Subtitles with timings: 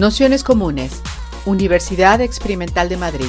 [0.00, 1.02] Nociones Comunes,
[1.44, 3.26] Universidad Experimental de Madrid.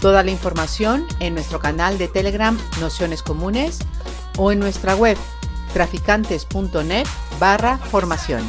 [0.00, 3.80] Toda la información en nuestro canal de Telegram Nociones Comunes
[4.38, 5.16] o en nuestra web
[5.72, 7.06] traficantes.net
[7.40, 8.44] barra formación.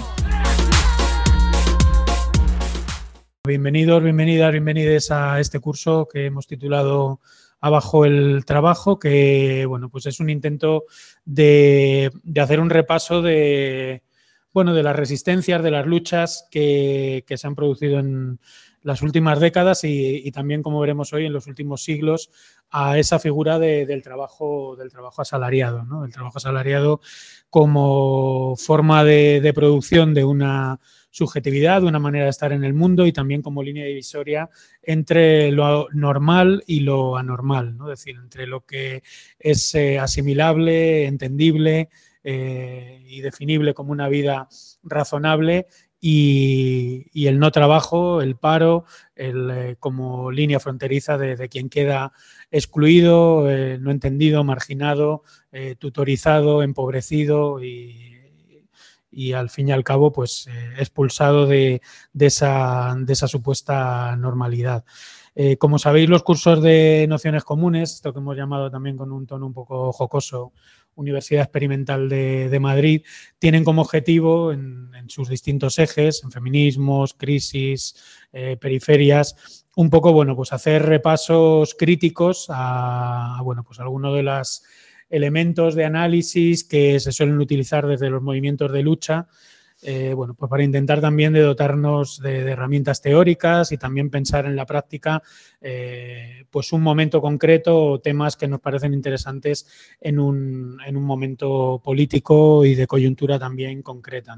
[3.47, 7.19] Bienvenidos, bienvenidas, bienvenidos a este curso que hemos titulado
[7.59, 10.85] Abajo el trabajo, que bueno, pues es un intento
[11.25, 14.03] de, hacer un repaso de,
[14.53, 18.39] bueno, de las resistencias, de las luchas que, se han producido en
[18.83, 22.29] las últimas décadas y, también, como veremos hoy, en los últimos siglos,
[22.69, 26.05] a esa figura del, trabajo, del trabajo asalariado, ¿no?
[26.05, 27.01] El trabajo asalariado
[27.49, 30.79] como forma de producción de una
[31.17, 34.51] subjetividad, una manera de estar en el mundo y también como línea divisoria
[34.83, 37.91] entre lo normal y lo anormal, ¿no?
[37.91, 39.01] es decir, entre lo que
[39.39, 41.89] es eh, asimilable, entendible
[42.23, 44.47] eh, y definible como una vida
[44.83, 45.65] razonable
[45.99, 52.13] y, el no trabajo, el paro, el, eh, como línea fronteriza de, quien queda
[52.51, 53.47] excluido,
[53.79, 55.23] no entendido, marginado,
[55.79, 58.16] tutorizado, empobrecido y
[59.17, 61.81] y al fin y al cabo pues eh, expulsado de,
[62.19, 62.95] esa,
[63.27, 64.85] supuesta normalidad.
[65.33, 69.25] Eh, como sabéis, los cursos de nociones comunes, esto que hemos llamado también con un
[69.25, 70.53] tono un poco jocoso,
[70.93, 73.01] Universidad Experimental de, Madrid,
[73.39, 77.95] tienen como objetivo en, sus distintos ejes, en feminismos, crisis,
[78.33, 84.23] eh, periferias, un poco, bueno, pues hacer repasos críticos a, a bueno, pues algunos de
[84.23, 84.63] las
[85.09, 89.27] elementos de análisis que se suelen utilizar desde los movimientos de lucha,
[89.83, 94.65] eh, bueno, pues para intentar también dotarnos de, herramientas teóricas y también pensar en la
[94.65, 95.21] práctica,
[95.61, 99.67] eh, pues un momento concreto o temas que nos parecen interesantes
[100.01, 104.35] en un, momento político y de coyuntura también concreta,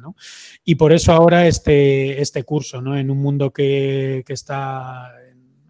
[0.65, 2.97] Y por eso ahora este, este curso, ¿no?
[2.97, 5.13] En un mundo que, que está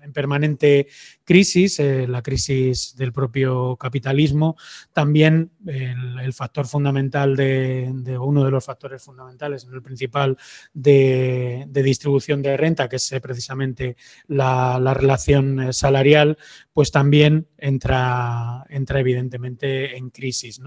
[0.09, 0.87] en permanente
[1.23, 4.57] crisis, eh, la crisis del propio capitalismo,
[4.93, 10.37] también el, factor fundamental de, uno de los factores fundamentales, el principal
[10.73, 13.95] de, distribución de renta, que es eh, precisamente
[14.27, 16.37] la, relación eh, salarial,
[16.73, 20.59] pues también entra, entra evidentemente en crisis.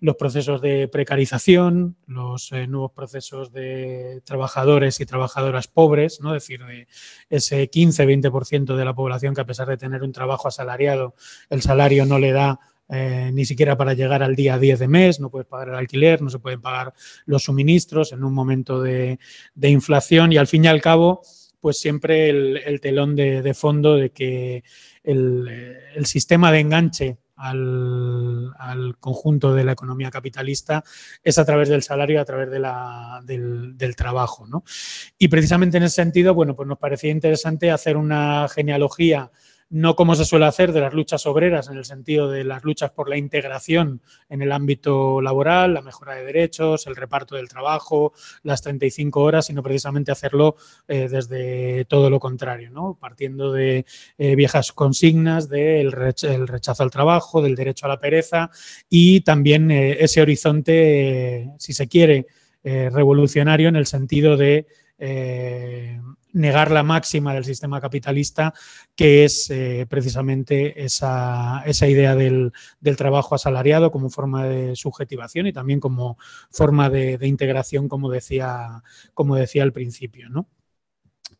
[0.00, 6.36] Los procesos de precarización, los nuevos procesos de trabajadores y trabajadoras pobres, ¿no?
[6.36, 6.86] es decir, de
[7.30, 11.14] ese 15-20% de la población que a pesar de tener un trabajo asalariado,
[11.50, 12.60] el salario no le da
[12.90, 16.22] eh, ni siquiera para llegar al día 10 de mes, no puedes pagar el alquiler,
[16.22, 16.94] no se pueden pagar
[17.26, 19.18] los suministros en un momento de,
[19.60, 21.20] inflación y al fin y al cabo,
[21.60, 24.64] pues siempre el, telón de, fondo de que
[25.02, 30.84] el, sistema de enganche al, conjunto de la economía capitalista
[31.22, 34.46] es a través del salario, a través de la, del, del, trabajo.
[34.46, 34.64] ¿no?
[35.18, 39.30] Y precisamente en ese sentido, bueno, pues nos parecía interesante hacer una genealogía
[39.70, 42.90] no como se suele hacer de las luchas obreras, en el sentido de las luchas
[42.90, 48.12] por la integración en el ámbito laboral, la mejora de derechos, el reparto del trabajo,
[48.42, 50.56] las 35 horas, sino precisamente hacerlo
[50.86, 52.96] eh, desde todo lo contrario, ¿no?
[52.98, 53.84] partiendo de
[54.16, 58.50] eh, viejas consignas del rechazo al trabajo, del derecho a la pereza
[58.88, 62.26] y también eh, ese horizonte, si se quiere,
[62.64, 64.66] revolucionario en el sentido de
[66.32, 68.54] negar la máxima del sistema capitalista,
[68.94, 72.52] que es eh, precisamente esa, idea del,
[72.96, 76.18] trabajo asalariado como forma de subjetivación y también como
[76.50, 78.82] forma de, de integración, como decía,
[79.14, 80.28] como decía al principio.
[80.28, 80.46] ¿no?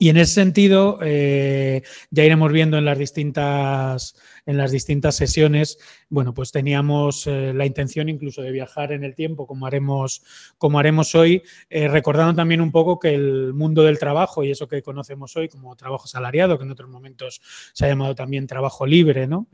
[0.00, 4.14] Y en ese sentido, eh, ya iremos viendo en las distintas,
[4.46, 9.16] en las distintas sesiones, bueno, pues teníamos eh, la intención incluso de viajar en el
[9.16, 10.22] tiempo, como haremos,
[10.56, 14.68] como haremos hoy, eh, recordando también un poco que el mundo del trabajo y eso
[14.68, 17.40] que conocemos hoy como trabajo salariado, que en otros momentos
[17.72, 19.48] se ha llamado también trabajo libre, ¿no?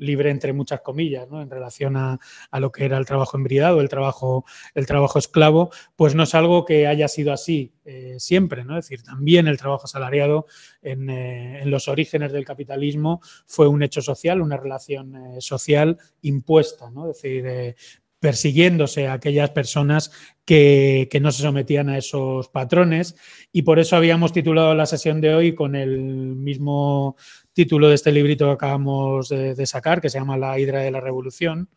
[0.00, 1.40] Libre entre muchas comillas, ¿no?
[1.40, 2.18] en relación a,
[2.58, 4.44] lo que era el trabajo embridado, el trabajo,
[4.74, 8.64] el trabajo esclavo, pues no es algo que haya sido así eh, siempre.
[8.64, 8.78] ¿no?
[8.78, 10.46] Es decir, también el trabajo asalariado
[10.82, 16.90] en, eh, los orígenes del capitalismo fue un hecho social, una relación eh, social impuesta.
[16.90, 17.10] ¿no?
[17.10, 17.76] Es decir,
[18.20, 20.12] persiguiéndose a aquellas personas
[20.44, 23.16] que, no se sometían a esos patrones
[23.50, 27.16] y por eso habíamos titulado la sesión de hoy con el mismo
[27.52, 31.00] título de este librito que acabamos de, sacar, que se llama La Hidra de la
[31.00, 31.68] Revolución,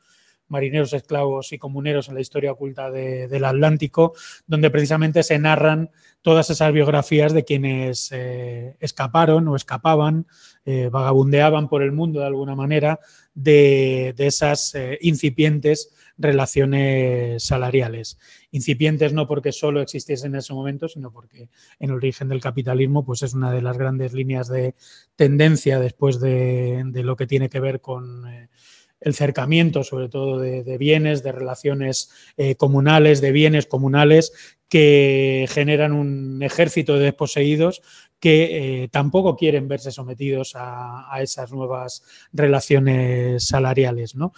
[0.48, 4.14] marineros, esclavos y comuneros en la historia oculta del Atlántico,
[4.46, 5.90] donde precisamente se narran
[6.22, 10.28] todas esas biografías de quienes eh, escaparon o escapaban,
[10.66, 13.00] eh, vagabundeaban por el mundo de alguna manera
[13.34, 18.18] de, esas eh, incipientes relaciones salariales.
[18.52, 21.50] Incipientes no porque solo existiesen en ese momento, sino porque
[21.80, 24.76] en el origen del capitalismo pues es una de las grandes líneas de
[25.16, 28.26] tendencia después de, lo que tiene que ver con
[29.04, 34.32] el cercamiento, sobre todo de, bienes, de relaciones eh, comunales, de bienes comunales,
[34.70, 37.82] que generan un ejército de desposeídos
[38.20, 44.16] que eh, tampoco quieren verse sometidos a, esas nuevas relaciones salariales.
[44.16, 44.32] ¿no?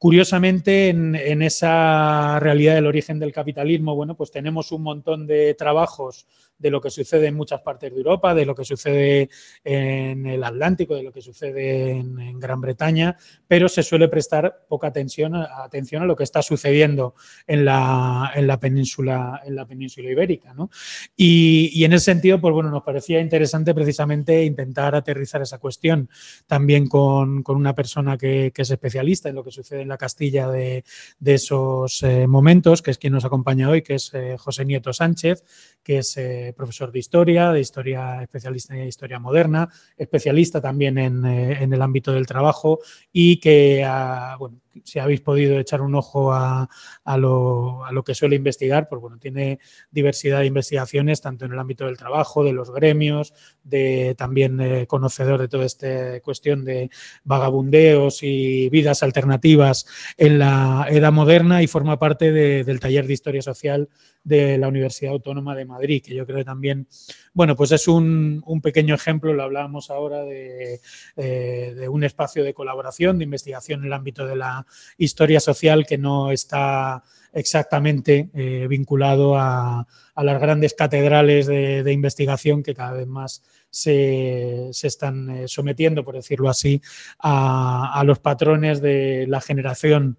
[0.00, 6.26] Curiosamente, en, esa realidad del origen del capitalismo, bueno, pues tenemos un montón de trabajos
[6.58, 9.28] de lo que sucede en muchas partes de Europa, de lo que sucede
[9.62, 13.16] en el Atlántico, de lo que sucede en, Gran Bretaña,
[13.46, 17.14] pero se suele prestar poca atención, atención a lo que está sucediendo
[17.46, 20.54] en la, en la península, en la península ibérica.
[20.54, 20.70] ¿no?
[21.14, 26.08] Y, en ese sentido, pues bueno, nos parecía interesante precisamente intentar aterrizar esa cuestión
[26.46, 30.48] también con, una persona que, que, es especialista en lo que sucede en la Castilla
[30.48, 30.84] de,
[31.22, 35.44] esos eh, momentos, que es quien nos acompaña hoy, que es eh, José Nieto Sánchez,
[35.82, 41.24] que es eh, profesor de historia, de historia especialista en historia moderna, especialista también en,
[41.24, 42.80] el ámbito del trabajo
[43.12, 46.68] y que, ah, bueno, si habéis podido echar un ojo a,
[47.16, 49.58] lo, que suele investigar, pues bueno, tiene
[49.90, 54.86] diversidad de investigaciones tanto en el ámbito del trabajo, de los gremios, de también eh,
[54.86, 56.90] conocedor de toda esta cuestión de
[57.24, 59.86] vagabundeos y vidas alternativas
[60.16, 63.88] en la edad moderna y forma parte del taller de historia social
[64.22, 66.86] de la Universidad Autónoma de Madrid, que yo creo que también,
[67.32, 70.80] bueno, pues es un, pequeño ejemplo, lo hablábamos ahora, de,
[71.16, 74.66] eh, de, un espacio de colaboración, de investigación en el ámbito de la
[74.98, 77.02] historia social que no está
[77.32, 79.86] exactamente eh, vinculado a,
[80.16, 86.50] las grandes catedrales de, investigación que cada vez más se, están eh, sometiendo, por decirlo
[86.50, 86.82] así,
[87.18, 90.18] a, a los patrones de la generación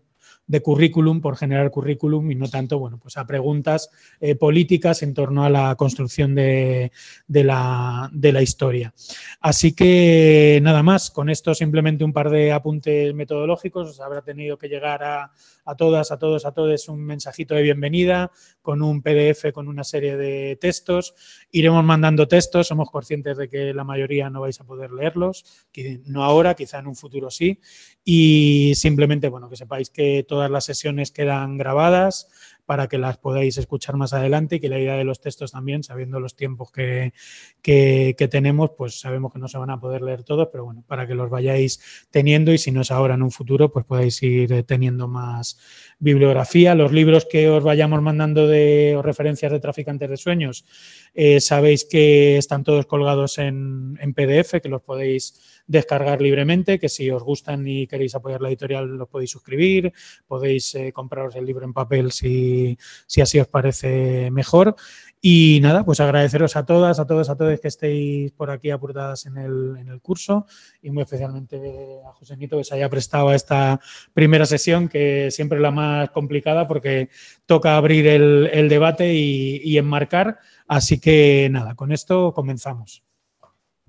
[0.51, 3.89] de currículum por generar currículum y no tanto bueno, pues a preguntas
[4.19, 6.91] eh, políticas en torno a la construcción de,
[7.29, 8.93] la, de, la, historia.
[9.39, 13.91] Así que nada más, con esto simplemente un par de apuntes metodológicos.
[13.91, 15.31] Os habrá tenido que llegar a,
[15.63, 18.31] a todas, a todos, a todos un mensajito de bienvenida
[18.61, 21.15] con un PDF con una serie de textos.
[21.51, 25.45] Iremos mandando textos, somos conscientes de que la mayoría no vais a poder leerlos,
[26.05, 27.59] no ahora, quizá en un futuro sí.
[28.03, 32.27] Y simplemente, bueno, que sepáis que todas las sesiones quedan grabadas
[32.65, 35.83] para que las podáis escuchar más adelante y que la idea de los textos también,
[35.83, 37.11] sabiendo los tiempos que,
[38.31, 41.13] tenemos, pues sabemos que no se van a poder leer todos, pero bueno, para que
[41.13, 45.07] los vayáis teniendo y si no es ahora en un futuro, pues podáis ir teniendo
[45.07, 45.59] más
[45.99, 46.73] bibliografía.
[46.73, 50.65] Los libros que os vayamos mandando de referencias de traficantes de sueños,
[51.13, 56.89] eh, sabéis que están todos colgados en, en PDF, que los podéis descargar libremente, que
[56.89, 59.93] si os gustan y queréis apoyar la editorial lo podéis suscribir,
[60.27, 62.77] podéis eh, compraros el libro en papel si,
[63.07, 64.75] si así os parece mejor.
[65.23, 69.27] Y nada, pues agradeceros a todas, a todos, a todos que estéis por aquí aportadas
[69.27, 70.47] en el, en el curso
[70.81, 73.79] y muy especialmente a José Nito que se haya prestado a esta
[74.13, 77.09] primera sesión, que siempre es la más complicada porque
[77.45, 80.39] toca abrir el, debate y enmarcar.
[80.67, 83.03] Así que nada, con esto comenzamos.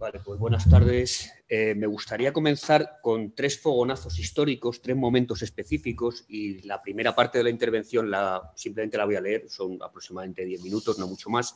[0.03, 1.33] Vale, pues buenas tardes.
[1.49, 7.39] Eh, me gustaría comenzar con tres fogonazos históricos, tres momentos específicos y la primera parte
[7.39, 11.31] de la intervención la, simplemente la voy a leer, son aproximadamente diez minutos, no mucho
[11.31, 11.55] más.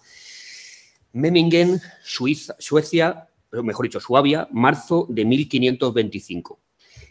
[1.12, 6.60] Memmingen, Suiza, Suecia, mejor dicho, Suabia, marzo de 1525.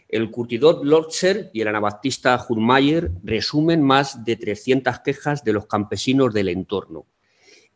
[0.08, 6.32] El curtidor Lorcher y el anabaptista Hurmayer resumen más de 300 quejas de los campesinos
[6.32, 7.04] del entorno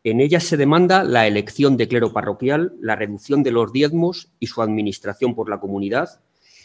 [0.03, 4.47] en ellas se demanda la elección de clero parroquial, la reducción de los diezmos y
[4.47, 6.21] su administración por la comunidad.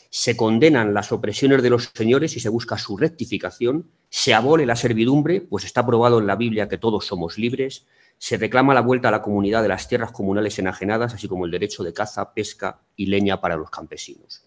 [0.09, 3.90] Se condenan las opresiones de los señores y se busca su rectificación.
[4.09, 7.87] Se abole la servidumbre, pues está probado en la Biblia que todos somos libres.
[8.16, 11.50] Se reclama la vuelta a la comunidad de las tierras comunales enajenadas, así como el
[11.50, 14.47] derecho de caza, pesca y leña para los campesinos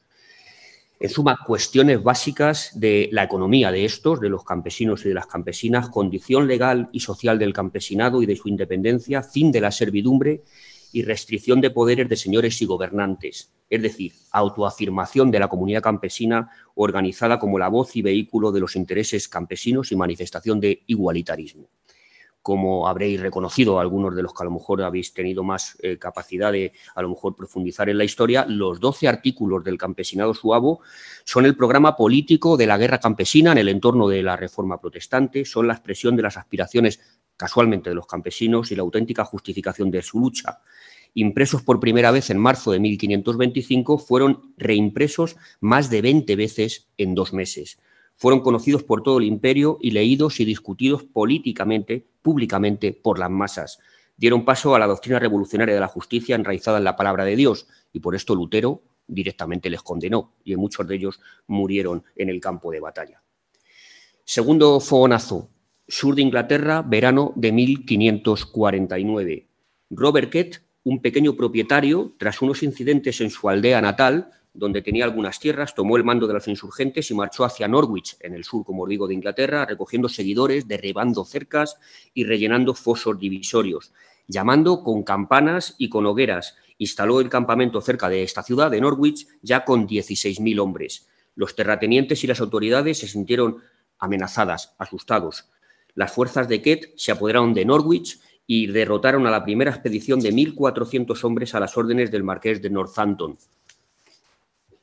[0.99, 5.27] en suma, cuestiones básicas de la economía de estos, de los campesinos y de las
[5.27, 10.43] campesinas, condición legal y social del campesinado y de su independencia, fin de la servidumbre
[10.91, 16.49] y restricción de poderes de señores y gobernantes, es decir, autoafirmación de la comunidad campesina
[16.75, 21.69] organizada como la voz y vehículo de los intereses campesinos y manifestación de igualitarismo.
[22.41, 26.51] Como habréis reconocido, algunos de los que a lo mejor habéis tenido más eh, capacidad
[26.51, 30.81] de a lo mejor profundizar en la historia, los 12 artículos del campesinado suavo
[31.25, 35.45] son el programa político de la guerra campesina en el entorno de la reforma protestante,
[35.45, 36.99] son la expresión de las aspiraciones
[37.35, 40.59] casualmente de los campesinos y la auténtica justificación de su lucha.
[41.13, 47.15] Impresos por primera vez en marzo de 1525, fueron reimpresos más de 20 veces en
[47.15, 47.79] dos meses
[48.19, 53.79] fueron conocidos por todo el imperio y leídos y discutidos políticamente, públicamente, por las masas.
[54.17, 57.67] Dieron paso a la doctrina revolucionaria de la justicia enraizada en la palabra de Dios
[57.93, 62.71] y por esto Lutero directamente les condenó y muchos de ellos murieron en el campo
[62.71, 63.23] de batalla.
[64.25, 65.49] Segundo fogonazo,
[65.87, 69.47] sur de Inglaterra, verano de 1549.
[69.91, 75.39] Robert Kett, un pequeño propietario, tras unos incidentes en su aldea natal, donde tenía algunas
[75.39, 78.85] tierras, tomó el mando de los insurgentes y marchó hacia Norwich, en el sur, como
[78.85, 81.77] digo, de Inglaterra, recogiendo seguidores, derribando cercas
[82.13, 83.93] y rellenando fosos divisorios,
[84.27, 86.57] llamando con campanas y con hogueras.
[86.77, 91.07] Instaló el campamento cerca de esta ciudad, de Norwich, ya con 16.000 hombres.
[91.35, 93.57] Los terratenientes y las autoridades se sintieron
[93.97, 95.49] amenazadas, asustados.
[95.95, 100.33] Las fuerzas de Kett se apoderaron de Norwich y derrotaron a la primera expedición de
[100.33, 103.37] 1.400 hombres a las órdenes del marqués de Northampton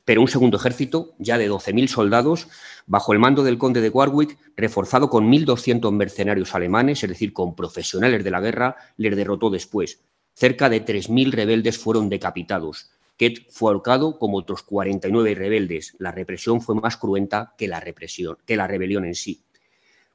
[0.06, 2.46] pero un segundo ejército, ya de 12.000 soldados,
[2.86, 7.56] bajo el mando del conde de Warwick, reforzado con 1.200 mercenarios alemanes, es decir, con
[7.56, 10.00] profesionales de la guerra, les derrotó después.
[10.32, 12.88] Cerca de 3.000 rebeldes fueron decapitados.
[13.16, 15.96] Kett fue ahorcado como otros 49 rebeldes.
[15.98, 19.42] La represión fue más cruenta que la, rebelión en sí.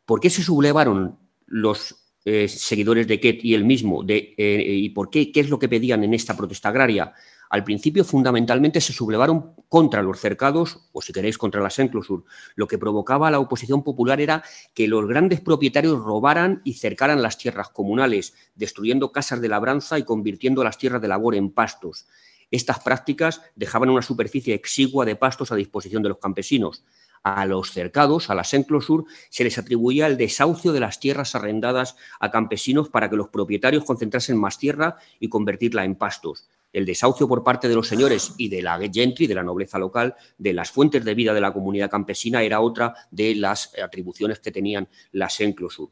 [0.05, 4.03] ¿Por qué se sublevaron los eh, seguidores de Kett y él mismo?
[4.03, 5.33] De, eh, ¿Y por qué?
[5.33, 7.13] ¿Qué es lo que pedían en esta protesta agraria?
[7.51, 12.23] Al principio, fundamentalmente, se sublevaron contra los cercados, o si queréis, contra las enclosur.
[12.55, 14.41] Lo que provocaba la oposición popular era
[14.73, 20.03] que los grandes propietarios robaran y cercaran las tierras comunales, destruyendo casas de labranza y
[20.03, 22.07] convirtiendo las tierras de labor en pastos.
[22.51, 26.85] Estas prácticas dejaban una superficie exigua de pastos a disposición de los campesinos.
[27.21, 31.97] A los cercados, a las enclosur, se les atribuía el desahucio de las tierras arrendadas
[32.21, 37.27] a campesinos para que los propietarios concentrasen más tierra y convertirla en pastos el desahucio
[37.27, 40.71] por parte de los señores y de la gentry, de la nobleza local, de las
[40.71, 45.39] fuentes de vida de la comunidad campesina, era otra de las atribuciones que tenían las
[45.41, 45.89] enclosur.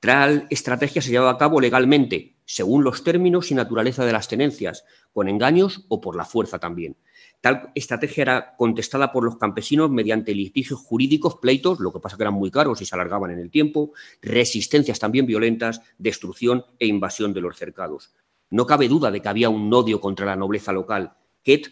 [0.00, 4.84] Tal estrategia se llevaba a cabo legalmente, según los términos y naturaleza de las tenencias,
[5.12, 6.96] con engaños o por la fuerza también.
[7.40, 12.22] Tal estrategia era contestada por los campesinos mediante litigios jurídicos, pleitos, lo que pasa que
[12.22, 17.32] eran muy caros y se alargaban en el tiempo, resistencias también violentas, destrucción e invasión
[17.32, 18.12] de los cercados.
[18.50, 21.14] No cabe duda de que había un odio contra la nobleza local.
[21.44, 21.68] Kett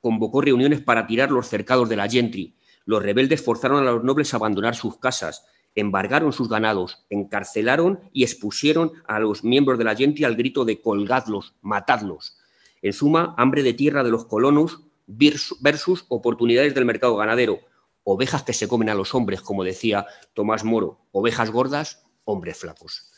[0.00, 2.54] convocó reuniones para tirar los cercados de la gentry.
[2.84, 8.24] Los rebeldes forzaron a los nobles a abandonar sus casas, embargaron sus ganados, encarcelaron y
[8.24, 12.36] expusieron a los miembros de la gentry al grito de colgadlos, matadlos.
[12.82, 17.60] En suma, hambre de tierra de los colonos versus oportunidades del mercado ganadero.
[18.04, 21.06] Ovejas que se comen a los hombres, como decía Tomás Moro.
[21.12, 23.12] Ovejas gordas, hombres flacos.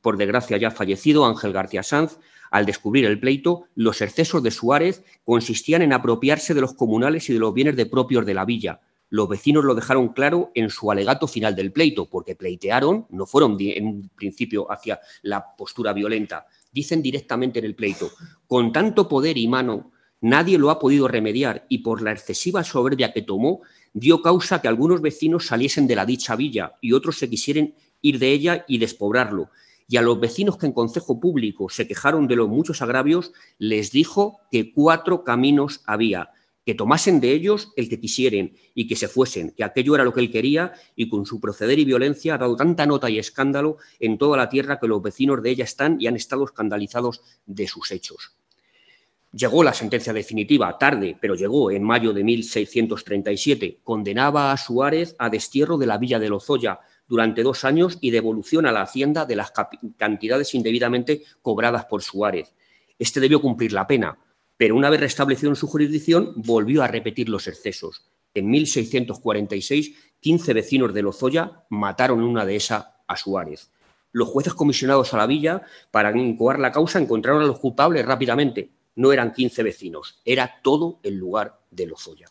[0.00, 2.18] por desgracia ya fallecido, Ángel García Sanz,
[2.50, 7.32] al descubrir el pleito, los excesos de Suárez consistían en apropiarse de los comunales y
[7.32, 8.80] de los bienes de propios de la villa.
[9.08, 13.56] Los vecinos lo dejaron claro en su alegato final del pleito, porque pleitearon, no fueron
[13.58, 16.46] en un principio hacia la postura violenta.
[16.72, 18.10] Dicen directamente en el pleito,
[18.46, 23.12] con tanto poder y mano, nadie lo ha podido remediar y por la excesiva soberbia
[23.12, 23.62] que tomó,
[23.92, 28.18] dio causa que algunos vecinos saliesen de la dicha villa y otros se quisieran ir
[28.18, 29.50] de ella y despoblarlo.
[29.88, 33.90] Y a los vecinos que en consejo público se quejaron de los muchos agravios, les
[33.90, 36.30] dijo que cuatro caminos había,
[36.64, 40.12] que tomasen de ellos el que quisieren y que se fuesen, que aquello era lo
[40.12, 43.78] que él quería y con su proceder y violencia ha dado tanta nota y escándalo
[43.98, 47.66] en toda la tierra que los vecinos de ella están y han estado escandalizados de
[47.66, 48.39] sus hechos.
[49.32, 53.78] Llegó la sentencia definitiva, tarde, pero llegó en mayo de 1637.
[53.84, 58.66] Condenaba a Suárez a destierro de la villa de Lozoya durante dos años y devolución
[58.66, 59.52] a la hacienda de las
[59.96, 62.54] cantidades indebidamente cobradas por Suárez.
[62.98, 64.18] Este debió cumplir la pena,
[64.56, 68.10] pero una vez restablecido en su jurisdicción, volvió a repetir los excesos.
[68.34, 73.70] En 1646, 15 vecinos de Lozoya mataron en una de esas a Suárez.
[74.12, 78.70] Los jueces comisionados a la villa para incoar la causa encontraron a los culpables rápidamente,
[78.96, 82.26] no eran 15 vecinos, era todo el lugar de Lozoya.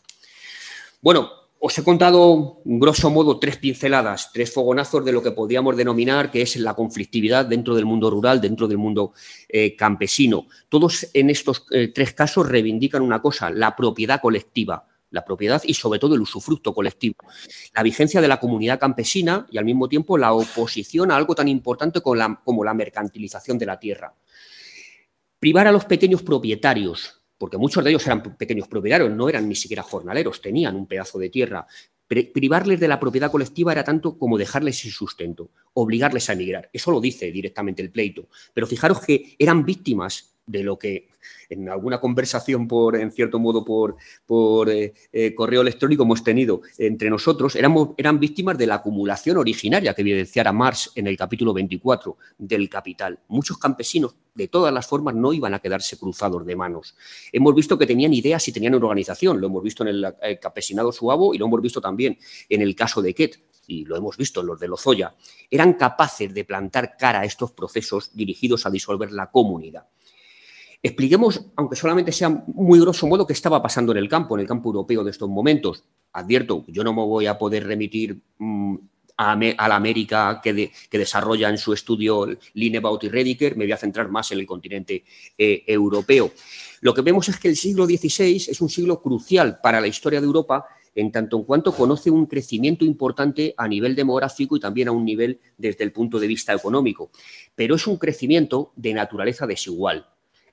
[1.00, 1.30] Bueno,
[1.62, 6.40] os he contado, grosso modo, tres pinceladas, tres fogonazos de lo que podríamos denominar que
[6.40, 9.12] es la conflictividad dentro del mundo rural, dentro del mundo
[9.46, 10.46] eh, campesino.
[10.70, 15.74] Todos en estos eh, tres casos reivindican una cosa, la propiedad colectiva, la propiedad y
[15.74, 17.16] sobre todo el usufructo colectivo,
[17.74, 21.48] la vigencia de la comunidad campesina y al mismo tiempo la oposición a algo tan
[21.48, 24.14] importante como la mercantilización de la tierra.
[25.40, 29.54] Privar a los pequeños propietarios, porque muchos de ellos eran pequeños propietarios, no eran ni
[29.54, 31.66] siquiera jornaleros, tenían un pedazo de tierra.
[32.06, 36.68] Privarles de la propiedad colectiva era tanto como dejarles sin sustento, obligarles a emigrar.
[36.74, 38.28] Eso lo dice directamente el pleito.
[38.52, 41.08] Pero fijaros que eran víctimas de lo que
[41.48, 47.10] en alguna conversación por, en cierto modo, por, eh, eh, correo electrónico hemos tenido entre
[47.10, 52.16] nosotros, éramos, eran víctimas de la acumulación originaria que evidenciara Marx en el capítulo 24
[52.38, 53.18] del Capital.
[53.28, 56.96] Muchos campesinos, de todas las formas, no iban a quedarse cruzados de manos.
[57.32, 60.92] Hemos visto que tenían ideas y tenían organización, lo hemos visto en el, el campesinado
[60.92, 64.40] suavo y lo hemos visto también en el caso de Ket y lo hemos visto
[64.40, 65.14] en los de Lozoya,
[65.48, 69.86] eran capaces de plantar cara a estos procesos dirigidos a disolver la comunidad.
[70.82, 74.46] Expliquemos, aunque solamente sea muy grosso modo, qué estaba pasando en el campo, en el
[74.46, 75.84] campo europeo de estos momentos.
[76.12, 78.76] Advierto, yo no me voy a poder remitir mm,
[79.18, 84.08] a, la América que, desarrolla en su estudio Linebaut y Rediker, me voy a centrar
[84.08, 85.04] más en el continente
[85.36, 86.32] eh, europeo.
[86.80, 90.20] Lo que vemos es que el siglo XVI es un siglo crucial para la historia
[90.20, 94.88] de Europa en tanto en cuanto conoce un crecimiento importante a nivel demográfico y también
[94.88, 97.10] a un nivel desde el punto de vista económico.
[97.54, 100.06] Pero es un crecimiento de naturaleza desigual.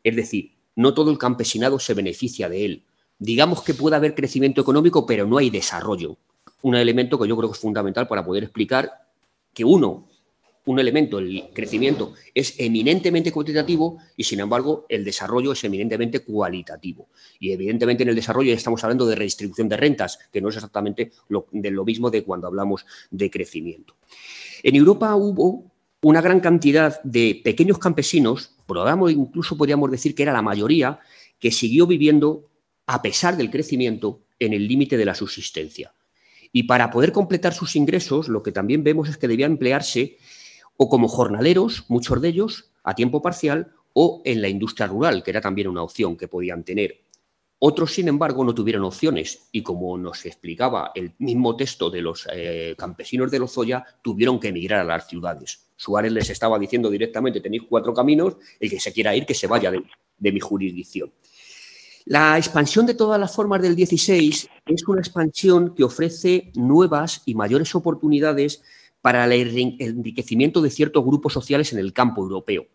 [0.08, 2.84] Es decir, no todo el campesinado se beneficia de él.
[3.20, 6.16] Digamos que puede haber crecimiento económico, pero no hay desarrollo.
[6.62, 8.90] Un elemento que yo creo que es fundamental para poder explicar
[9.54, 10.08] que uno,
[10.64, 17.10] un elemento, el crecimiento, es eminentemente cuantitativo y, sin embargo, el desarrollo es eminentemente cualitativo.
[17.38, 20.56] Y, evidentemente, en el desarrollo ya estamos hablando de redistribución de rentas, que no es
[20.56, 23.96] exactamente lo, de lo mismo de cuando hablamos de crecimiento.
[24.63, 25.65] En Europa hubo
[26.02, 31.00] una gran cantidad de pequeños campesinos, probamos, incluso podríamos decir que era la mayoría,
[31.40, 32.50] que siguió viviendo,
[32.86, 35.94] a pesar del crecimiento, en el límite de la subsistencia.
[36.52, 40.18] Y para poder completar sus ingresos, lo que también vemos es que debían emplearse
[40.78, 45.32] o como jornaleros, muchos de ellos, a tiempo parcial, o en la industria rural, que
[45.32, 47.02] era también una opción que podían tener.
[47.60, 52.28] Otros, sin embargo, no tuvieron opciones y, como nos explicaba el mismo texto de los
[52.32, 55.67] eh, campesinos de Lozoya, tuvieron que emigrar a las ciudades.
[55.76, 59.48] Suárez les estaba diciendo directamente, tenéis cuatro caminos, el que se quiera ir, que se
[59.48, 61.12] vaya de, mi jurisdicción.
[62.06, 67.34] La expansión de todas las formas del 16 es una expansión que ofrece nuevas y
[67.34, 68.63] mayores oportunidades
[69.02, 72.67] para el enriquecimiento de ciertos grupos sociales en el campo europeo,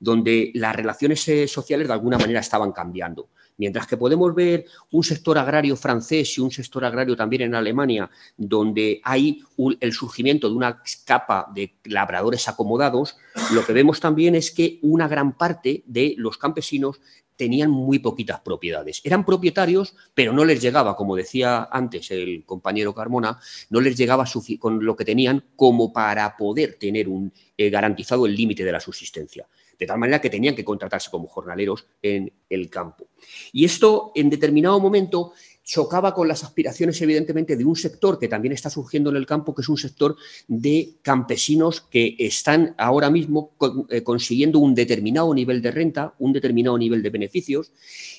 [0.00, 3.28] donde las relaciones eh, sociales de alguna manera estaban cambiando.
[3.58, 8.10] Mientras que podemos ver un sector agrario francés y un sector agrario también en Alemania,
[8.36, 9.42] donde hay
[9.80, 13.16] el surgimiento de una capa de labradores acomodados,
[13.52, 17.00] lo que vemos también es que una gran parte de los campesinos
[17.36, 19.00] tenían muy poquitas propiedades.
[19.04, 23.38] Eran propietarios, pero no les llegaba, como decía antes el compañero Carmona,
[23.70, 24.24] no les llegaba
[24.58, 28.80] con lo que tenían como para poder tener un, eh, garantizado el límite de la
[28.80, 29.46] subsistencia
[29.82, 33.08] de tal manera que tenían que contratarse como jornaleros en el campo.
[33.52, 35.32] Y esto en determinado momento
[35.64, 39.56] chocaba con las aspiraciones, evidentemente, de un sector que también está surgiendo en el campo,
[39.56, 40.14] que es un sector
[40.46, 43.56] de campesinos que están ahora mismo
[43.88, 47.72] eh, consiguiendo un determinado nivel de renta, un determinado nivel de beneficios,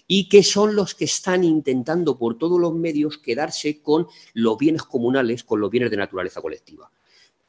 [0.05, 4.83] y que son los que están intentando por todos los medios quedarse con los bienes
[4.83, 6.91] comunales, con los bienes de naturaleza colectiva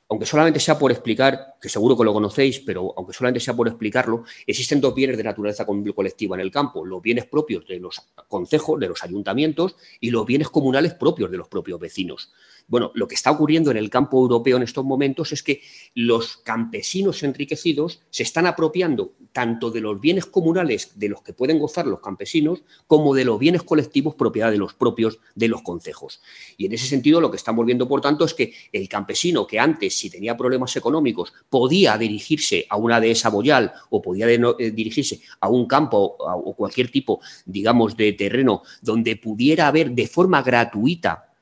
[0.09, 3.69] aunque solamente sea por explicar, que seguro que lo conocéis, pero aunque solamente sea por
[3.69, 8.01] explicarlo, existen dos bienes de naturaleza colectiva en el campo, los bienes propios de los
[8.29, 12.33] concejos, de los ayuntamientos y los bienes comunales propios de los propios vecinos.
[12.66, 15.61] Bueno, lo que está ocurriendo en el campo europeo en estos momentos es que
[15.94, 21.59] los campesinos enriquecidos se están apropiando tanto de los bienes comunales de los que pueden
[21.59, 26.22] gozar los campesinos como de los bienes colectivos propiedad de los propios de los concejos.
[26.57, 29.59] Y en ese sentido lo que estamos viendo, por tanto, es que el campesino que
[29.59, 35.20] antes, si tenía problemas económicos, podía dirigirse a una dehesa boyal o podía eh, dirigirse
[35.40, 41.34] a un campo o cualquier tipo, digamos, de terreno donde pudiera haber de forma gratuita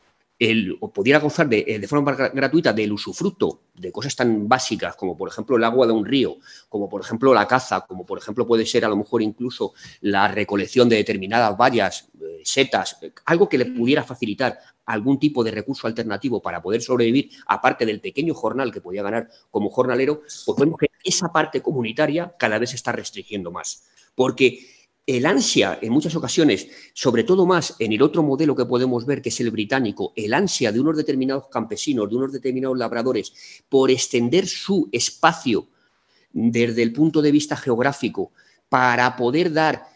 [0.51, 4.97] el, o pudiera gozar de, eh, de, forma gratuita del usufructo de cosas tan básicas
[4.97, 6.37] como por ejemplo el agua de un río,
[6.69, 10.27] como por ejemplo la caza, como por ejemplo puede ser a lo mejor incluso la
[10.27, 15.87] recolección de determinadas vallas, eh, setas, algo que le pudiera facilitar algún tipo de recurso
[15.87, 20.77] alternativo para poder sobrevivir, aparte del pequeño jornal que podía ganar como jornalero, pues vemos
[20.77, 23.85] que esa parte comunitaria cada vez se está restringiendo más.
[24.15, 24.59] Porque
[25.07, 29.21] el ansia, en muchas ocasiones, sobre todo más en el otro modelo que podemos ver,
[29.21, 33.33] que es el británico, el ansia de unos determinados campesinos, de unos determinados labradores,
[33.69, 35.67] por extender su espacio
[36.33, 38.33] desde el punto de vista geográfico
[38.69, 39.87] para poder dar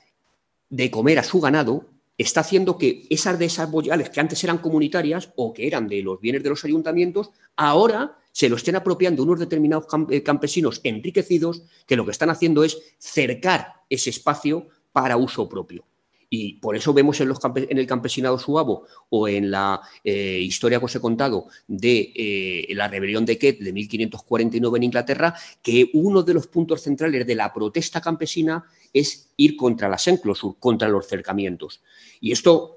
[0.69, 1.87] de comer a su ganado,
[2.19, 6.03] está haciendo que esas de esas boyales que antes eran comunitarias o que eran de
[6.03, 11.62] los bienes de los ayuntamientos, ahora se lo estén apropiando unos determinados eh, campesinos enriquecidos
[11.87, 15.85] que lo que están haciendo es cercar ese espacio para uso propio.
[16.31, 20.79] Y por eso vemos en, los en el campesinado suavo o en la eh, historia
[20.79, 25.91] que os he contado de eh, la rebelión de Kett de 1549 en Inglaterra, que
[25.93, 30.89] uno de los puntos centrales de la protesta campesina es ir contra las enclosur, contra
[30.89, 31.83] los cercamientos.
[32.19, 32.76] Y esto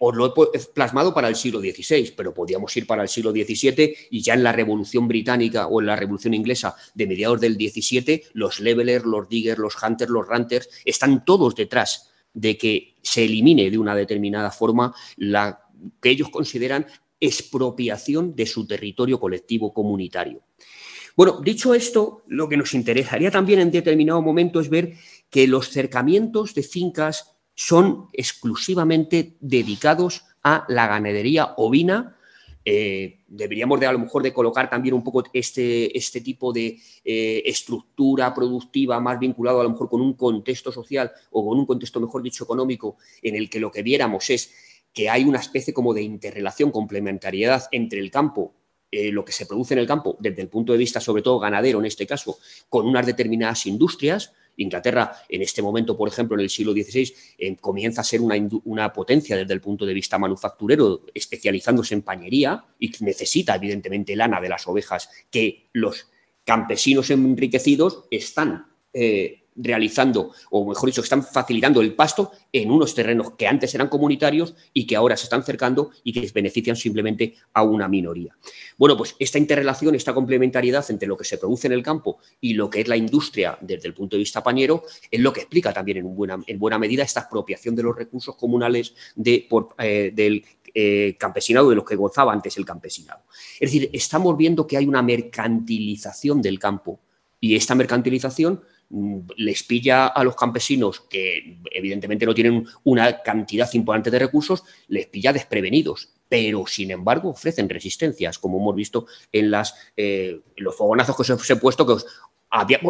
[0.00, 3.94] os lo he plasmado para el siglo XVI, pero podíamos ir para el siglo XVII
[4.10, 8.24] y ya en la Revolución Británica o en la Revolución Inglesa de mediados del XVII,
[8.34, 13.70] los levelers, los diggers, los hunters, los ranters, están todos detrás de que se elimine
[13.70, 15.60] de una determinada forma la
[16.00, 16.86] que ellos consideran
[17.18, 20.42] expropiación de su territorio colectivo comunitario.
[21.16, 24.94] Bueno, dicho esto, lo que nos interesaría también en determinado momento es ver
[25.30, 32.16] que los cercamientos de fincas son exclusivamente dedicados a la ganadería ovina.
[32.64, 36.78] Eh, deberíamos de a lo mejor de colocar también un poco este, este tipo de
[37.04, 41.66] eh, estructura productiva más vinculado a lo mejor con un contexto social o con un
[41.66, 44.52] contexto, mejor dicho, económico, en el que lo que viéramos es
[44.92, 48.54] que hay una especie como de interrelación, complementariedad entre el campo
[48.92, 51.38] eh, lo que se produce en el campo, desde el punto de vista sobre todo
[51.38, 56.42] ganadero en este caso, con unas determinadas industrias, Inglaterra, en este momento, por ejemplo, en
[56.42, 61.06] el siglo XVI, eh, comienza a ser una, potencia desde el punto de vista manufacturero,
[61.14, 66.08] especializándose en pañería y necesita, evidentemente, lana de las ovejas que los
[66.44, 73.32] campesinos enriquecidos están eh, realizando, o mejor dicho, están facilitando el pasto en unos terrenos
[73.32, 77.62] que antes eran comunitarios y que ahora se están cercando y que benefician simplemente a
[77.62, 78.36] una minoría.
[78.78, 82.54] Bueno, pues esta interrelación, esta complementariedad entre lo que se produce en el campo y
[82.54, 85.72] lo que es la industria desde el punto de vista pañero es lo que explica
[85.72, 91.16] también en buena, en buena medida esta apropiación de los recursos comunales eh, del eh,
[91.18, 93.20] campesinado de los que gozaba antes el campesinado.
[93.60, 96.98] Es decir, estamos viendo que hay una mercantilización del campo
[97.40, 98.62] y esta mercantilización
[99.36, 105.06] les pilla a los campesinos que evidentemente no tienen una cantidad importante de recursos, les
[105.06, 111.16] pilla desprevenidos, pero sin embargo ofrecen resistencias, como hemos visto en, las, eh, los fogonazos
[111.16, 112.04] que os he puesto, que
[112.50, 112.80] habría,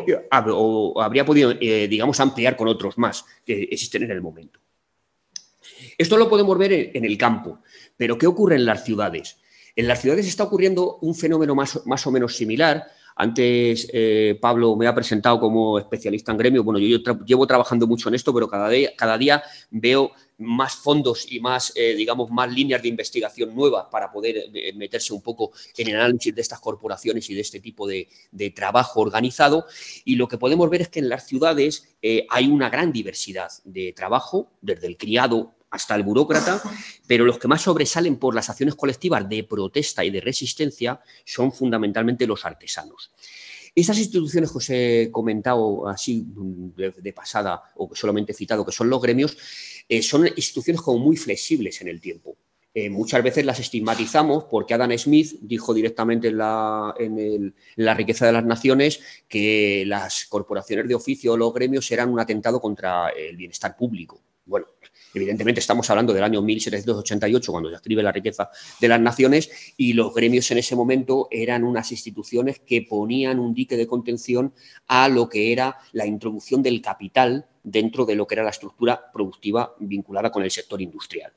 [1.24, 4.58] podido, eh, digamos, ampliar con otros más que existen en el momento.
[5.98, 7.60] Esto lo podemos ver en, el campo,
[7.96, 9.38] pero ¿qué ocurre en las ciudades?
[9.76, 12.86] En las ciudades está ocurriendo un fenómeno más o menos similar,
[13.16, 16.64] antes eh, Pablo me ha presentado como especialista en gremio.
[16.64, 18.68] Bueno, yo, llevo trabajando mucho en esto, pero cada
[19.18, 24.50] día, veo más fondos y más, eh, digamos, más líneas de investigación nuevas para poder
[24.52, 28.08] eh, meterse un poco en el análisis de estas corporaciones y de este tipo de,
[28.54, 29.66] trabajo organizado.
[30.04, 31.96] Y lo que podemos ver es que en las ciudades
[32.28, 36.62] hay una gran diversidad de trabajo, desde el criado hasta el burócrata,
[37.08, 41.50] pero los que más sobresalen por las acciones colectivas de protesta y de resistencia son
[41.50, 43.10] fundamentalmente los artesanos.
[43.74, 46.26] Estas instituciones que os he comentado así
[46.76, 49.36] de, pasada o que solamente he citado, que son los gremios,
[49.88, 52.36] eh, son instituciones como muy flexibles en el tiempo.
[52.74, 58.24] Eh, muchas veces las estigmatizamos porque Adam Smith dijo directamente en la, en la, riqueza
[58.24, 63.10] de las naciones que las corporaciones de oficio o los gremios eran un atentado contra
[63.10, 64.20] el bienestar público.
[64.46, 64.66] Bueno,
[65.14, 69.92] Evidentemente estamos hablando del año 1788, cuando se escribe la riqueza de las naciones, y
[69.92, 74.54] los gremios en ese momento eran unas instituciones que ponían un dique de contención
[74.86, 79.10] a lo que era la introducción del capital dentro de lo que era la estructura
[79.12, 81.32] productiva vinculada con el sector industrial.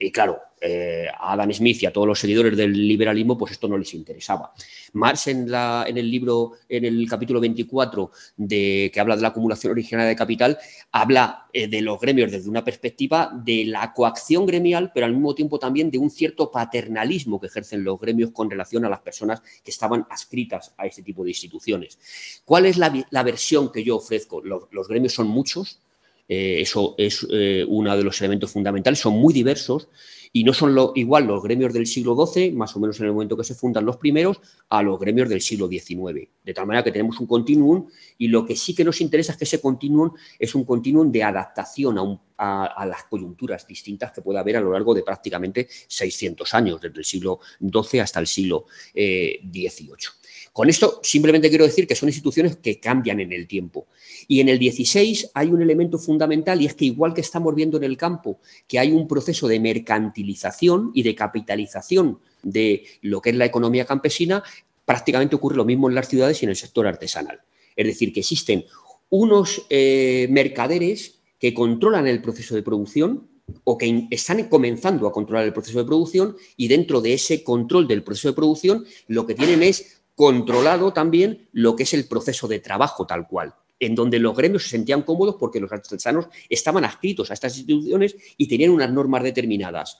[0.00, 3.66] Y claro, eh, a Adam Smith y a todos los seguidores del liberalismo, pues esto
[3.66, 4.52] no les interesaba.
[4.92, 9.28] Marx en, la, en el libro, en el capítulo 24, de, que habla de la
[9.28, 10.58] acumulación originaria de capital,
[10.92, 15.34] habla eh, de los gremios desde una perspectiva de la coacción gremial, pero al mismo
[15.34, 19.42] tiempo también de un cierto paternalismo que ejercen los gremios con relación a las personas
[19.64, 22.40] que estaban adscritas a este tipo de instituciones.
[22.44, 24.40] ¿Cuál es la, versión que yo ofrezco?
[24.42, 25.80] los gremios son muchos,
[26.28, 29.88] eh, eso es eh, uno de los elementos fundamentales, son muy diversos
[30.30, 33.12] y no son lo, igual los gremios del siglo XII, más o menos en el
[33.12, 34.38] momento que se fundan los primeros,
[34.68, 36.28] a los gremios del siglo XIX.
[36.44, 37.86] De tal manera que tenemos un continuum
[38.18, 41.22] y lo que sí que nos interesa es que ese continuum es un continuum de
[41.22, 46.80] adaptación a, las coyunturas distintas que puede haber a lo largo de prácticamente 600 años,
[46.80, 50.17] desde el siglo XII hasta el siglo XVIII.
[50.58, 53.86] Con esto simplemente quiero decir que son instituciones que cambian en el tiempo.
[54.26, 57.76] Y en el 16 hay un elemento fundamental y es que igual que estamos viendo
[57.76, 63.30] en el campo que hay un proceso de mercantilización y de capitalización de lo que
[63.30, 64.42] es la economía campesina,
[64.84, 67.38] prácticamente ocurre lo mismo en las ciudades y en el sector artesanal.
[67.76, 68.64] Es decir, que existen
[69.10, 73.28] unos eh, mercaderes que controlan el proceso de producción
[73.62, 77.86] o que están comenzando a controlar el proceso de producción y dentro de ese control
[77.86, 82.48] del proceso de producción lo que tienen es controlado también lo que es el proceso
[82.48, 86.84] de trabajo tal cual, en donde los gremios se sentían cómodos porque los artesanos estaban
[86.84, 89.98] adscritos a estas instituciones y tenían unas normas determinadas.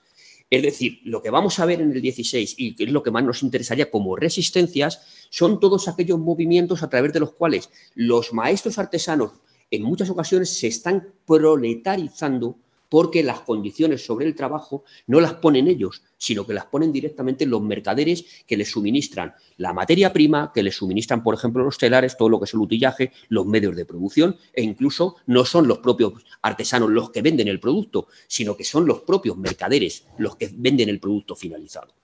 [0.50, 3.12] Es decir, lo que vamos a ver en el 16 y que es lo que
[3.12, 8.32] más nos interesaría como resistencias son todos aquellos movimientos a través de los cuales los
[8.32, 9.34] maestros artesanos
[9.70, 12.56] en muchas ocasiones se están proletarizando
[12.88, 17.46] porque las condiciones sobre el trabajo no las ponen ellos, sino que las ponen directamente
[17.46, 22.16] los mercaderes que les suministran la materia prima, que les suministran, por ejemplo, los telares,
[22.16, 25.78] todo lo que es el utillaje, los medios de producción, e incluso no son los
[25.78, 30.50] propios artesanos los que venden el producto, sino que son los propios mercaderes los que
[30.52, 31.94] venden el producto finalizado.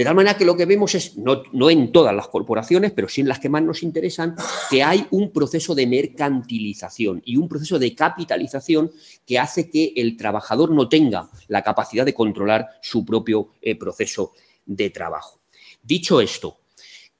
[0.00, 3.20] De tal manera que lo que vemos es, no, en todas las corporaciones, pero sí
[3.20, 4.34] en las que más nos interesan,
[4.70, 8.90] que hay un proceso de mercantilización y un proceso de capitalización
[9.26, 14.32] que hace que el trabajador no tenga la capacidad de controlar su propio eh, proceso
[14.64, 15.42] de trabajo.
[15.82, 16.60] Dicho esto,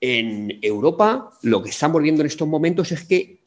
[0.00, 3.39] en Europa lo que estamos viendo en estos momentos es que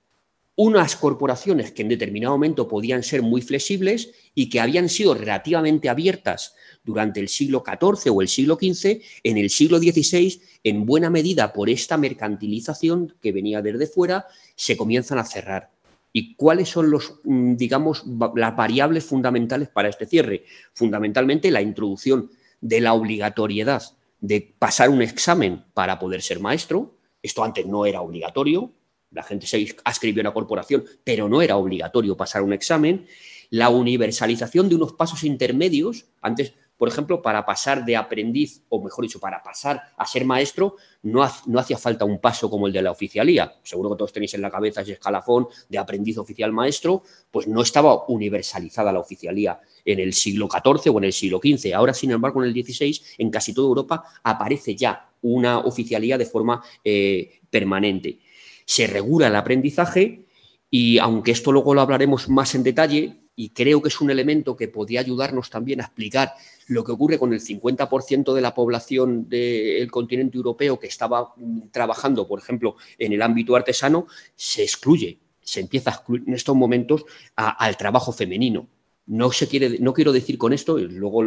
[0.56, 5.90] unas corporaciones que en determinado momento podían ser muy flexibles y que habían sido relativamente
[5.90, 11.10] abiertas durante el siglo XIV o el siglo XV, en el siglo XVI, en buena
[11.10, 15.72] medida por esta mercantilización que venía desde fuera, se comienzan a cerrar.
[16.12, 18.04] ¿Y cuáles son los, mm, digamos,
[18.36, 20.46] las variables fundamentales para este cierre?
[20.74, 22.30] Fundamentalmente la introducción
[22.62, 23.84] de la obligatoriedad
[24.22, 26.96] de pasar un examen para poder ser maestro.
[27.24, 28.72] Esto antes no era obligatorio,
[29.14, 33.08] la gente se ascribió a una corporación, pero no era obligatorio pasar un examen.
[33.50, 39.04] La universalización de unos pasos intermedios, antes por ejemplo, para pasar de aprendiz, o mejor
[39.04, 42.92] dicho, para pasar a ser maestro, no, hacía falta un paso como el de la
[42.92, 43.54] oficialía.
[43.64, 47.62] Seguro que todos tenéis en la cabeza ese escalafón de aprendiz oficial maestro, pues no
[47.62, 51.74] estaba universalizada la oficialía en el siglo XIV o en el siglo XV.
[51.74, 56.26] Ahora, sin embargo, en el XVI, en casi toda Europa, aparece ya una oficialía de
[56.26, 58.20] forma eh, permanente.
[58.66, 60.26] Se regula el aprendizaje
[60.70, 64.56] y, aunque esto luego lo hablaremos más en detalle, y creo que es un elemento
[64.56, 66.34] que podría ayudarnos también a explicar
[66.68, 71.70] lo que ocurre con el 50% de la población del continente europeo que estaba mm,
[71.72, 76.56] trabajando, por ejemplo, en el ámbito artesano, se excluye, se empieza a excluir en estos
[76.56, 78.68] momentos al trabajo femenino.
[79.06, 81.22] No, se quiere, no quiero decir con esto, y luego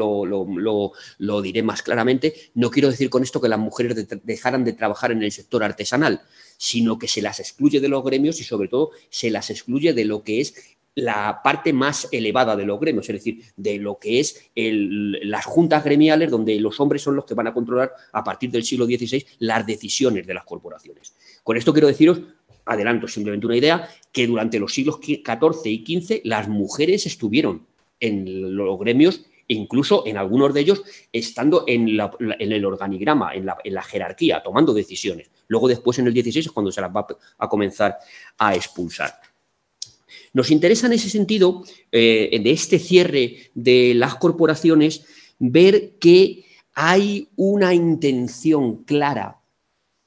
[1.18, 5.12] lo, diré más claramente, no quiero decir con esto que las mujeres dejaran de trabajar
[5.12, 6.22] en el sector artesanal,
[6.56, 10.04] sino que se las excluye de los gremios y sobre todo se las excluye de
[10.04, 14.18] lo que es la parte más elevada de los gremios, es decir, de lo que
[14.18, 18.50] es las juntas gremiales, donde los hombres son los que van a controlar a partir
[18.50, 21.14] del siglo XVI las decisiones de las corporaciones.
[21.44, 22.20] Con esto quiero deciros,
[22.64, 27.66] adelanto simplemente una idea, que durante los siglos XIV y XV las mujeres estuvieron
[28.00, 30.82] en los gremios incluso en algunos de ellos
[31.12, 35.30] estando en, el organigrama, en la, jerarquía, tomando decisiones.
[35.48, 37.06] Luego después en el XVI es cuando se las va
[37.38, 37.98] a comenzar
[38.38, 39.20] a expulsar.
[40.32, 45.06] Nos interesa en ese sentido, eh, de este cierre de las corporaciones,
[45.38, 49.40] ver que hay una intención clara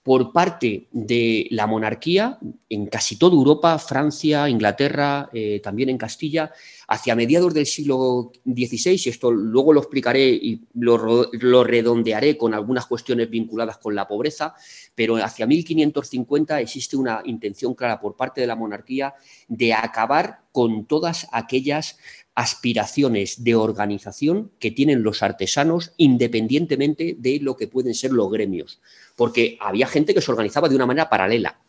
[0.09, 6.51] por parte de la monarquía en casi toda Europa, Francia, Inglaterra, eh, también en Castilla,
[6.91, 12.55] Hacia mediados del siglo XVI, y esto luego lo explicaré y lo, lo, redondearé con
[12.55, 14.55] algunas cuestiones vinculadas con la pobreza,
[14.95, 19.13] pero hacia 1550 existe una intención clara por parte de la monarquía
[19.47, 21.99] de acabar con todas aquellas
[22.33, 28.79] aspiraciones de organización que tienen los artesanos independientemente de lo que pueden ser los gremios,
[29.19, 31.59] porque había gente que se organizaba de una manera paralela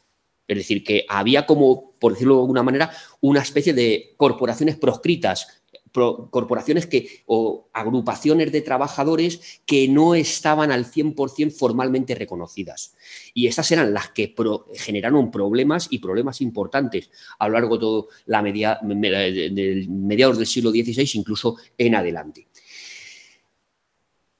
[0.50, 5.62] es decir, que había como, por decirlo de alguna manera, una especie de corporaciones proscritas,
[5.92, 12.96] corporaciones que, o agrupaciones de trabajadores que no estaban al 100% formalmente reconocidas.
[13.32, 14.34] Y esas eran las que
[14.74, 20.72] generaron problemas y problemas importantes a lo largo de todo la media, mediados del siglo
[20.72, 22.48] XVI, incluso en adelante.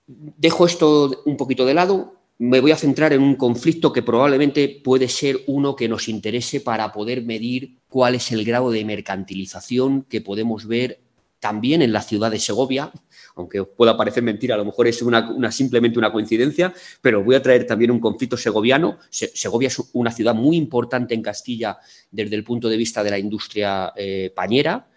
[0.08, 4.80] Dejo esto un poquito de lado, me voy a centrar en un conflicto que probablemente
[4.82, 10.04] puede ser uno que nos interese para poder medir cuál es el grado de mercantilización
[10.04, 11.00] que podemos ver
[11.38, 12.90] también en la ciudad de Segovia,
[13.36, 15.04] aunque pueda parecer mentira, a lo mejor es
[15.50, 16.72] simplemente una coincidencia,
[17.02, 18.98] pero voy a traer también un conflicto segoviano.
[19.10, 21.76] Segovia es una ciudad muy importante en Castilla
[22.10, 24.88] desde el punto de vista de la industria eh, pañera,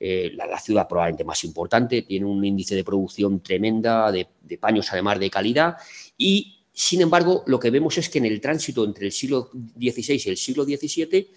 [0.00, 4.92] eh, la, ciudad probablemente más importante, tiene un índice de producción tremenda de, de paños
[4.92, 5.76] además de calidad
[6.16, 10.22] y sin embargo, lo que vemos es que en el tránsito entre el siglo XVI
[10.26, 11.28] y el siglo XVII,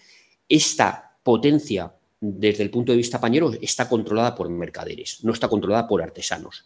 [0.47, 5.87] esta potencia desde el punto de vista pañero está controlada por mercaderes, no está controlada
[5.87, 6.65] por artesanos.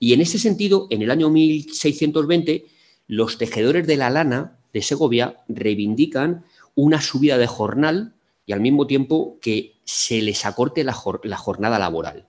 [0.00, 2.66] Y en ese sentido, en el año 1620,
[3.06, 8.14] los tejedores de la lana de Segovia reivindican una subida de jornal
[8.46, 12.26] y al mismo tiempo que se les acorte la jornada laboral.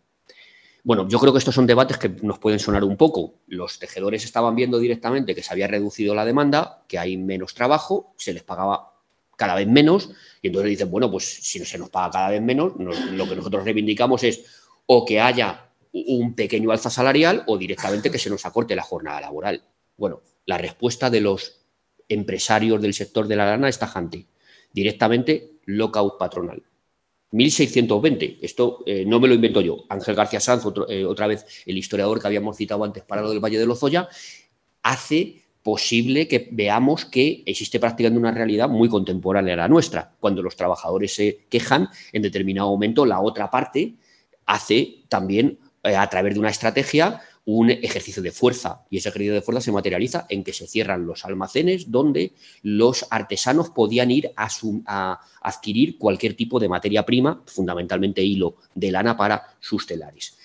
[0.84, 3.36] Bueno, yo creo que estos son debates que nos pueden sonar un poco.
[3.48, 8.13] Los tejedores estaban viendo directamente que se había reducido la demanda, que hay menos trabajo,
[8.18, 8.94] se les pagaba
[9.36, 10.12] cada vez menos,
[10.42, 13.36] y entonces dicen, bueno, pues si no se nos paga cada vez menos, lo que
[13.36, 14.44] nosotros reivindicamos es
[14.86, 19.22] o que haya un pequeño alza salarial o directamente que se nos acorte la jornada
[19.22, 19.63] laboral.
[19.98, 21.62] Bueno, la respuesta de los
[22.08, 24.28] empresarios del sector de la lana es tajante.
[24.74, 26.63] Directamente lockout patronal.
[27.32, 28.39] 1620.
[28.42, 29.86] Esto eh, no me lo invento yo.
[29.89, 33.39] Ángel García Sanz, eh, otra vez el historiador que habíamos citado antes para lo del
[33.39, 34.10] Valle de Lozoya,
[34.84, 40.15] hace posible que veamos que existe prácticamente una realidad muy contemporánea a la nuestra.
[40.20, 43.96] Cuando los trabajadores se quejan, en determinado momento la otra parte
[44.46, 49.33] hace también, eh, a través de una estrategia, un ejercicio de fuerza y ese ejercicio
[49.33, 54.31] de fuerza se materializa en que se cierran los almacenes donde los artesanos podían ir
[54.35, 60.38] a, adquirir cualquier tipo de materia prima, fundamentalmente hilo de lana para sus telares.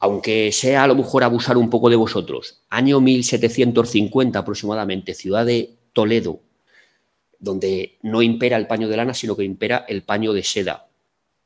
[0.00, 5.78] Aunque sea a lo mejor abusar un poco de vosotros, año 1750 aproximadamente, ciudad de
[5.94, 6.40] Toledo,
[7.38, 10.88] donde no impera el paño de lana, sino que impera el paño de seda.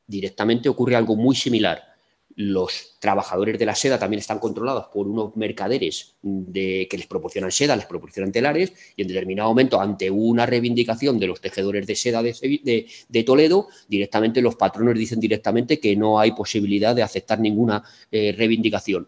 [0.07, 1.92] Directamente ocurre algo muy similar
[2.35, 7.51] los trabajadores de la seda también están controlados por unos mercaderes de, que les proporcionan
[7.51, 11.95] seda, les proporcionan telares, y en determinado momento, ante una reivindicación de los tejedores de
[11.95, 17.83] seda de, Toledo, directamente los patrones dicen directamente que no hay posibilidad de aceptar ninguna
[18.11, 19.07] eh, reivindicación.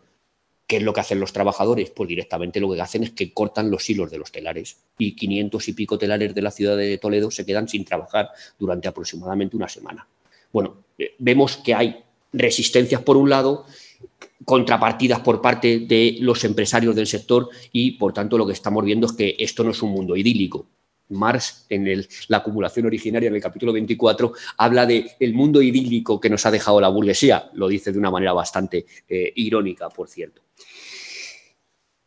[0.68, 1.92] ¿Qué es lo que hacen los trabajadores?
[1.92, 5.68] Pues directamente lo que hacen es que cortan los hilos de los telares y 500
[5.68, 9.70] y pico telares de la ciudad de Toledo se quedan sin trabajar durante aproximadamente una
[9.70, 10.08] semana.
[10.52, 12.04] Bueno, eh, vemos que hay
[12.36, 13.66] resistencias por un lado,
[14.44, 19.08] contrapartidas por parte de los empresarios del sector y, por tanto, lo que estamos viendo
[19.08, 20.68] es que esto no es un mundo idílico.
[21.10, 26.30] Marx, en la acumulación originaria, en el capítulo 24, habla de el mundo idílico que
[26.30, 27.50] nos ha dejado la burguesía.
[27.54, 30.42] Lo dice de una manera bastante eh, irónica, por cierto.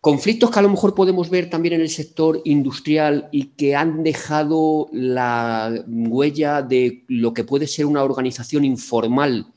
[0.01, 4.03] Conflictos que a lo mejor podemos ver también en el sector industrial y que han
[4.03, 9.53] dejado la huella de lo que puede ser una organización informal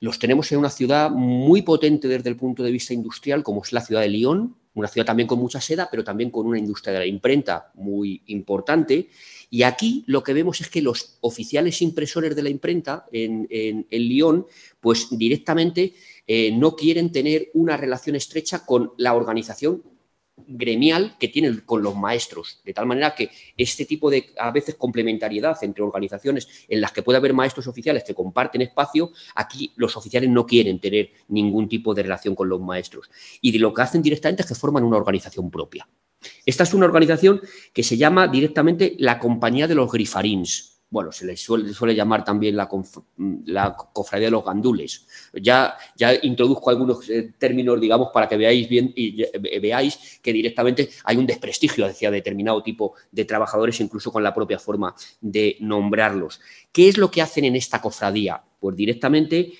[0.00, 3.72] los tenemos en una ciudad muy potente desde el punto de vista industrial, como es
[3.72, 6.92] la ciudad de Lyon, una ciudad también con mucha seda, pero también con una industria
[6.92, 9.08] de la imprenta muy importante.
[9.48, 13.86] Y aquí lo que vemos es que los oficiales impresores de la imprenta en, en,
[13.90, 14.46] Lyon,
[14.80, 15.94] pues directamente
[16.26, 19.82] eh, no quieren tener una relación estrecha con la organización
[20.36, 24.74] gremial que tienen con los maestros, de tal manera que este tipo de, a veces,
[24.74, 29.96] complementariedad entre organizaciones en las que puede haber maestros oficiales que comparten espacio, aquí los
[29.96, 33.10] oficiales no quieren tener ningún tipo de relación con los maestros.
[33.40, 35.88] Y de lo que hacen directamente es que forman una organización propia.
[36.44, 37.40] Esta es una organización
[37.72, 42.56] que se llama directamente la Compañía de los Grifarins, bueno, se le suele, llamar también
[42.56, 45.06] la, cofradía de los gandules.
[45.34, 49.22] Ya, ya introduzco algunos eh, términos, digamos, para que veáis bien y
[49.60, 54.58] veáis que directamente hay un desprestigio hacia determinado tipo de trabajadores, incluso con la propia
[54.58, 56.40] forma de nombrarlos.
[56.72, 58.42] ¿Qué es lo que hacen en esta cofradía?
[58.58, 59.52] Pues directamente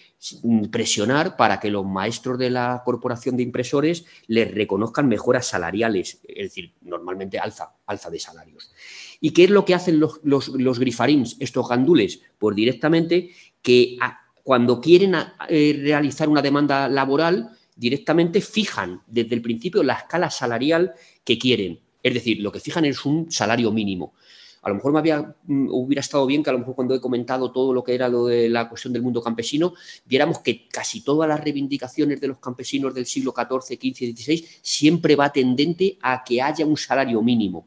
[0.70, 6.48] presionar para que los maestros de la corporación de impresores les reconozcan mejoras salariales, es
[6.48, 8.72] decir, normalmente alza, alza de salarios.
[9.20, 12.20] ¿Y qué es lo que hacen los, los, grifarins, estos gandules?
[12.38, 13.30] Pues directamente
[13.62, 13.96] que
[14.42, 15.14] cuando quieren
[15.48, 20.92] eh, realizar una demanda laboral, directamente fijan desde el principio la escala salarial
[21.24, 21.80] que quieren.
[22.02, 24.14] Es decir, lo que fijan es un salario mínimo.
[24.62, 27.00] A lo mejor me había, mm, hubiera estado bien que a lo mejor cuando he
[27.00, 31.02] comentado todo lo que era lo de la cuestión del mundo campesino, viéramos que casi
[31.02, 35.98] todas las reivindicaciones de los campesinos del siglo XIV, XV y XVI siempre va tendente
[36.02, 37.66] a que haya un salario mínimo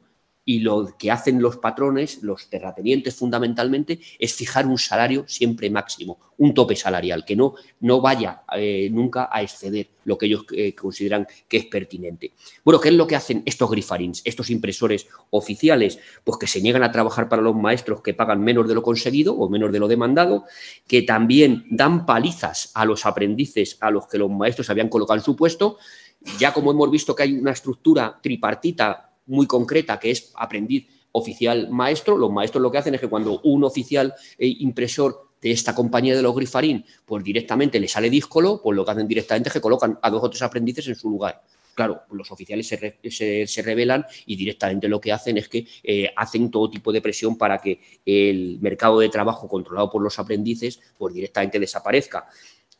[0.50, 6.18] y lo que hacen los patrones, los terratenientes fundamentalmente, es fijar un salario siempre máximo,
[6.39, 10.74] un tope salarial, que no, no vaya eh, nunca a exceder lo que ellos eh,
[10.74, 12.34] consideran que es pertinente.
[12.66, 16.00] Bueno, ¿qué es lo que hacen estos grifarins, estos impresores oficiales?
[16.24, 19.36] Pues que se niegan a trabajar para los maestros que pagan menos de lo conseguido
[19.36, 20.45] o menos de lo demandado,
[20.88, 25.26] que también dan palizas a los aprendices a los que los maestros habían colocado en
[25.26, 25.78] su puesto,
[26.39, 31.70] ya como hemos visto que hay una estructura tripartita muy concreta, que es aprendiz oficial
[31.70, 32.18] maestro.
[32.18, 36.16] Los maestros lo que hacen es que cuando un oficial e impresor de esta compañía
[36.16, 39.62] de los grifarín, pues directamente le sale díscolo, pues lo que hacen directamente es que
[39.62, 41.42] colocan a dos o tres aprendices en su lugar.
[41.74, 46.52] Claro, los oficiales se, se, revelan y directamente lo que hacen es que eh, hacen
[46.52, 51.14] todo tipo de presión para que el mercado de trabajo controlado por los aprendices pues
[51.14, 52.28] directamente desaparezca.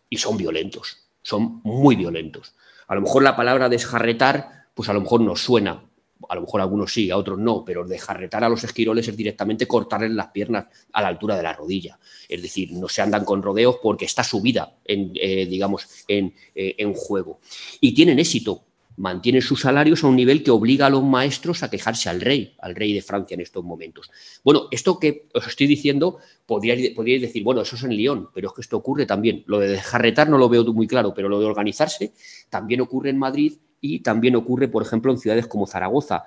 [0.10, 2.56] Y son violentos, son muy violentos.
[2.88, 5.89] A lo mejor la palabra desjarretar, pues a lo mejor nos suena,
[6.28, 9.68] a lo mejor algunos sí, a otros no, pero dejarretar a los esquiroles es directamente
[9.68, 11.98] cortarles las piernas a la altura de la rodilla.
[12.28, 16.34] Es decir, no se andan con rodeos porque está su vida, en, eh, digamos, en,
[16.56, 17.40] eh, en juego.
[17.80, 18.66] Y tienen éxito,
[19.00, 22.54] mantienen sus salarios a un nivel que obliga a los maestros a quejarse al rey,
[22.60, 24.12] al rey de Francia en estos momentos.
[24.44, 28.50] Bueno, esto que os estoy diciendo, podríais, podríais decir, bueno, eso es en Lyon, pero
[28.50, 29.44] es que esto ocurre también.
[29.48, 32.12] Lo de dejarretar no lo veo muy claro, pero lo de organizarse
[32.50, 36.26] también ocurre en Madrid y también ocurre, por ejemplo, en ciudades como Zaragoza.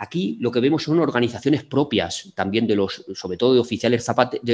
[0.00, 4.08] Aquí lo que vemos son organizaciones propias también de los, sobre todo de oficiales,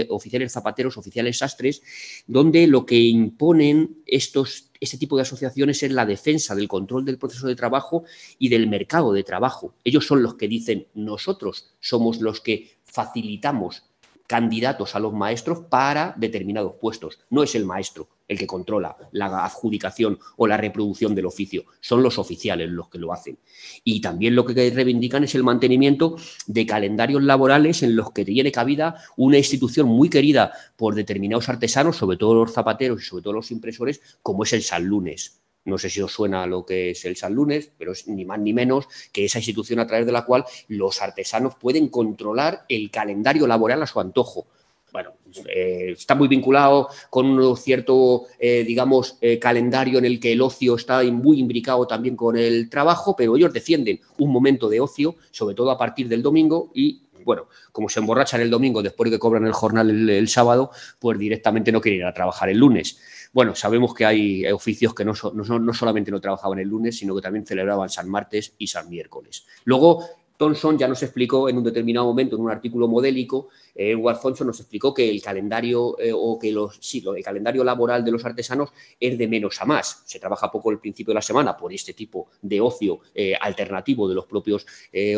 [0.09, 1.83] oficiales zapateros, oficiales sastres,
[2.27, 7.19] donde lo que imponen estos, este tipo de asociaciones es la defensa del control del
[7.19, 8.05] proceso de trabajo
[8.39, 9.75] y del mercado de trabajo.
[9.85, 13.83] Ellos son los que dicen, nosotros somos los que facilitamos
[14.27, 17.21] candidatos a los maestros para determinados puestos.
[17.31, 22.03] No es el maestro el que controla la adjudicación o la reproducción del oficio, son
[22.03, 23.39] los oficiales los que lo hacen.
[23.85, 26.17] Y también lo que reivindican es el mantenimiento
[26.47, 31.97] de calendarios laborales en los que tiene cabida una institución muy querida por determinados artesanos,
[31.97, 35.44] sobre todo los zapateros y sobre todo los impresores, como es el San Lunes.
[35.65, 38.39] No sé si os suena lo que es el San Lunes, pero es ni más
[38.39, 42.91] ni menos que esa institución a través de la cual los artesanos pueden controlar el
[42.91, 44.47] calendario laboral a su antojo.
[44.93, 45.15] Bueno,
[45.49, 50.41] eh, está muy vinculado con un cierto, eh, digamos, eh, calendario en el que el
[50.41, 55.17] ocio está muy imbricado también con el trabajo, pero ellos defienden un momento de ocio,
[55.33, 59.17] sobre todo a partir del domingo, y bueno, como se emborrachan el domingo después de
[59.17, 62.99] que cobran el jornal el, sábado, pues directamente no quieren ir a trabajar el lunes.
[63.33, 67.23] Bueno, sabemos que hay oficios que no, no, solamente no trabajaban el lunes, sino que
[67.23, 69.45] también celebraban San Martes y San Miércoles.
[69.65, 70.05] Luego,
[70.37, 74.61] Thomson ya nos explicó en un determinado momento, en un artículo modélico, eh, Thompson nos
[74.61, 78.71] explicó que el calendario eh, o que los, sí, el calendario laboral de los artesanos
[78.99, 80.03] es de menos a más.
[80.07, 84.09] Se trabaja poco el principio de la semana por este tipo de ocio eh, alternativo
[84.09, 84.67] de los propios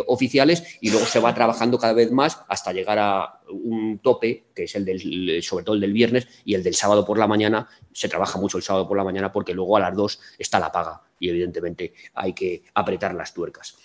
[0.06, 4.64] oficiales y luego se va trabajando cada vez más hasta llegar a un tope, que
[4.64, 7.68] es el del, sobre todo el del viernes y el del sábado por la mañana.
[7.92, 10.72] Se trabaja mucho el sábado por la mañana porque luego a las dos está la
[10.72, 13.76] paga y evidentemente hay que apretar las tuercas.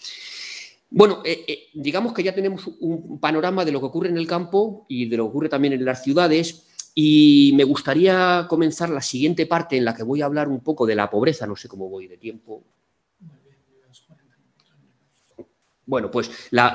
[0.94, 4.28] Bueno, eh, eh, digamos que ya tenemos un panorama de lo que ocurre en el
[4.28, 6.68] campo y de lo que ocurre también en las ciudades.
[6.94, 10.86] Y me gustaría comenzar la siguiente parte en la que voy a hablar un poco
[10.86, 11.48] de la pobreza.
[11.48, 12.62] No sé cómo voy de tiempo.
[15.86, 16.72] Bueno, pues la,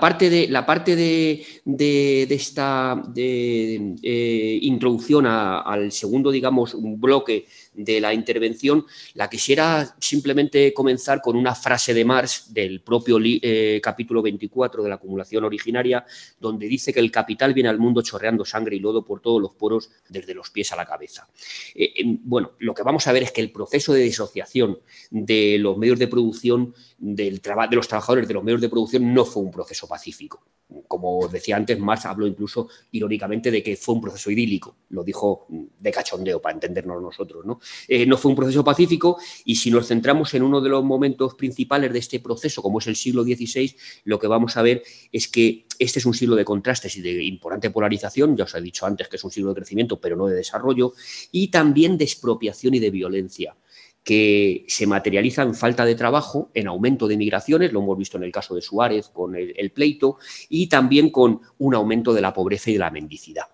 [0.00, 8.84] parte de, la parte de, esta eh, introducción al segundo, digamos, bloque de la intervención,
[9.14, 14.88] la quisiera simplemente comenzar con una frase de Marx del propio eh, capítulo 24 de
[14.88, 16.04] la acumulación originaria,
[16.38, 19.54] donde dice que el capital viene al mundo chorreando sangre y lodo por todos los
[19.54, 21.28] poros, desde los pies a la cabeza.
[21.74, 24.78] Eh, bueno, lo que vamos a ver es que el proceso de disociación
[25.10, 29.24] de los medios de producción, del de los trabajadores de los medios de producción, no
[29.24, 30.44] fue un proceso pacífico.
[30.86, 35.48] Como decía antes, Marx habló incluso irónicamente de que fue un proceso idílico, lo dijo
[35.48, 37.60] de cachondeo para entendernos nosotros, ¿no?
[37.88, 41.34] Eh, no fue un proceso pacífico y si nos centramos en uno de los momentos
[41.34, 43.74] principales de este proceso, como es el siglo XVI,
[44.04, 47.24] lo que vamos a ver es que este es un siglo de contrastes y de
[47.24, 50.28] importante polarización, ya os he dicho antes que es un siglo de crecimiento, pero no
[50.28, 50.92] de desarrollo,
[51.32, 53.56] y también de expropiación y de violencia
[54.04, 58.24] que se materializa en falta de trabajo, en aumento de migraciones, lo hemos visto en
[58.24, 62.70] el caso de Suárez con el, pleito, y también con un aumento de la pobreza
[62.70, 63.46] y de la mendicidad.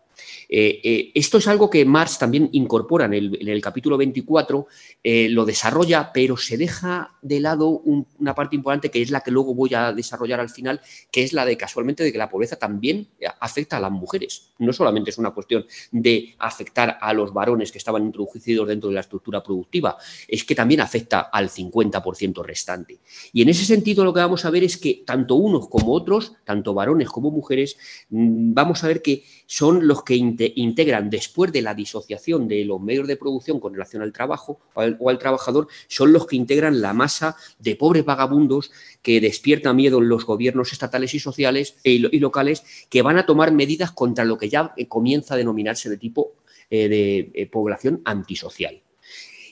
[0.49, 4.67] Eh, eh, esto es algo que Marx también incorpora en el, capítulo 24,
[5.05, 9.31] eh, lo desarrolla, pero se deja de lado una parte importante que es la que
[9.31, 10.81] luego voy a desarrollar al final,
[11.11, 13.09] que es la de casualmente de que la pobreza también
[13.41, 14.53] afecta a las mujeres.
[14.59, 18.95] No solamente es una cuestión de afectar a los varones que estaban introducidos dentro de
[18.95, 19.97] la estructura productiva,
[20.27, 22.99] es que también afecta al 50% restante.
[23.33, 26.35] Y en ese sentido lo que vamos a ver es que tanto unos como otros,
[26.45, 27.77] tanto varones como mujeres,
[28.11, 30.15] mm, vamos a ver que son los que
[30.57, 35.09] integran después de la disociación de los medios de producción con relación al trabajo o
[35.09, 38.71] al, trabajador, son los que integran la masa de pobres vagabundos
[39.03, 43.27] que despierta miedo en los gobiernos estatales y sociales e y, locales que van a
[43.27, 46.33] tomar medidas contra lo que ya eh, comienza a denominarse de tipo
[46.71, 48.81] eh, de eh, población antisocial.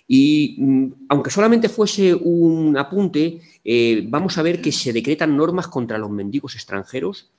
[0.09, 3.41] Y mm, aunque solamente fuese un apunte,
[4.05, 7.30] vamos a ver que se decretan normas contra los mendigos extranjeros,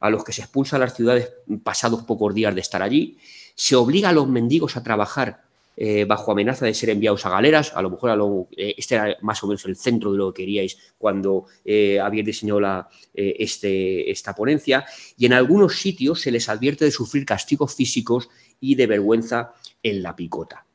[0.00, 1.30] a los que se expulsa a las ciudades
[1.62, 3.18] pasados pocos días de estar allí,
[3.54, 5.42] se obliga a los mendigos a trabajar
[5.76, 8.96] eh, bajo amenaza de ser enviados a galeras, a lo mejor a lo, eh, este
[8.96, 12.88] era más o menos el centro de lo que queríais cuando eh, habéis diseñado la,
[13.14, 14.84] este, esta ponencia,
[15.16, 18.28] y en algunos sitios se les advierte de sufrir castigos físicos
[18.60, 20.66] y de vergüenza en la picota.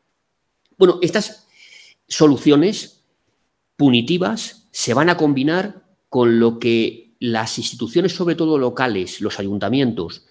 [0.78, 1.48] Bueno, estas
[2.08, 3.04] soluciones
[3.76, 10.26] punitivas se van a combinar con lo que las instituciones, sobre todo locales, los ayuntamientos,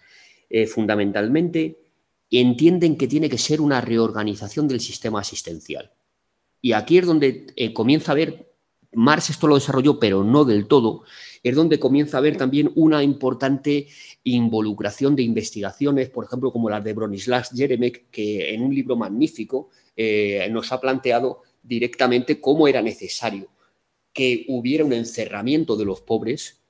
[0.50, 1.80] eh, fundamentalmente,
[2.30, 5.92] entienden que tiene que ser una reorganización del sistema asistencial.
[6.60, 8.52] Y aquí es donde eh, comienza a ver,
[8.92, 11.04] Marx esto lo desarrolló, pero no del todo,
[11.42, 13.88] es donde comienza a haber también una importante
[14.22, 19.70] involucración de investigaciones, por ejemplo, como las de Bronislas Jeremek, que en un libro magnífico
[19.96, 23.48] eh, nos ha planteado directamente cómo era necesario
[24.12, 26.63] que hubiera un encerramiento de los pobres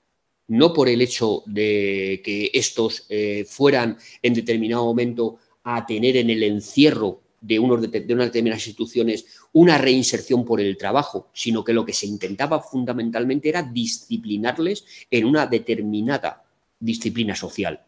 [0.49, 6.31] no por el hecho de que estos eh, fueran en determinado momento a tener en
[6.31, 11.73] el encierro de, unos de, unas determinadas instituciones una reinserción por el trabajo, sino que
[11.73, 16.45] lo que se intentaba fundamentalmente era disciplinarles en una determinada
[16.79, 17.81] disciplina social.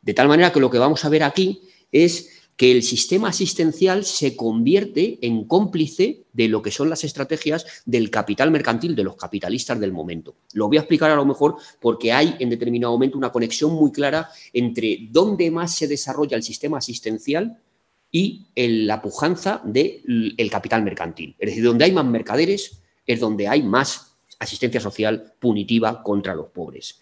[0.00, 4.04] De tal manera que lo que vamos a ver aquí es que el sistema asistencial
[4.04, 9.16] se convierte en cómplice de lo que son las estrategias del capital mercantil, de los
[9.16, 10.36] capitalistas del momento.
[10.52, 13.90] Lo voy a explicar a lo mejor porque hay en determinado momento una conexión muy
[13.90, 17.58] clara entre dónde más se desarrolla el sistema asistencial
[18.10, 21.34] y la pujanza del capital mercantil.
[21.38, 26.48] Es decir, donde hay más mercaderes es donde hay más asistencia social punitiva contra los
[26.50, 27.00] pobres.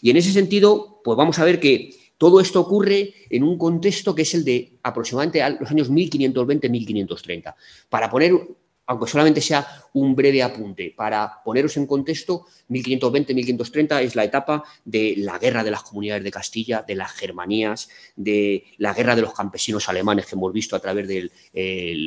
[0.00, 4.14] Y en ese sentido, pues vamos a ver que todo esto ocurre en un contexto
[4.14, 7.54] que es el de aproximadamente los años 1520-1530.
[7.90, 8.32] Para poner,
[8.86, 15.16] aunque solamente sea un breve apunte, para poneros en contexto, 1520-1530 es la etapa de
[15.18, 19.34] la guerra de las comunidades de Castilla, de las Germanías, de la guerra de los
[19.34, 22.06] campesinos alemanes que hemos visto a través de eh,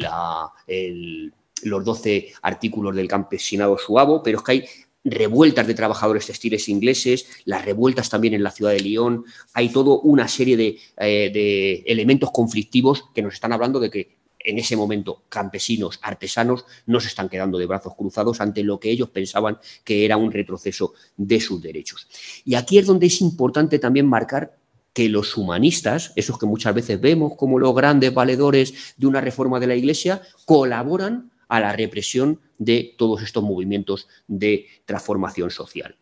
[1.62, 4.66] los 12 artículos del campesinado suavo, pero es que hay
[5.04, 10.00] revueltas de trabajadores textiles ingleses, las revueltas también en la ciudad de Lyon, hay toda
[10.04, 15.24] una serie eh, de, elementos conflictivos que nos están hablando de que en ese momento
[15.28, 20.06] campesinos, artesanos, no se están quedando de brazos cruzados ante lo que ellos pensaban que
[20.06, 22.08] era un retroceso de sus derechos.
[22.46, 24.58] Y aquí es donde es importante también marcar
[24.94, 29.60] que los humanistas, esos que muchas veces vemos como los grandes valedores de una reforma
[29.60, 35.96] de la Iglesia, colaboran a la represión de todos estos movimientos de transformación social.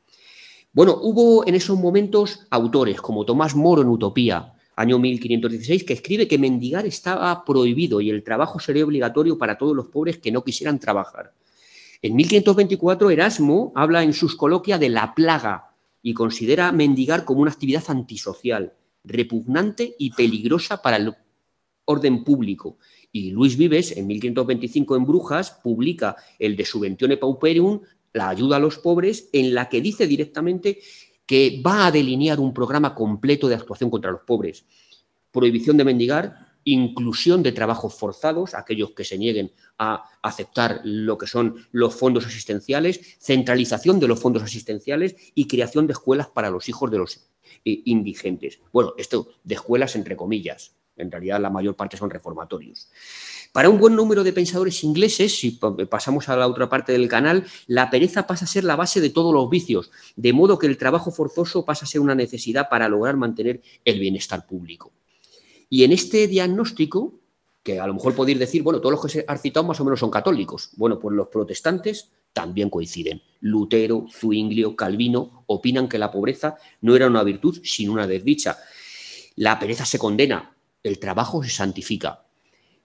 [0.74, 6.28] Bueno, hubo en esos momentos autores como Tomás Moro en Utopía, año 1516, que escribe
[6.28, 10.44] que mendigar estaba prohibido y el trabajo sería obligatorio para todos los pobres que no
[10.44, 11.34] quisieran trabajar.
[12.02, 15.72] En 1524, Erasmo habla en sus coloquias de la plaga
[16.02, 18.74] y considera mendigar como una actividad antisocial,
[19.04, 21.16] repugnante y peligrosa para el
[21.86, 22.78] orden público,
[23.16, 27.80] y Luis Vives, en 1525 en Brujas, publica el de Subventione Pauperium,
[28.12, 30.80] la ayuda a los pobres, en la que dice directamente
[31.26, 34.66] que va a delinear un programa completo de actuación contra los pobres.
[35.32, 41.28] Prohibición de mendigar, inclusión de trabajos forzados, aquellos que se nieguen a aceptar lo que
[41.28, 46.68] son los fondos asistenciales, centralización de los fondos asistenciales y creación de escuelas para los
[46.68, 47.30] hijos de los
[47.64, 48.60] eh, indigentes.
[48.74, 52.90] Bueno, esto de escuelas entre comillas, En realidad la mayor parte son reformatorios.
[53.52, 57.46] Para un buen número de pensadores ingleses, si pasamos a la otra parte del canal,
[57.68, 60.78] la pereza pasa a ser la base de todos los vicios, de modo que el
[60.78, 64.92] trabajo forzoso pasa a ser una necesidad para lograr mantener el bienestar público.
[65.70, 67.20] Y en este diagnóstico,
[67.64, 69.86] que a lo mejor podéis decir, bueno, todos los que se han citado más o
[69.86, 70.70] menos son católicos.
[70.76, 73.22] Bueno, pues los protestantes también coinciden.
[73.40, 78.58] Lutero, Zwinglio, Calvino opinan que la pobreza no era una virtud, sino una desdicha.
[79.36, 80.55] La pereza se condena,
[80.86, 82.22] el trabajo se santifica.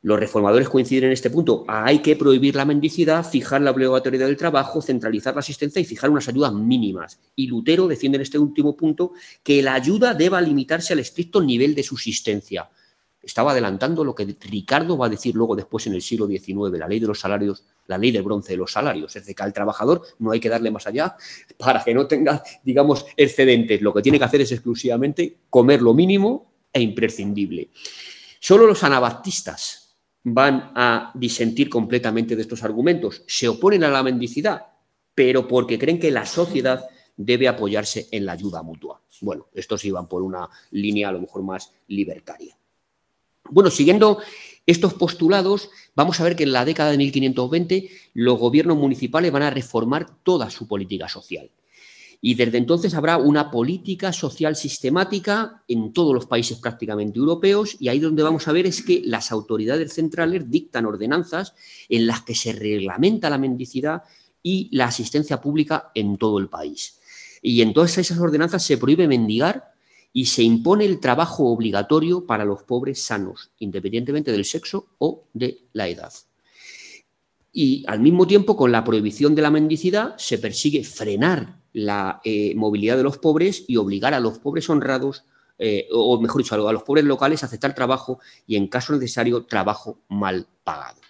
[0.02, 1.66] Los reformadores coinciden en este punto.
[1.68, 6.08] Hay que prohibir la mendicidad, fijar la obligatoriedad del trabajo, centralizar la asistencia y fijar
[6.08, 7.20] unas ayudas mínimas.
[7.36, 11.74] Y Lutero defiende en este último punto que la ayuda deba limitarse al estricto nivel
[11.74, 12.70] de subsistencia.
[13.22, 16.88] Estaba adelantando lo que Ricardo va a decir luego después en el siglo XIX, la
[16.88, 19.14] ley de los salarios, la ley del bronce de los salarios.
[19.14, 21.14] Es decir, que al trabajador no hay que darle más allá
[21.58, 23.82] para que no tenga, digamos, excedentes.
[23.82, 27.70] Lo que tiene que hacer es exclusivamente comer lo mínimo e imprescindible.
[28.40, 33.22] Solo los anabaptistas van a disentir completamente de estos argumentos.
[33.26, 34.66] Se oponen a la mendicidad,
[35.14, 36.84] pero porque creen que la sociedad
[37.16, 39.02] debe apoyarse en la ayuda mutua.
[39.20, 42.56] Bueno, estos iban por una línea a lo mejor más libertaria.
[43.50, 44.20] Bueno, siguiendo
[44.66, 49.42] estos postulados, vamos a ver que en la década de 1520 los gobiernos municipales van
[49.42, 51.50] a reformar toda su política social.
[52.22, 57.88] Y desde entonces habrá una política social sistemática en todos los países prácticamente europeos y
[57.88, 61.54] ahí donde vamos a ver es que las autoridades centrales dictan ordenanzas
[61.88, 64.02] en las que se reglamenta la mendicidad
[64.42, 67.00] y la asistencia pública en todo el país.
[67.42, 69.72] Y en todas esas ordenanzas se prohíbe mendigar
[70.12, 75.62] y se impone el trabajo obligatorio para los pobres sanos, independientemente del sexo o de
[75.72, 76.12] la edad.
[77.52, 82.54] Y al mismo tiempo, con la prohibición de la mendicidad, se persigue frenar la eh,
[82.56, 85.24] movilidad de los pobres y obligar a los pobres honrados,
[85.58, 89.44] eh, o mejor dicho, a los pobres locales a aceptar trabajo y, en caso necesario,
[89.44, 91.00] trabajo mal pagado.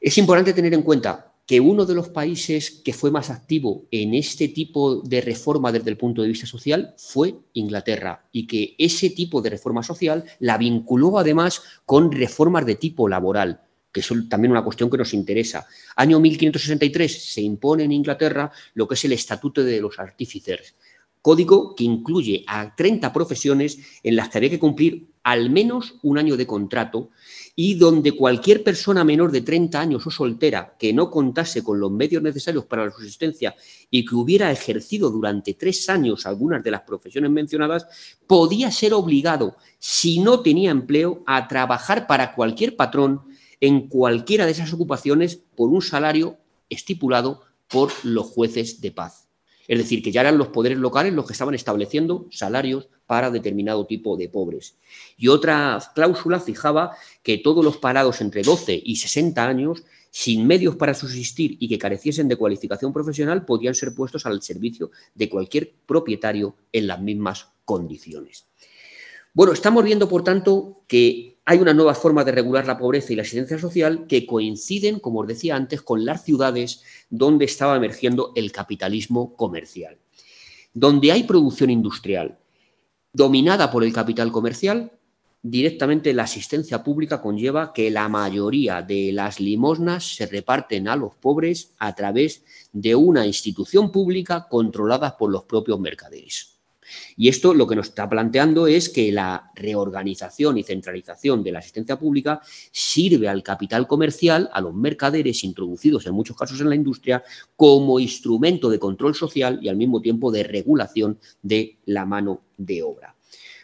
[0.00, 4.12] Es importante tener en cuenta que uno de los países que fue más activo en
[4.12, 9.08] este tipo de reforma desde el punto de vista social fue Inglaterra y que ese
[9.08, 13.62] tipo de reforma social la vinculó además con reformas de tipo laboral
[13.92, 15.66] que es también una cuestión que nos interesa.
[15.96, 20.74] Año 1563 se impone en Inglaterra lo que es el Estatuto de los Artífices,
[21.22, 26.16] código que incluye a 30 profesiones en las que había que cumplir al menos un
[26.16, 27.10] año de contrato
[27.54, 31.90] y donde cualquier persona menor de 30 años o soltera que no contase con los
[31.90, 33.54] medios necesarios para la subsistencia
[33.90, 37.86] y que hubiera ejercido durante tres años algunas de las profesiones mencionadas,
[38.26, 43.27] podía ser obligado, si no tenía empleo, a trabajar para cualquier patrón
[43.60, 46.38] en cualquiera de esas ocupaciones por un salario
[46.68, 49.28] estipulado por los jueces de paz.
[49.68, 53.86] Es decir, que ya eran los poderes locales los que estaban estableciendo salarios para determinado
[53.86, 54.78] tipo de pobres.
[55.18, 60.76] Y otra cláusula fijaba que todos los parados entre 12 y 60 años, sin medios
[60.76, 65.74] para subsistir y que careciesen de cualificación profesional, podían ser puestos al servicio de cualquier
[65.84, 68.46] propietario en las mismas condiciones.
[69.34, 73.16] Bueno, estamos viendo, por tanto, que hay una nueva forma de regular la pobreza y
[73.16, 78.32] la asistencia social que coinciden, como os decía antes, con las ciudades donde estaba emergiendo
[78.36, 79.96] el capitalismo comercial.
[80.74, 82.38] Donde hay producción industrial
[83.14, 84.92] dominada por el capital comercial,
[85.40, 91.14] directamente la asistencia pública conlleva que la mayoría de las limosnas se reparten a los
[91.14, 92.44] pobres a través
[92.74, 96.57] de una institución pública controlada por los propios mercaderes.
[97.16, 101.58] Y esto lo que nos está planteando es que la reorganización y centralización de la
[101.58, 102.40] asistencia pública
[102.70, 107.22] sirve al capital comercial, a los mercaderes introducidos en muchos casos en la industria,
[107.56, 112.82] como instrumento de control social y al mismo tiempo de regulación de la mano de
[112.82, 113.14] obra.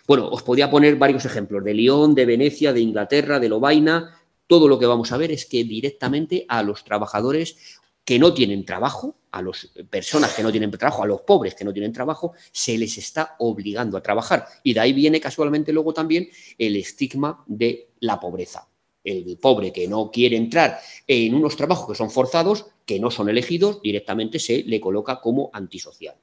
[0.06, 4.10] Bueno, os podía poner varios ejemplos de León, de Venecia, de Inglaterra, de Lovaina.
[4.46, 8.64] Todo lo que vamos a ver es que directamente a los trabajadores que no tienen
[8.64, 12.34] trabajo, a las personas que no tienen trabajo, a los pobres que no tienen trabajo,
[12.52, 14.46] se les está obligando a trabajar.
[14.62, 18.68] Y de ahí viene casualmente luego también el estigma de la pobreza.
[19.02, 23.28] El pobre que no quiere entrar en unos trabajos que son forzados, que no son
[23.28, 26.14] elegidos, directamente se le coloca como antisocial.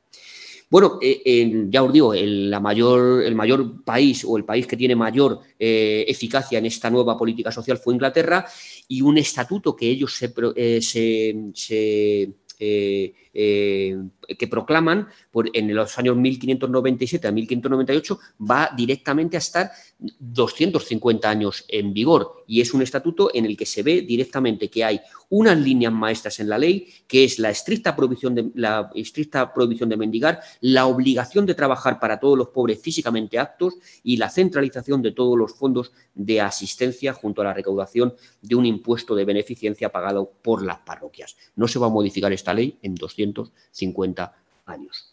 [0.71, 4.77] Bueno, eh, ya os digo, el, la mayor, el mayor país o el país que
[4.77, 8.45] tiene mayor eh, eficacia en esta nueva política social fue Inglaterra
[8.87, 10.33] y un estatuto que ellos se,
[12.63, 13.97] eh, eh,
[14.37, 15.07] que proclaman
[15.53, 18.19] en los años 1597 a 1598
[18.49, 23.65] va directamente a estar 250 años en vigor y es un estatuto en el que
[23.65, 27.95] se ve directamente que hay unas líneas maestras en la ley, que es la estricta
[27.95, 32.81] prohibición de, la estricta prohibición de mendigar, la obligación de trabajar para todos los pobres
[32.81, 38.13] físicamente aptos y la centralización de todos los fondos de asistencia junto a la recaudación
[38.41, 41.37] de un impuesto de beneficencia pagado por las parroquias.
[41.55, 42.95] No se va a modificar esta ley en
[43.25, 45.07] 250 años.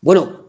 [0.00, 0.46] Bueno,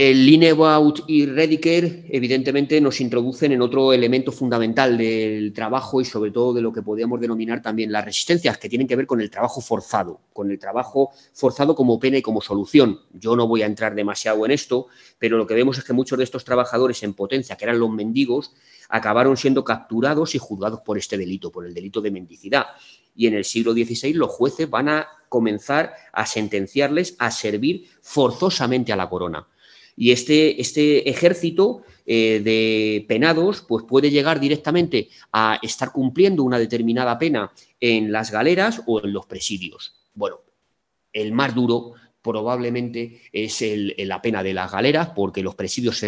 [0.00, 6.30] el Linebaut y Rediker, evidentemente, nos introducen en otro elemento fundamental del trabajo y sobre
[6.30, 9.28] todo de lo que podríamos denominar también las resistencias, que tienen que ver con el
[9.28, 13.00] trabajo forzado, con el trabajo forzado como pena y como solución.
[13.12, 14.86] Yo no voy a entrar demasiado en esto,
[15.18, 17.90] pero lo que vemos es que muchos de estos trabajadores en potencia, que eran los
[17.90, 18.54] mendigos,
[18.88, 22.66] acabaron siendo capturados y juzgados por este delito, por el delito de mendicidad.
[23.16, 28.92] Y en el siglo XVI los jueces van a comenzar a sentenciarles a servir forzosamente
[28.92, 29.46] a la corona
[29.98, 36.58] y este, este ejército eh, de penados pues puede llegar directamente a estar cumpliendo una
[36.58, 37.50] determinada pena
[37.80, 39.96] en las galeras o en los presidios.
[40.14, 40.36] Bueno,
[41.12, 43.62] el más duro probablemente es
[43.98, 46.04] la pena de las galeras, porque los presidios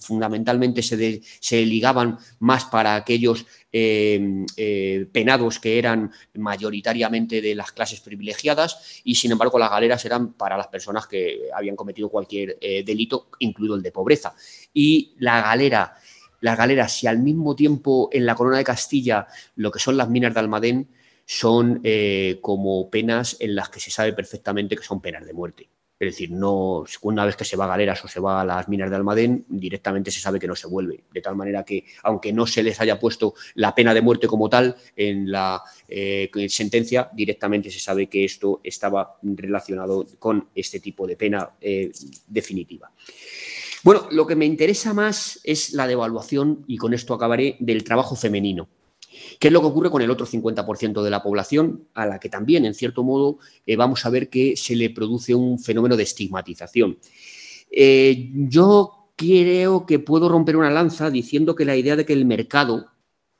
[0.00, 8.00] fundamentalmente se, ligaban más para aquellos eh, eh, penados que eran mayoritariamente de las clases
[8.00, 12.82] privilegiadas y sin embargo las galeras eran para las personas que habían cometido cualquier eh,
[12.84, 14.34] delito, incluido el de pobreza.
[14.72, 15.94] Y la galera,
[16.40, 19.26] las galeras, si al mismo tiempo en la corona de Castilla
[19.56, 20.88] lo que son las minas de Almadén,
[21.26, 25.68] son eh, como penas en las que se sabe perfectamente que son penas de muerte.
[25.98, 28.68] Es decir, no, una vez que se va a galeras o se va a las
[28.68, 31.04] minas de Almadén, directamente se sabe que no se vuelve.
[31.10, 34.50] De tal manera que, aunque no se les haya puesto la pena de muerte como
[34.50, 41.06] tal en la eh, sentencia, directamente se sabe que esto estaba relacionado con este tipo
[41.06, 41.90] de pena eh,
[42.26, 42.92] definitiva.
[43.82, 48.16] Bueno, lo que me interesa más es la devaluación, y con esto acabaré, del trabajo
[48.16, 48.68] femenino.
[49.38, 52.28] ¿Qué es lo que ocurre con el otro 50% de la población, a la que
[52.28, 56.04] también, en cierto modo, eh, vamos a ver que se le produce un fenómeno de
[56.04, 56.98] estigmatización?
[57.70, 62.24] Eh, yo creo que puedo romper una lanza diciendo que la idea de que el
[62.24, 62.86] mercado,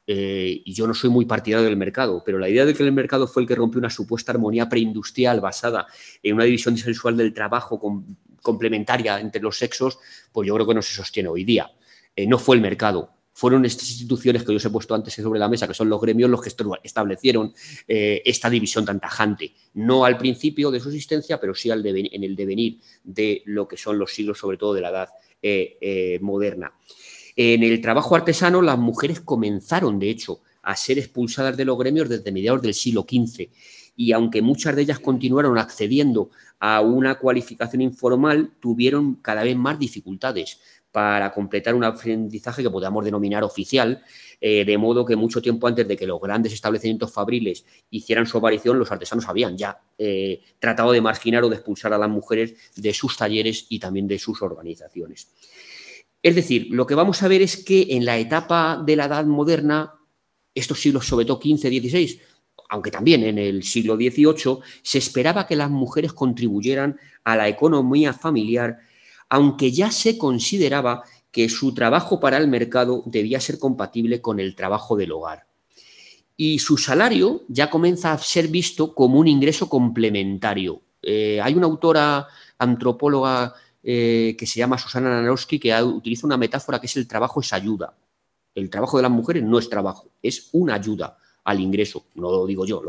[0.06, 2.92] eh, y yo no soy muy partidario del mercado, pero la idea de que el
[2.92, 5.86] mercado fue el que rompió una supuesta armonía preindustrial basada
[6.22, 7.80] en una división sexual del trabajo
[8.42, 9.98] complementaria entre los sexos,
[10.30, 11.70] pues yo creo que no se sostiene hoy día.
[12.28, 15.46] no fue el mercado, fueron estas instituciones que yo os he puesto antes sobre la
[15.46, 16.50] mesa, que son los gremios los que
[16.82, 17.52] establecieron
[17.86, 19.52] eh, esta división tan tajante.
[19.74, 23.76] No al principio de su existencia, pero sí al en el devenir de lo que
[23.76, 25.08] son los siglos, sobre todo de la edad
[25.42, 26.72] eh, eh, moderna.
[27.36, 32.08] En el trabajo artesano, las mujeres comenzaron, de hecho, a ser expulsadas de los gremios
[32.08, 33.50] desde mediados del siglo XV.
[33.96, 39.78] Y aunque muchas de ellas continuaron accediendo a una cualificación informal, tuvieron cada vez más
[39.78, 40.58] dificultades
[40.96, 44.02] para completar un aprendizaje que podamos denominar oficial,
[44.40, 48.38] eh, de modo que mucho tiempo antes de que los grandes establecimientos fabriles hicieran su
[48.38, 52.54] aparición, los artesanos habían ya eh, tratado de marginar o de expulsar a las mujeres
[52.76, 55.34] de sus talleres y también de sus organizaciones.
[56.22, 59.26] Es decir, lo que vamos a ver es que en la etapa de la Edad
[59.26, 59.92] Moderna,
[60.54, 62.22] estos siglos, sobre todo XV, XVI,
[62.70, 68.14] aunque también en el siglo XVIII, se esperaba que las mujeres contribuyeran a la economía
[68.14, 68.78] familiar
[69.28, 74.54] aunque ya se consideraba que su trabajo para el mercado debía ser compatible con el
[74.54, 75.46] trabajo del hogar.
[76.36, 80.82] Y su salario ya comienza a ser visto como un ingreso complementario.
[81.02, 82.26] Eh, hay una autora
[82.58, 87.40] antropóloga eh, que se llama Susana Nanowski que utiliza una metáfora que es el trabajo
[87.40, 87.94] es ayuda.
[88.54, 92.06] El trabajo de las mujeres no es trabajo, es una ayuda al ingreso.
[92.16, 92.82] No lo digo yo,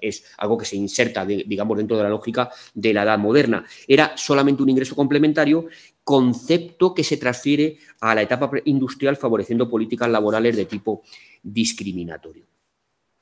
[0.00, 3.66] es algo que se inserta, digamos, dentro de la lógica de la edad moderna.
[3.88, 5.66] Era solamente un ingreso complementario,
[6.04, 11.02] concepto que se transfiere a la etapa industrial favoreciendo políticas laborales de tipo
[11.42, 12.46] discriminatorio.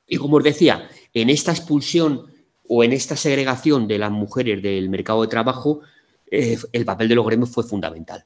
[0.07, 2.27] Y como os decía, en esta expulsión
[2.67, 5.81] o en esta segregación de las mujeres del mercado de trabajo,
[6.29, 8.23] eh, el papel de los gremios fue fundamental.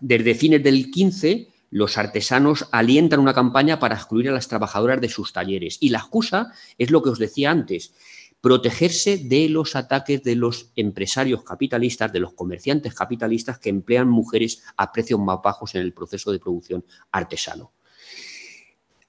[0.00, 5.08] Desde fines del 15 los artesanos alientan una campaña para excluir a las trabajadoras de
[5.08, 5.78] sus talleres.
[5.80, 7.94] Y la excusa es lo que os decía antes,
[8.42, 14.62] protegerse de los ataques de los empresarios capitalistas, de los comerciantes capitalistas que emplean mujeres
[14.76, 17.72] a precios más bajos en el proceso de producción artesano.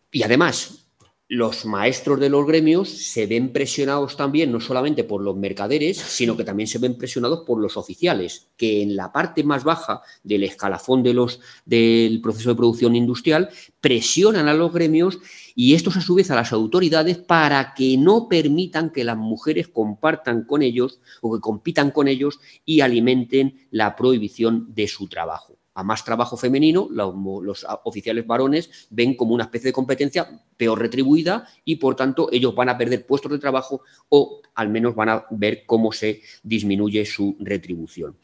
[0.10, 0.83] Y además,
[1.30, 6.36] los maestros de los gremios se ven presionados también no solamente por los mercaderes, sino
[6.36, 10.44] que también se ven presionados por los oficiales, que en la parte más baja del
[10.44, 13.50] escalafón de los, del proceso de producción industrial
[13.80, 15.20] presionan a los gremios
[15.56, 19.68] y estos a su vez a las autoridades para que no permitan que las mujeres
[19.70, 25.58] compartan con ellos o que compitan con ellos y alimenten la prohibición de su trabajo
[25.76, 31.48] a más trabajo femenino, los, oficiales varones ven como una especie de competencia peor retribuida
[31.66, 35.26] y por tanto ellos van a perder puestos de trabajo o al menos van a
[35.32, 38.18] ver cómo se disminuye su retribución.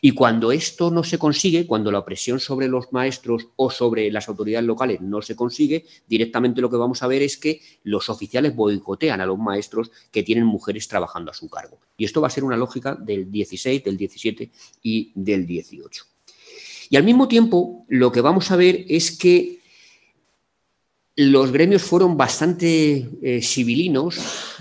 [0.00, 4.28] Y cuando esto no se consigue, cuando la opresión sobre los maestros o sobre las
[4.28, 8.56] autoridades locales no se consigue, directamente lo que vamos a ver es que los oficiales
[8.56, 11.78] boicotean a los maestros que tienen mujeres trabajando a su cargo.
[11.98, 14.50] Y esto va a ser una lógica del 16, del 17
[14.82, 16.13] y del 18.
[16.94, 19.58] Y al mismo tiempo, lo que vamos a ver es que
[21.16, 24.20] los gremios fueron bastante eh, civilinos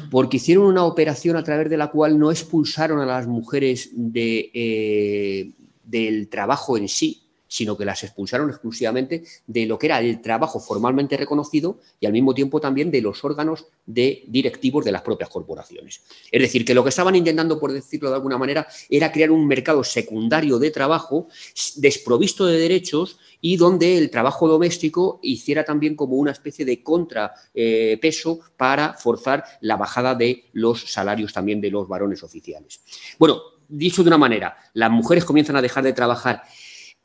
[0.09, 5.51] porque hicieron una operación a través de la cual no expulsaron a las mujeres eh,
[5.83, 7.21] del trabajo en sí,
[7.53, 12.11] sino que las expulsaron exclusivamente de lo que era el trabajo formalmente reconocido y al
[12.11, 16.01] mismo tiempo también de los órganos de directivos de las propias corporaciones.
[16.31, 19.45] Es decir, que lo que estaban intentando, por decirlo de alguna manera, era crear un
[19.45, 21.27] mercado secundario de trabajo
[21.75, 28.39] desprovisto de derechos y donde el trabajo doméstico hiciera también como una especie de contrapeso
[28.57, 32.81] para forzar la bajada de los salarios también de los varones oficiales.
[33.19, 36.41] Bueno, dicho de una manera, las mujeres comienzan a dejar de trabajar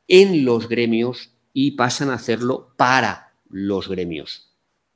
[0.08, 4.46] en los gremios y pasan a hacerlo para los gremios.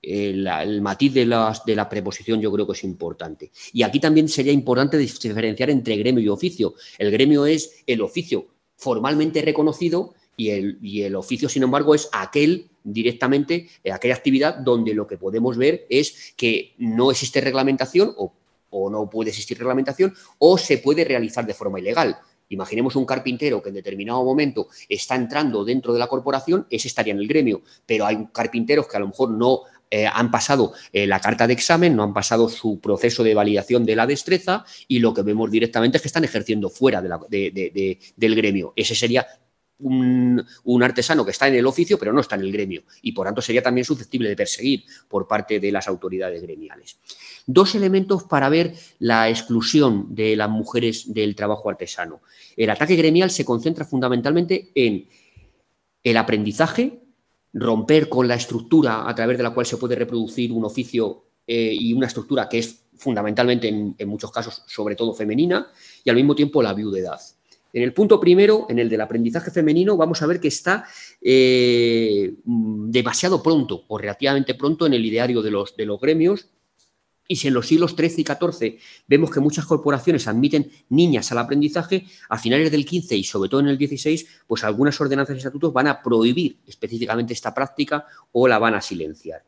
[0.00, 1.26] El, matiz de,
[1.66, 3.52] de, la preposición yo creo que es importante.
[3.72, 6.74] Y aquí también sería importante diferenciar entre gremio y oficio.
[6.98, 12.08] El gremio es el oficio formalmente reconocido y el, y el oficio, sin embargo, es
[12.12, 18.12] aquel directamente, eh, aquella actividad donde lo que podemos ver es que no existe reglamentación
[18.16, 18.34] o,
[18.70, 22.18] o no puede existir reglamentación o se puede realizar de forma ilegal.
[22.52, 27.12] Imaginemos un carpintero que en determinado momento está entrando dentro de la corporación, ese estaría
[27.12, 29.62] en el gremio, pero hay carpinteros que a lo mejor no
[29.94, 33.84] eh, han pasado eh, la carta de examen, no han pasado su proceso de validación
[33.84, 38.72] de la destreza y lo que vemos directamente es que están ejerciendo fuera del gremio.
[38.74, 39.26] Ese sería
[39.82, 43.26] un, artesano que está en el oficio pero no está en el gremio y por
[43.26, 46.98] tanto sería también susceptible de perseguir por parte de las autoridades gremiales.
[47.46, 52.20] Dos elementos para ver la exclusión de las mujeres del trabajo artesano.
[52.56, 55.08] El ataque gremial se concentra fundamentalmente en
[56.04, 57.00] el aprendizaje,
[57.52, 61.76] romper con la estructura a través de la cual se puede reproducir un oficio eh,
[61.78, 65.66] y una estructura que es fundamentalmente en, muchos casos sobre todo femenina
[66.04, 67.20] y al mismo tiempo la viudedad.
[67.72, 70.84] En el punto primero, en el del aprendizaje femenino, vamos a ver que está
[71.20, 76.48] eh, demasiado pronto o relativamente pronto en el ideario de los, de los gremios
[77.28, 81.38] y si en los siglos XIII y XIV vemos que muchas corporaciones admiten niñas al
[81.38, 85.38] aprendizaje, a finales del XV y sobre todo en el XVI, pues algunas ordenanzas y
[85.38, 89.44] estatutos van a prohibir específicamente esta práctica o la van a silenciar.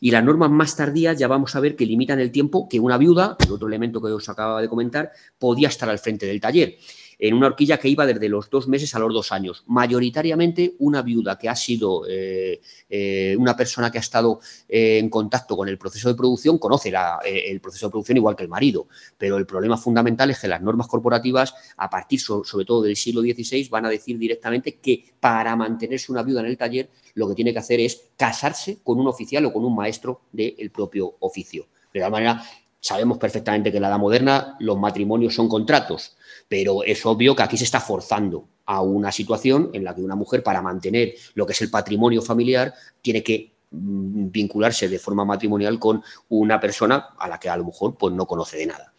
[0.00, 2.96] Y las normas más tardías ya vamos a ver que limitan el tiempo que una
[2.96, 6.78] viuda, el otro elemento que os acaba de comentar, podía estar al frente del taller
[7.20, 9.62] en una horquilla que iba desde los dos meses a los dos años.
[9.66, 15.10] Mayoritariamente una viuda que ha sido eh, eh, una persona que ha estado eh, en
[15.10, 16.92] contacto con el proceso de producción conoce
[17.24, 20.62] el proceso de producción igual que el marido, pero el problema fundamental es que las
[20.62, 25.54] normas corporativas, a partir sobre todo del siglo XVI, van a decir directamente que para
[25.56, 29.06] mantenerse una viuda en el taller, lo que tiene que hacer es casarse con un
[29.06, 31.66] oficial o con un maestro del propio oficio.
[31.92, 32.42] De tal manera,
[32.80, 36.16] sabemos perfectamente que en la edad moderna los matrimonios son contratos,
[36.50, 40.16] pero es obvio que aquí se está forzando a una situación en la que una
[40.16, 45.24] mujer, para mantener lo que es el patrimonio familiar, tiene que mm, vincularse de forma
[45.24, 48.92] matrimonial con una persona a la que a lo mejor pues, no conoce de nada.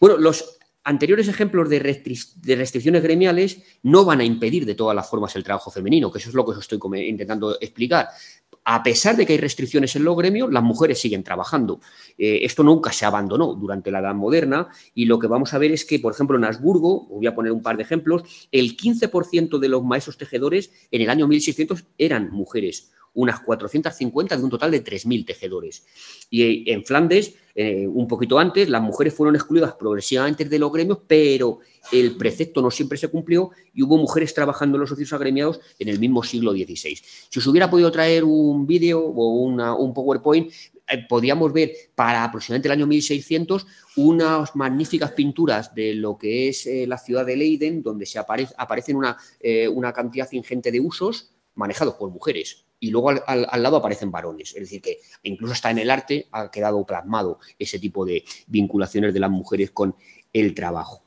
[0.00, 5.36] Bueno, los anteriores ejemplos de, restricciones gremiales no van a impedir de todas las formas
[5.36, 8.08] el trabajo femenino, que eso es lo que os estoy intentando explicar
[8.68, 11.80] a pesar de que hay restricciones en los gremios, las mujeres siguen trabajando.
[12.18, 15.70] Eh, esto nunca se abandonó durante la Edad Moderna y lo que vamos a ver
[15.70, 19.60] es que, por ejemplo, en Habsburgo, voy a poner un par de ejemplos, el 15%
[19.60, 24.70] de los maestros tejedores en el año 1600 eran mujeres unas 450 de un total
[24.70, 25.84] de 3.000 tejedores.
[26.30, 30.70] Y eh, en Flandes, eh, un poquito antes, las mujeres fueron excluidas progresivamente de los
[30.70, 31.60] gremios, pero
[31.92, 35.88] el precepto no siempre se cumplió y hubo mujeres trabajando en los oficios agremiados en
[35.88, 36.98] el mismo siglo XVI.
[37.30, 40.52] Si os hubiera podido traer un vídeo o un PowerPoint,
[40.86, 46.68] eh, podríamos ver para aproximadamente el año 1600 unas magníficas pinturas de lo que es
[46.86, 49.16] la ciudad de Leiden, donde se aparecen una,
[49.72, 54.54] una cantidad ingente de usos manejados por mujeres y luego al, lado aparecen varones.
[54.54, 59.14] Es decir, que incluso hasta en el arte ha quedado plasmado ese tipo de vinculaciones
[59.14, 59.96] de las mujeres con
[60.32, 61.06] el trabajo.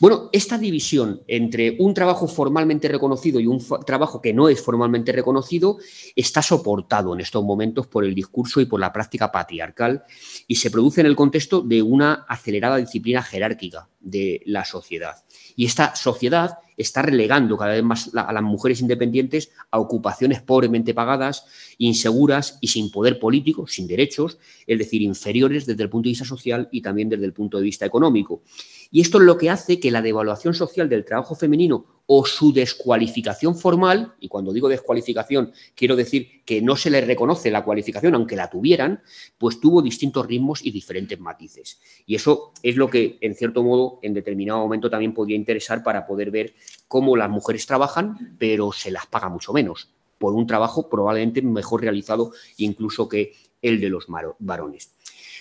[0.00, 5.12] Bueno, esta división entre un trabajo formalmente reconocido y un trabajo que no es formalmente
[5.12, 5.78] reconocido
[6.14, 10.04] está soportado en estos momentos por el discurso y por la práctica patriarcal
[10.46, 15.24] y se produce en el contexto de una acelerada disciplina jerárquica de la sociedad.
[15.54, 20.94] Y esta sociedad está relegando cada vez más a las mujeres independientes a ocupaciones pobremente
[20.94, 21.46] pagadas,
[21.78, 26.24] inseguras y sin poder político, sin derechos, es decir, inferiores desde el punto de vista
[26.24, 28.42] social y también desde el punto de vista económico.
[28.90, 32.52] Y esto es lo que hace que la devaluación social del trabajo femenino o su
[32.52, 38.14] descualificación formal, y cuando digo descualificación quiero decir que no se les reconoce la cualificación
[38.14, 39.02] aunque la tuvieran,
[39.38, 41.80] pues tuvo distintos ritmos y diferentes matices.
[42.06, 46.06] Y eso es lo que, en cierto modo, en determinado momento también podría interesar para
[46.06, 46.54] poder ver
[46.88, 51.82] cómo las mujeres trabajan, pero se las paga mucho menos, por un trabajo probablemente mejor
[51.82, 54.06] realizado incluso que el de los
[54.38, 54.92] varones.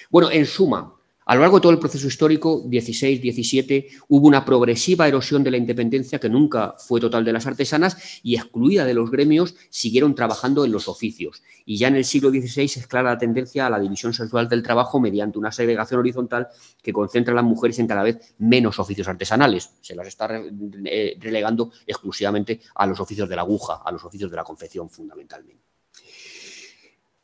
[0.09, 0.93] Bueno, en suma,
[1.25, 5.57] a lo largo de todo el proceso histórico, 16-17, hubo una progresiva erosión de la
[5.57, 10.65] independencia que nunca fue total de las artesanas y excluida de los gremios siguieron trabajando
[10.65, 11.41] en los oficios.
[11.65, 14.61] Y ya en el siglo XVI es clara la tendencia a la división sexual del
[14.61, 16.47] trabajo mediante una segregación horizontal
[16.83, 19.71] que concentra a las mujeres en cada vez menos oficios artesanales.
[19.81, 24.37] Se las está relegando exclusivamente a los oficios de la aguja, a los oficios de
[24.37, 25.74] la confección fundamentalmente.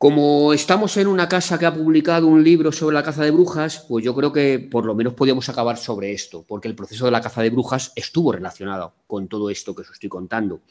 [0.02, 3.86] Como estamos en una casa que ha publicado un libro sobre la caza de brujas,
[3.88, 7.12] pues yo creo que por lo menos podíamos acabar sobre esto, porque el proceso de
[7.12, 10.62] la caza de brujas estuvo relacionado con todo esto que os estoy contando.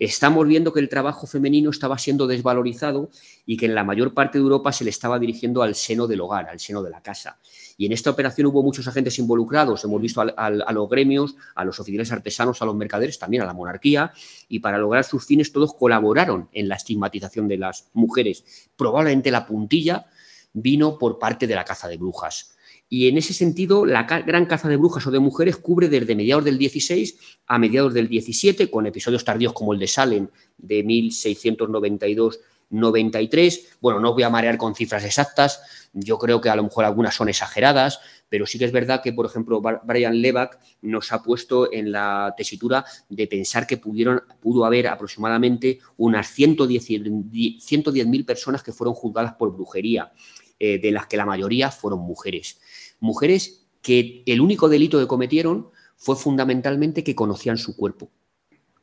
[0.00, 3.10] Estamos viendo que el trabajo femenino estaba siendo desvalorizado
[3.46, 6.22] y que en la mayor parte de Europa se le estaba dirigiendo al seno del
[6.22, 7.38] hogar, al seno de la casa.
[7.80, 9.82] Y en esta operación hubo muchos agentes involucrados.
[9.84, 13.54] Hemos visto a los gremios, a los oficiales artesanos, a los mercaderes, también a la
[13.54, 14.12] monarquía,
[14.50, 18.68] y para lograr sus fines todos colaboraron en la estigmatización de las mujeres.
[18.76, 20.04] Probablemente la puntilla
[20.52, 22.54] vino por parte de la caza de brujas.
[22.90, 26.44] Y en ese sentido, la gran caza de brujas o de mujeres cubre desde mediados
[26.44, 27.16] del 16
[27.46, 30.28] a mediados del 17, con episodios tardíos como el de Salem
[30.58, 33.78] de 1692 93.
[33.80, 35.60] Bueno, no os voy a marear con cifras exactas,
[35.92, 39.12] yo creo que a lo mejor algunas son exageradas, pero sí que es verdad que,
[39.12, 44.64] por ejemplo, Brian Levac nos ha puesto en la tesitura de pensar que pudieron, pudo
[44.64, 50.12] haber aproximadamente unas 110.000 personas que fueron juzgadas por brujería,
[50.58, 52.60] eh, de las que la mayoría fueron mujeres.
[53.00, 58.10] Mujeres que el único delito que cometieron fue fundamentalmente que conocían su cuerpo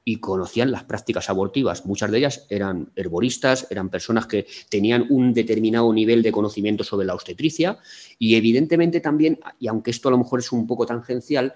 [0.08, 1.86] y conocían las prácticas abortivas.
[1.86, 7.06] Muchas de ellas eran herboristas, eran personas que tenían un determinado nivel de conocimiento sobre
[7.06, 7.78] la obstetricia
[8.18, 11.56] y evidentemente también, y aunque esto a lo mejor es un poco tangencial,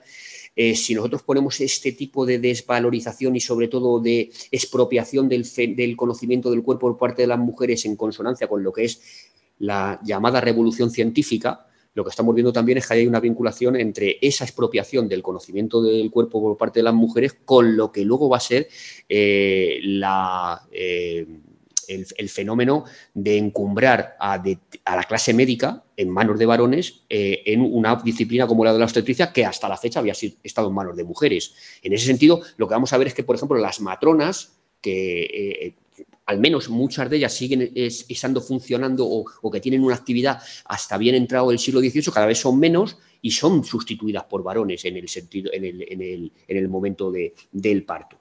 [0.54, 5.46] eh, si nosotros ponemos este tipo de desvalorización y sobre todo de expropiación del,
[5.78, 9.02] del conocimiento del cuerpo por parte de las mujeres en consonancia con lo que es
[9.60, 14.18] la llamada revolución científica, lo que estamos viendo también es que hay una vinculación entre
[14.22, 18.30] esa expropiación del conocimiento del cuerpo por parte de las mujeres con lo que luego
[18.30, 18.68] va a ser
[19.10, 19.80] eh,
[20.72, 21.28] eh,
[21.88, 24.42] el, fenómeno de encumbrar a,
[24.96, 28.86] la clase médica en manos de varones eh, en una disciplina como la de la
[28.86, 30.14] obstetricia que hasta la fecha había
[30.44, 31.54] estado en manos de mujeres.
[31.82, 35.76] En ese sentido, lo que vamos a ver es que, por ejemplo, las matronas que
[36.26, 41.16] al menos muchas de ellas siguen estando funcionando o, que tienen una actividad hasta bien
[41.16, 45.08] entrado el siglo XVIII, cada vez son menos y son sustituidas por varones en el,
[45.08, 47.12] sentido, en el, momento
[47.52, 48.20] del parto.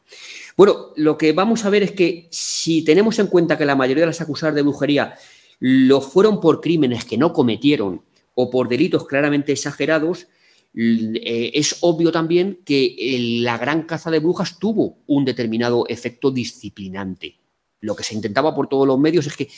[0.57, 4.03] Bueno, lo que vamos a ver es que si tenemos en cuenta que la mayoría
[4.03, 5.15] de las acusadas de brujería
[5.59, 8.03] lo fueron por crímenes que no cometieron
[8.35, 10.27] o por delitos claramente exagerados,
[10.75, 17.41] eh, es obvio también que la gran caza de brujas tuvo un determinado efecto disciplinante
[17.81, 19.49] lo que se intentaba por todos los medios es que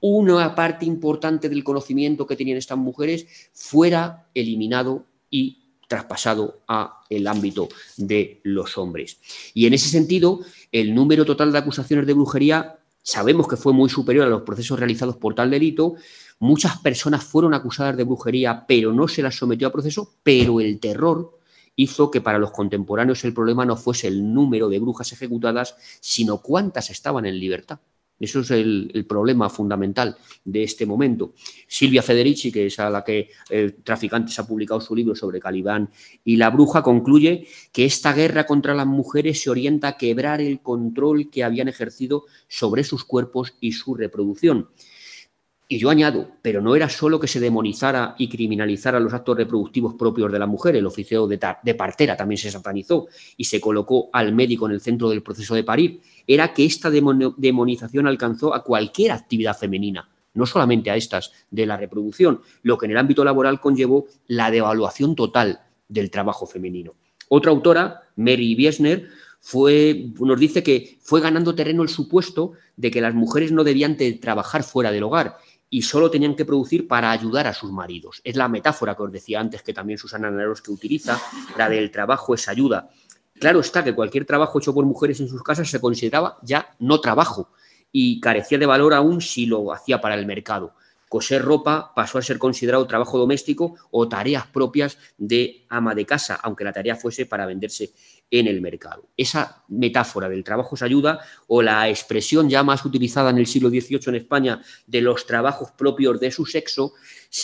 [0.00, 5.58] una parte importante del conocimiento que tenían estas mujeres fuera eliminado y
[5.88, 9.18] traspasado a el ámbito de los hombres.
[9.54, 10.40] Y en ese sentido,
[10.72, 14.78] el número total de acusaciones de brujería sabemos que fue muy superior a los procesos
[14.78, 15.96] realizados por tal delito.
[16.38, 20.78] Muchas personas fueron acusadas de brujería, pero no se las sometió a proceso, pero el
[20.78, 21.39] terror
[21.76, 26.42] hizo que para los contemporáneos el problema no fuese el número de brujas ejecutadas, sino
[26.42, 27.80] cuántas estaban en libertad.
[28.20, 31.32] Eso es el, problema fundamental de este momento.
[31.66, 35.90] Silvia Federici, que es a la que el Traficantes ha publicado su libro sobre Calibán
[36.22, 40.60] y la bruja, concluye que esta guerra contra las mujeres se orienta a quebrar el
[40.60, 44.68] control que habían ejercido sobre sus cuerpos y su reproducción.
[45.72, 49.94] Y yo añado, pero no era solo que se demonizara y criminalizara los actos reproductivos
[49.94, 51.38] propios de la mujer, el oficio de,
[51.78, 53.06] partera también se satanizó
[53.36, 56.90] y se colocó al médico en el centro del proceso de parir, era que esta
[56.90, 62.86] demonización alcanzó a cualquier actividad femenina, no solamente a estas de la reproducción, lo que
[62.86, 66.94] en el ámbito laboral conllevó la devaluación total del trabajo femenino.
[67.28, 69.06] Otra autora, Mary Biesner,
[69.38, 73.96] fue, nos dice que fue ganando terreno el supuesto de que las mujeres no debían
[74.20, 75.36] trabajar fuera del hogar
[75.70, 78.20] y solo tenían que producir para ayudar a sus maridos.
[78.24, 81.18] Es la metáfora que os decía antes que también Susana Naros que utiliza,
[81.56, 82.90] la del trabajo es ayuda.
[83.38, 87.00] Claro está que cualquier trabajo hecho por mujeres en sus casas se consideraba ya no
[87.00, 87.50] trabajo
[87.92, 90.74] y carecía de valor aún si lo hacía para el mercado.
[91.08, 96.38] Coser ropa pasó a ser considerado trabajo doméstico o tareas propias de ama de casa,
[96.42, 97.92] aunque la tarea fuese para venderse
[98.30, 99.08] en el mercado.
[99.16, 103.70] Esa metáfora del trabajo es ayuda o la expresión ya más utilizada en el siglo
[103.70, 106.94] XVIII en España de los trabajos propios de su sexo,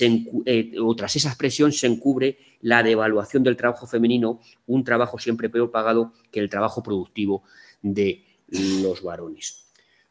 [0.00, 5.48] eh, o tras esa expresión se encubre la devaluación del trabajo femenino, un trabajo siempre
[5.48, 7.42] peor pagado que el trabajo productivo
[7.82, 9.66] de los varones.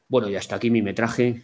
[0.08, 1.44] Bueno, y hasta aquí mi metraje,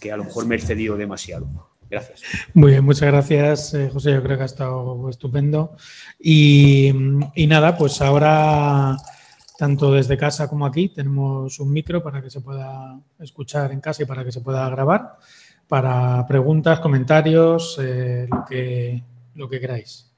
[0.00, 1.73] que a lo mejor me he excedido demasiado.
[1.94, 2.22] Gracias.
[2.54, 4.14] Muy bien, muchas gracias, eh, José.
[4.14, 5.76] Yo creo que ha estado estupendo.
[6.18, 6.90] Y,
[7.46, 8.96] nada, pues ahora,
[9.56, 14.02] tanto desde casa como aquí, tenemos un micro para que se pueda escuchar en casa
[14.02, 15.18] y para que se pueda grabar,
[15.68, 19.00] para preguntas, comentarios, eh, lo, que,
[19.36, 20.10] lo que queráis.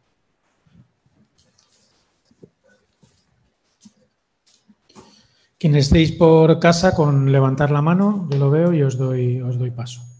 [5.58, 9.58] Quienes estéis por casa, con levantar la mano, yo lo veo y os doy, os
[9.58, 10.15] doy paso.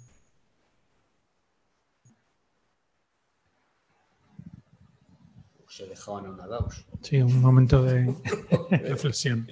[7.01, 8.15] Sí, un momento de
[8.71, 9.49] reflexión.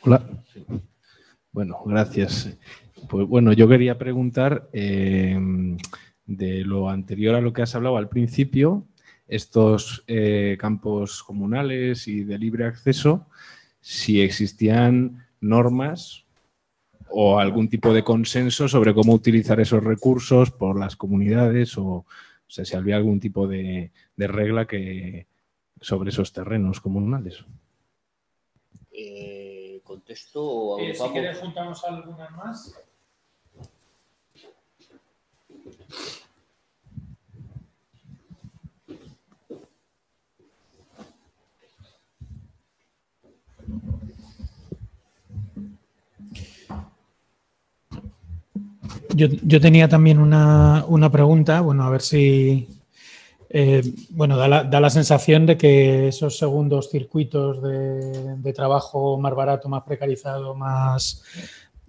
[0.00, 0.24] Hola.
[1.52, 2.56] Bueno, gracias.
[3.10, 5.38] Pues bueno, yo quería preguntar eh,
[6.24, 8.86] de lo anterior a lo que has hablado al principio,
[9.34, 13.26] estos eh, campos comunales y de libre acceso,
[13.80, 16.24] si existían normas
[17.08, 22.06] o algún tipo de consenso sobre cómo utilizar esos recursos por las comunidades o,
[22.46, 25.26] sea, si había algún tipo de, regla que,
[25.80, 27.44] sobre esos terrenos comunales.
[28.92, 29.42] Eh
[29.92, 32.80] contesto o eh, Si quieres juntamos algunas más.
[49.14, 52.68] Yo, yo, tenía también una, una, pregunta, bueno, a ver si,
[53.50, 54.48] eh, bueno, da
[54.80, 61.22] la, sensación de que esos segundos circuitos de, trabajo más barato, más precarizado, más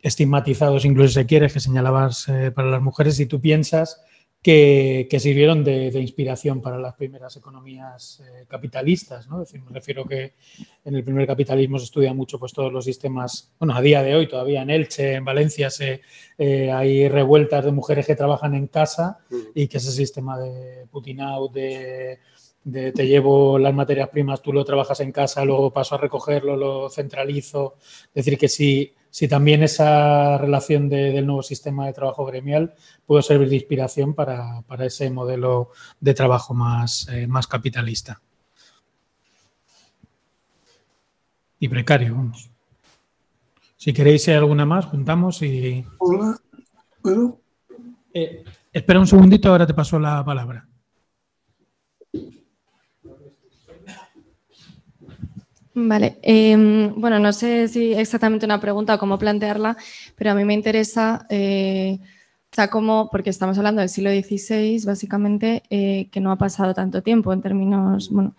[0.02, 4.02] estigmatizados, incluso si se quiere, que señalabas eh, para las mujeres, si tú piensas
[4.44, 9.28] que, sirvieron de, inspiración para las primeras economías eh, capitalistas.
[9.30, 9.40] ¿no?
[9.40, 10.34] decir, me refiero que
[10.84, 14.16] en el primer capitalismo se estudia mucho pues, todos los sistemas, bueno, a día de
[14.16, 16.02] hoy todavía en Elche, en Valencia, se,
[16.38, 19.20] eh, hay revueltas de mujeres que trabajan en casa
[19.56, 22.20] y que ese sistema de Putin out, de,
[22.66, 26.58] de te llevo las materias primas, tú lo trabajas en casa, luego paso a recogerlo,
[26.58, 27.76] lo centralizo.
[28.14, 32.74] Es decir, que si si también esa relación del nuevo sistema de trabajo gremial
[33.06, 38.20] puede servir de inspiración para, ese modelo de trabajo más, eh, más capitalista.
[41.60, 42.50] Y precario, vamos.
[43.78, 45.86] Si queréis alguna más, juntamos y...
[46.00, 46.36] Hola,
[47.04, 47.40] ¿Puedo?
[48.16, 50.68] Eh, espera un segundito, ahora te paso la palabra.
[55.76, 59.76] Vale, em, bueno, no sé si exactamente una pregunta o cómo plantearla,
[60.16, 61.98] pero a mí me interesa, eh,
[62.52, 66.76] o sea, cómo, porque estamos hablando del siglo XVI, básicamente, eh, que no ha pasado
[66.76, 68.36] tanto tiempo en términos, bueno,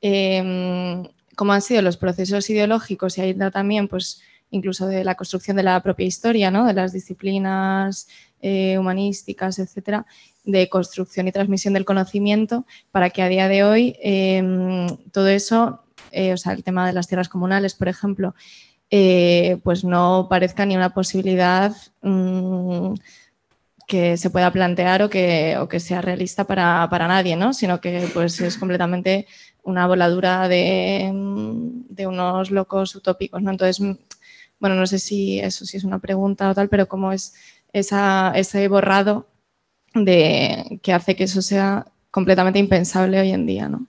[0.00, 1.04] em,
[1.36, 5.62] cómo han sido los procesos ideológicos y ahí también, pues, incluso de la construcción de
[5.64, 6.64] la propia historia, ¿no?
[6.66, 8.08] De las disciplinas
[8.42, 10.06] eh, humanísticas, etcétera,
[10.44, 15.84] de construcción y transmisión del conocimiento, para que a día de hoy em, todo eso
[16.12, 18.34] eh, o sea, el tema de las tierras comunales, por ejemplo,
[18.90, 22.94] eh, pues no parezca ni una posibilidad mm,
[23.86, 27.52] que se pueda plantear o que, que sea realista para, nadie, ¿no?
[27.54, 29.26] Sino que pues es completamente
[29.62, 33.50] una voladura de, mm, unos locos utópicos, ¿no?
[33.50, 33.80] Entonces,
[34.60, 37.34] bueno, no sé si eso sí es una pregunta o tal, pero cómo es
[37.72, 39.28] ese borrado
[39.94, 43.86] de, que hace que eso sea completamente impensable hoy en día, ¿no?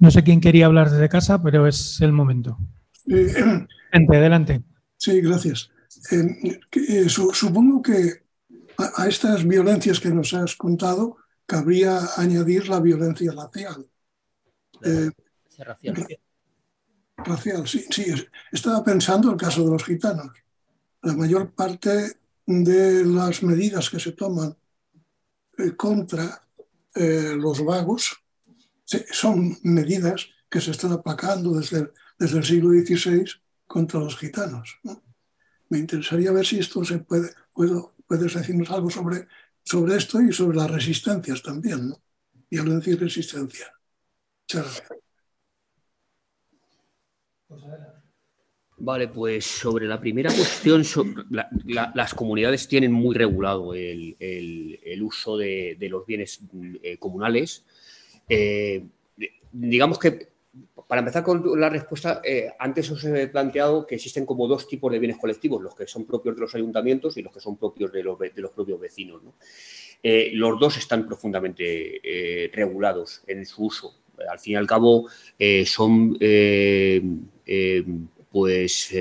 [0.00, 2.58] No sé quién quería hablar desde casa, pero es el momento.
[3.06, 3.66] Eh,
[4.08, 4.62] adelante.
[4.96, 5.70] Sí, gracias.
[6.10, 8.22] Eh, eh, supongo que
[8.78, 13.86] a, estas violencias que nos has contado cabría añadir la violencia racial.
[15.58, 16.06] racial.
[17.18, 18.14] Racial, sí, sí.
[18.50, 20.32] Estaba pensando el caso de los gitanos.
[21.02, 24.56] La mayor parte de las medidas que se toman
[25.76, 26.42] contra
[26.94, 28.20] los vagos
[29.10, 33.24] son medidas que se están aplacando desde, desde el siglo XVI
[33.66, 34.78] contra los gitanos.
[35.68, 39.28] Me interesaría ver si esto se puede, puedo, puedes decirnos algo sobre,
[39.62, 42.02] sobre esto y sobre las resistencias también, ¿no?
[42.50, 43.72] Y resistencia.
[44.42, 44.82] Muchas
[48.82, 50.82] Vale, pues sobre la primera cuestión,
[51.94, 54.16] las comunidades tienen muy regulado el,
[55.02, 56.40] uso de, los bienes
[56.82, 57.64] eh, comunales.
[58.30, 58.86] Eh,
[59.52, 60.28] digamos que,
[60.86, 64.90] para empezar con la respuesta, eh, antes os he planteado que existen como dos tipos
[64.92, 67.92] de bienes colectivos, los que son propios de los ayuntamientos y los que son propios
[67.92, 68.18] de los,
[68.54, 69.20] propios vecinos.
[70.02, 73.96] Eh, los dos están profundamente regulados en su uso.
[74.30, 75.08] Al fin y al cabo,
[75.64, 76.18] son
[78.30, 78.94] pues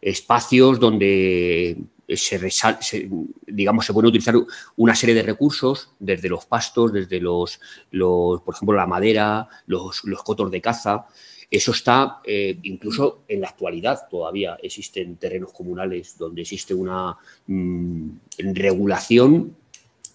[0.00, 1.76] espacios donde
[2.08, 3.10] se,
[3.46, 4.34] digamos, se puede utilizar
[4.76, 7.60] una serie de recursos, desde los pastos, desde los,
[7.90, 11.06] por ejemplo, la madera, los, cotos de caza.
[11.50, 17.16] Eso está eh, incluso en la actualidad todavía existen terrenos comunales donde existe una
[17.46, 18.08] mm,
[18.54, 19.54] regulación.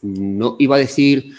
[0.02, 1.36] No iba a decir,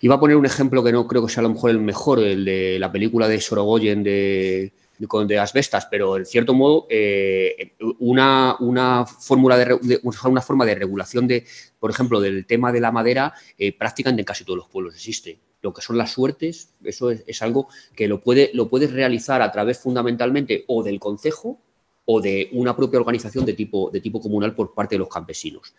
[0.00, 2.20] iba a poner un ejemplo que no creo que sea a lo mejor el mejor,
[2.20, 8.56] el de la película de Sorogoyen de de asbestas, pero en cierto modo eh, una,
[8.60, 11.44] una, fórmula de, una forma de regulación de,
[11.78, 15.38] por ejemplo, del tema de la madera, eh, prácticamente en casi todos los pueblos existe.
[15.62, 19.50] Lo que son las suertes, eso es, algo que lo, puede, lo puedes realizar a
[19.50, 21.58] través fundamentalmente o del concejo
[22.04, 25.74] o de una propia organización de tipo, de tipo comunal por parte de los campesinos.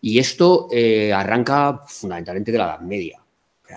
[0.00, 3.23] Y esto eh, arranca fundamentalmente de la Edad Media.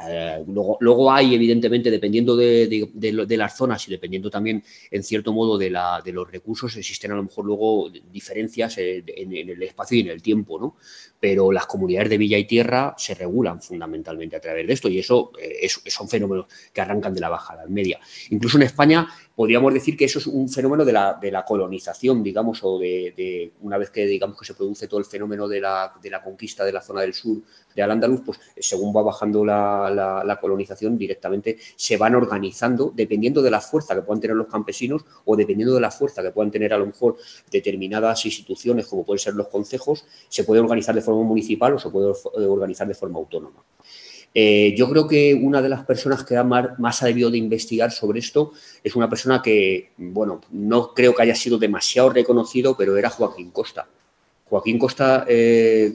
[0.08, 5.70] Eh, luego, hay, evidentemente, dependiendo de, las zonas y dependiendo también, en cierto modo, de,
[5.70, 10.60] los recursos, existen a lo mejor luego diferencias en, el espacio y en el tiempo,
[10.60, 10.76] ¿no?
[11.20, 15.00] Pero las comunidades de villa y tierra se regulan fundamentalmente a través de esto y
[15.00, 18.00] eso eh, son fenómenos que arrancan de la baja Edad Media.
[18.30, 19.08] Incluso en España
[19.38, 23.92] podríamos decir que eso es un fenómeno de la, colonización, digamos, o de, una vez
[23.92, 25.94] que digamos que se produce todo el fenómeno de la,
[26.24, 27.38] conquista de la zona del sur
[27.76, 33.52] de Al-Ándalus, pues según va bajando la, la, colonización, directamente se van organizando dependiendo de
[33.52, 36.74] la fuerza que puedan tener los campesinos o dependiendo de la fuerza que puedan tener
[36.74, 37.18] a lo mejor
[37.52, 41.92] determinadas instituciones, como pueden ser los concejos, se puede organizar de forma municipal o se
[41.92, 42.12] puede
[42.48, 43.64] organizar de forma autónoma.
[44.34, 48.20] Eh, yo creo que una de las personas que más, ha debido de investigar sobre
[48.20, 48.52] esto
[48.84, 53.52] es una persona que, bueno, no creo que haya sido demasiado reconocido, pero era Joaquín
[53.52, 53.88] Costa.
[54.46, 55.92] Joaquín Costa, eh,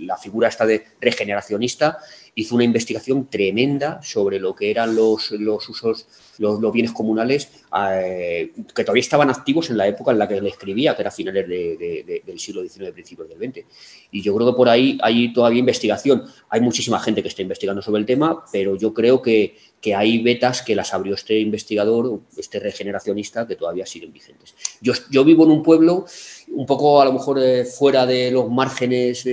[0.00, 1.98] la figura esta de regeneracionista,
[2.34, 6.06] hizo una investigación tremenda sobre lo que eran los, los usos,
[6.38, 10.46] los, bienes comunales eh, que todavía estaban activos en la época en la que él
[10.46, 13.66] escribía, que era finales del siglo XIX, principios del XX.
[14.12, 16.24] Y yo creo que por ahí hay todavía investigación.
[16.48, 20.22] Hay muchísima gente que está investigando sobre el tema, pero yo creo que, que hay
[20.22, 24.54] vetas que las abrió este investigador, este regeneracionista, que todavía siguen vigentes.
[24.80, 26.06] Yo, vivo en un pueblo
[26.52, 29.26] un poco a lo mejor eh, fuera de los márgenes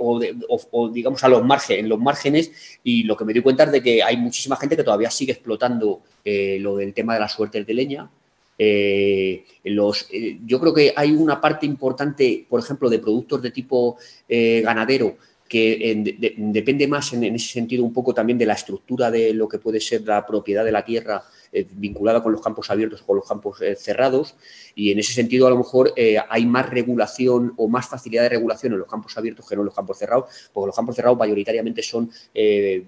[0.00, 2.50] o, digamos a los márgenes, en los márgenes
[2.82, 5.32] y lo que me doy cuenta es de que hay muchísima gente que todavía sigue
[5.32, 8.10] explotando eh, lo del tema de las suertes de leña.
[8.58, 10.08] Eh, los,
[10.44, 13.98] yo creo que hay una parte importante, por ejemplo, de productos de tipo
[14.28, 15.16] ganadero
[15.48, 19.58] que depende más en, ese sentido un poco también de la estructura de lo que
[19.58, 23.16] puede ser la propiedad de la tierra eh, vinculada con los campos abiertos o con
[23.16, 24.34] los campos eh, cerrados
[24.74, 28.30] y en ese sentido a lo mejor eh, hay más regulación o más facilidad de
[28.30, 31.18] regulación en los campos abiertos que no en los campos cerrados, porque los campos cerrados
[31.18, 32.10] mayoritariamente son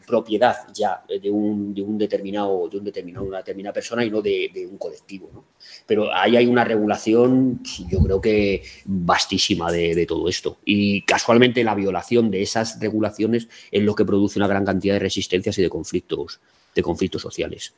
[0.07, 4.21] propiedad ya de un, de un, determinado, de un determinado, una determinada persona y no
[4.21, 5.47] de, un colectivo.
[5.87, 10.59] Pero ahí hay una regulación, yo creo que vastísima de, de todo esto.
[10.65, 15.01] Y casualmente la violación de esas regulaciones es lo que produce una gran cantidad de
[15.01, 16.41] resistencias y de conflictos,
[16.79, 17.75] de conflictos sociales.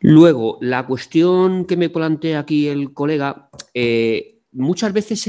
[0.00, 5.26] Luego, la cuestión que me plantea aquí el colega, eh, muchas veces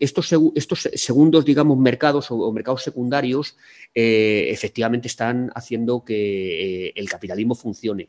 [0.00, 3.56] estos, segundos, digamos, mercados o, mercados secundarios,
[3.94, 8.08] eh, efectivamente están haciendo que eh, el capitalismo funcione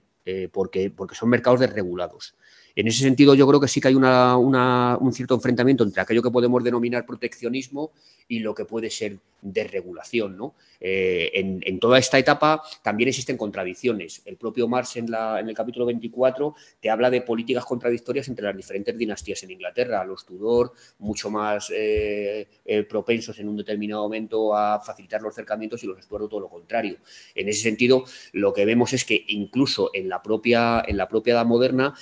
[0.51, 2.33] porque, porque son mercados desregulados.
[2.75, 6.31] En ese sentido, yo creo que sí que hay un cierto enfrentamiento entre aquello que
[6.31, 7.91] podemos denominar proteccionismo
[8.27, 10.35] y lo que puede ser desregulación.
[10.35, 10.55] ¿no?
[10.79, 14.21] Eh, en, toda esta etapa también existen contradicciones.
[14.25, 18.97] El propio Marx en, el capítulo 24 te habla de políticas contradictorias entre las diferentes
[18.97, 20.03] dinastías en Inglaterra.
[20.03, 25.83] Los Tudor, mucho más eh, eh, propensos en un determinado momento a facilitar los acercamientos
[25.83, 26.97] y los Stuart todo lo contrario.
[27.35, 28.03] En ese sentido,
[28.33, 31.93] lo que vemos es que incluso en la propia, en la propia edad moderna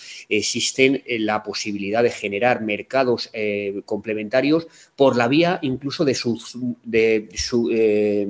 [0.64, 3.30] existen la posibilidad de generar mercados
[3.86, 7.30] complementarios por la vía incluso de
[7.72, 8.28] eh,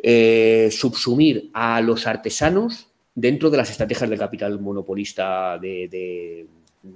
[0.00, 6.46] eh, subsumir a los artesanos dentro de las estrategias del capital monopolista de,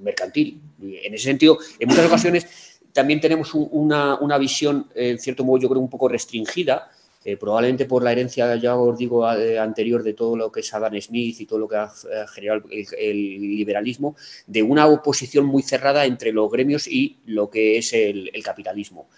[0.02, 0.60] mercantil.
[0.80, 2.46] En ese sentido, en muchas ocasiones
[2.92, 6.90] también tenemos una, visión, en cierto modo, yo creo, un poco restringida,
[7.24, 11.00] eh, probablemente por la herencia, ya os digo, anterior de todo lo que es Adam
[11.00, 11.90] Smith y todo lo que ha
[12.34, 14.16] generado el, liberalismo,
[14.46, 19.08] de una oposición muy cerrada entre los gremios y lo que es el capitalismo.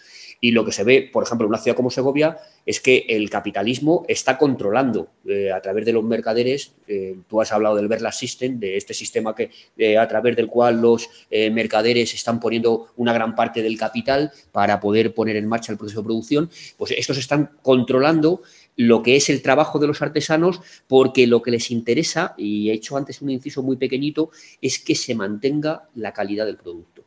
[0.40, 3.28] Y lo que se ve, por ejemplo, en una ciudad como Segovia, es que el
[3.30, 6.72] capitalismo está controlando eh, a través de los mercaderes.
[6.86, 10.48] Eh, tú has hablado del Verla System, de este sistema que, eh, a través del
[10.48, 15.72] cual los mercaderes están poniendo una gran parte del capital para poder poner en marcha
[15.72, 16.50] el proceso de producción.
[16.76, 18.42] Pues estos están controlando
[18.76, 22.72] lo que es el trabajo de los artesanos, porque lo que les interesa, y he
[22.72, 24.30] hecho antes un inciso muy pequeñito,
[24.60, 27.04] es que se mantenga la calidad del producto.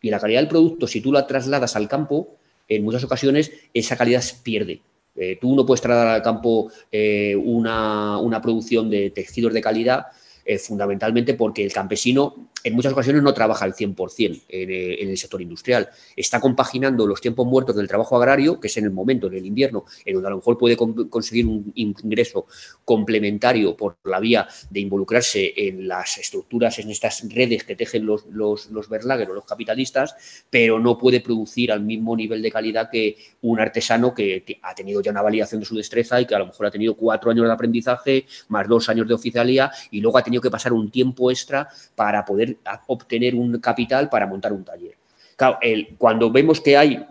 [0.00, 2.37] Y la calidad del producto, si tú la trasladas al campo,
[2.68, 4.82] en muchas ocasiones esa calidad se pierde.
[5.16, 10.06] Eh, tú no puedes trasladar al campo eh, una, una, producción de tejidos de calidad
[10.44, 15.18] eh, fundamentalmente porque el campesino en muchas ocasiones no trabaja al 100% eh, en, el
[15.18, 15.88] sector industrial.
[16.16, 19.46] Está compaginando los tiempos muertos del trabajo agrario, que es en el momento, en el
[19.46, 22.46] invierno, en donde a lo mejor puede conseguir un ingreso
[22.84, 28.26] complementario por la vía de involucrarse en las estructuras, en estas redes que tejen los,
[28.26, 30.14] los, los o los capitalistas,
[30.50, 35.00] pero no puede producir al mismo nivel de calidad que un artesano que ha tenido
[35.00, 37.46] ya una validación de su destreza y que a lo mejor ha tenido cuatro años
[37.46, 41.30] de aprendizaje, más dos años de oficialía y luego ha tenido que pasar un tiempo
[41.30, 44.96] extra para poder obtener un capital para montar un taller.
[45.36, 45.58] Claro,
[45.96, 47.06] cuando vemos que hay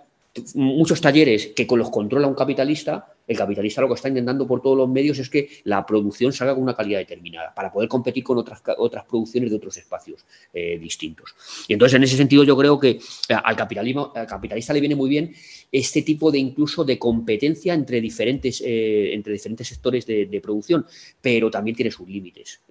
[0.56, 4.78] muchos talleres que los controla un capitalista, el capitalista lo que está intentando por todos
[4.78, 8.38] los medios es que la producción salga con una calidad determinada para poder competir con
[8.38, 11.36] otras, otras producciones de otros espacios eh, distintos.
[11.68, 13.00] Y entonces, en ese sentido, yo creo que
[13.30, 15.34] al, capitalismo, al capitalista le viene muy bien
[15.72, 20.86] este tipo de incluso de competencia entre diferentes, eh, entre diferentes sectores de, producción,
[21.20, 22.62] pero también tiene sus límites.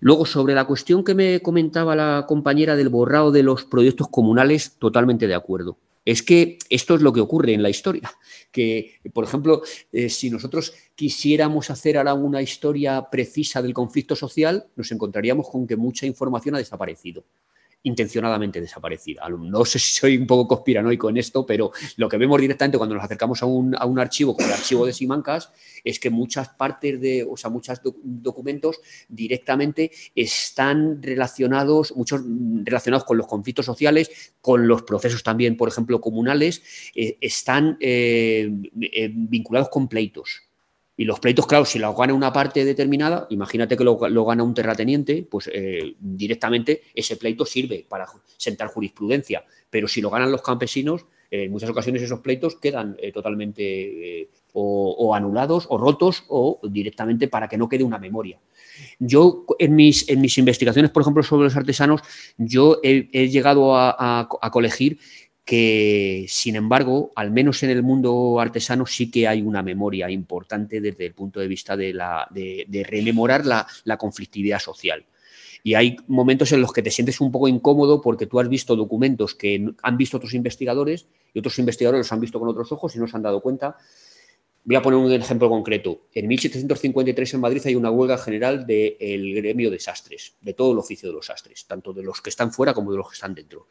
[0.00, 4.76] Luego, sobre la cuestión que me comentaba la compañera del borrado de los proyectos comunales,
[4.78, 5.78] totalmente de acuerdo.
[6.04, 8.12] Es que esto es lo que ocurre en la historia,
[8.52, 9.62] que, por ejemplo,
[9.92, 15.66] eh, si nosotros quisiéramos hacer ahora una historia precisa del conflicto social, nos encontraríamos con
[15.66, 17.24] que mucha información ha desaparecido
[17.84, 19.28] intencionadamente desaparecida.
[19.28, 22.94] No sé si soy un poco conspiranoico en esto, pero lo que vemos directamente cuando
[22.94, 25.52] nos acercamos a un, archivo como el archivo de Simancas
[25.84, 32.22] es que muchas partes de, o sea, muchos documentos directamente están relacionados, muchos
[32.64, 36.62] relacionados con los conflictos sociales, con los procesos también, por ejemplo, comunales,
[36.94, 38.50] eh, están eh,
[38.80, 40.43] eh, vinculados con pleitos.
[40.96, 44.54] Y los pleitos, claro, si los gana una parte determinada, imagínate que lo, gana un
[44.54, 48.06] terrateniente, pues eh, directamente ese pleito sirve para
[48.36, 49.44] sentar jurisprudencia.
[49.70, 54.28] Pero si lo ganan los campesinos, en muchas ocasiones esos pleitos quedan eh, totalmente eh,
[54.52, 58.38] o, anulados o rotos o directamente para que no quede una memoria.
[59.00, 62.02] Yo en mis, en mis investigaciones, por ejemplo, sobre los artesanos,
[62.38, 64.98] yo he, llegado a colegir
[65.44, 70.80] que, sin embargo, al menos en el mundo artesano sí que hay una memoria importante
[70.80, 72.26] desde el punto de vista de, la,
[72.88, 75.04] rememorar la, conflictividad social.
[75.62, 78.74] Y hay momentos en los que te sientes un poco incómodo porque tú has visto
[78.74, 82.94] documentos que han visto otros investigadores y otros investigadores los han visto con otros ojos
[82.96, 83.76] y no se han dado cuenta.
[84.66, 86.06] Voy a poner un ejemplo concreto.
[86.12, 90.78] En 1753 en Madrid hay una huelga general del gremio de sastres, de todo el
[90.78, 93.34] oficio de los sastres, tanto de los que están fuera como de los que están
[93.34, 93.66] dentro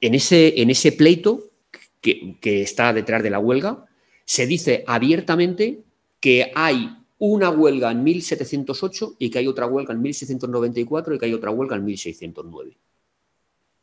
[0.00, 1.50] en ese, en ese pleito
[2.00, 3.86] que, está detrás de la huelga,
[4.24, 5.80] se dice abiertamente
[6.20, 11.26] que hay una huelga en 1708 y que hay otra huelga en 1694 y que
[11.26, 12.76] hay otra huelga en 1609.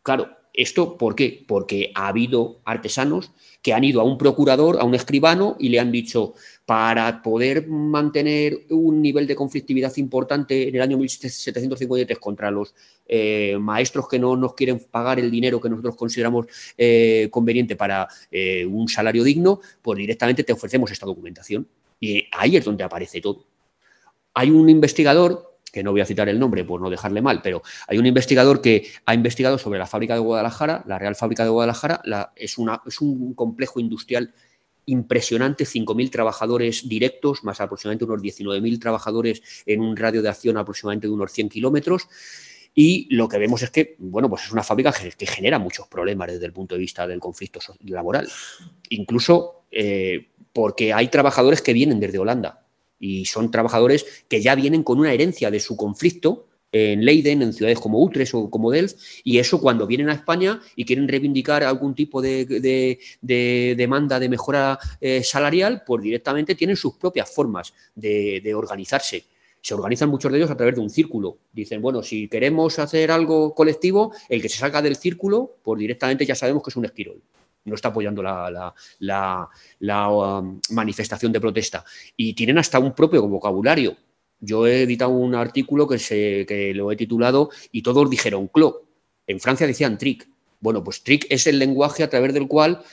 [0.03, 1.43] Claro, ¿esto por qué?
[1.47, 3.31] Porque ha habido artesanos
[3.61, 6.33] que han ido a un procurador, a un escribano y le han dicho,
[6.71, 12.73] para poder mantener un nivel de conflictividad importante en el año 1753 contra los
[13.05, 16.45] eh, maestros que no nos quieren pagar el dinero que nosotros consideramos
[16.77, 21.67] eh, conveniente para eh, un salario digno, pues directamente te ofrecemos esta documentación.
[21.99, 23.45] Y ahí es donde aparece todo.
[24.33, 27.61] Hay un investigador que no voy a citar el nombre por no dejarle mal, pero
[27.89, 31.49] hay un investigador que ha investigado sobre la fábrica de Guadalajara, la Real Fábrica de
[31.49, 32.01] Guadalajara,
[32.37, 34.33] es, un complejo industrial
[34.91, 41.07] impresionante, 5.000 trabajadores directos, más aproximadamente unos 19.000 trabajadores en un radio de acción aproximadamente
[41.07, 42.07] de unos 100 kilómetros.
[42.73, 46.31] Y lo que vemos es que, bueno, pues es una fábrica que, genera muchos problemas
[46.31, 48.29] desde el punto de vista del conflicto laboral.
[48.89, 52.65] Incluso eh, porque hay trabajadores que vienen desde Holanda
[52.99, 57.53] y son trabajadores que ya vienen con una herencia de su conflicto en Leiden, en
[57.53, 61.63] ciudades como Utrecht o como Delft, y eso cuando vienen a España y quieren reivindicar
[61.63, 68.53] algún tipo de, demanda de mejora eh, salarial, pues directamente tienen sus propias formas de,
[68.55, 69.25] organizarse.
[69.61, 71.37] Se organizan muchos de ellos a través de un círculo.
[71.53, 76.25] Dicen, bueno, si queremos hacer algo colectivo, el que se salga del círculo, pues directamente
[76.25, 77.21] ya sabemos que es un esquirol
[77.63, 79.49] no está apoyando la,
[80.09, 81.85] um, manifestación de protesta.
[82.17, 83.95] Y tienen hasta un propio vocabulario.
[84.41, 88.83] Yo he editado un artículo que, se, que lo he titulado y todos dijeron clo.
[89.27, 90.27] En Francia decían trick.
[90.59, 92.83] Bueno, pues trick es el lenguaje a través del cual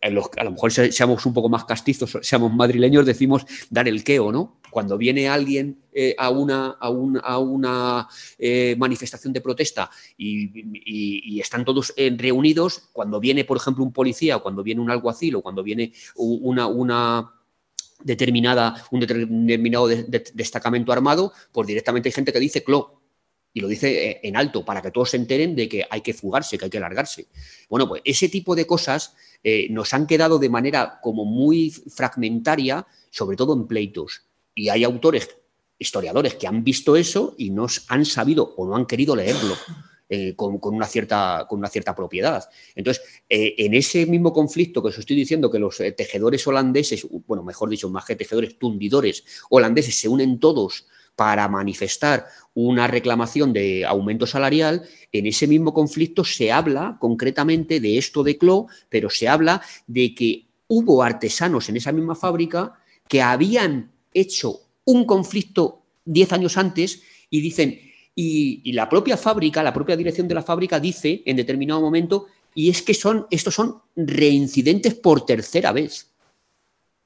[0.00, 4.58] a lo mejor seamos un poco más castizos, seamos madrileños, decimos dar el queo, ¿no?
[4.70, 8.08] Cuando viene alguien eh, a una, a una
[8.38, 14.36] eh, manifestación de protesta y, están todos eh, reunidos, cuando viene, por ejemplo, un policía,
[14.36, 17.32] o cuando viene un alguacil, o cuando viene una, una
[18.04, 23.00] determinada, un determinado destacamento armado, pues directamente hay gente que dice clo.
[23.54, 26.14] Y lo dice eh, en alto para que todos se enteren de que hay que
[26.14, 27.26] fugarse, que hay que largarse.
[27.68, 29.14] Bueno, pues ese tipo de cosas
[29.44, 34.22] eh, nos han quedado de manera como muy fragmentaria, sobre todo en pleitos.
[34.54, 35.28] Y hay autores,
[35.78, 39.54] historiadores, que han visto eso y no han sabido o no han querido leerlo.
[40.14, 42.46] Eh, con, una cierta, con una cierta propiedad.
[42.74, 47.06] Entonces, eh, en ese mismo conflicto que os estoy diciendo que los eh, tejedores holandeses,
[47.26, 50.86] bueno, mejor dicho, más que tejedores, tundidores holandeses se unen todos
[51.16, 57.96] para manifestar una reclamación de aumento salarial, en ese mismo conflicto se habla concretamente de
[57.96, 62.74] esto de Clo, pero se habla de que hubo artesanos en esa misma fábrica
[63.08, 69.72] que habían hecho un conflicto diez años antes y dicen, y, la propia fábrica, la
[69.72, 73.80] propia dirección de la fábrica dice en determinado momento, y es que son, estos son
[73.96, 76.10] reincidentes por tercera vez.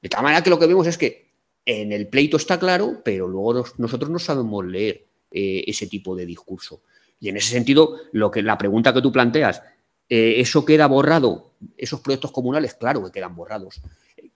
[0.01, 1.27] De tal manera que lo que vemos es que
[1.65, 6.25] en el pleito está claro, pero luego nosotros no sabemos leer eh, ese tipo de
[6.25, 6.81] discurso.
[7.19, 9.61] Y en ese sentido, lo que, la pregunta que tú planteas,
[10.09, 11.53] eh, ¿eso queda borrado?
[11.77, 13.81] Esos proyectos comunales, claro que quedan borrados.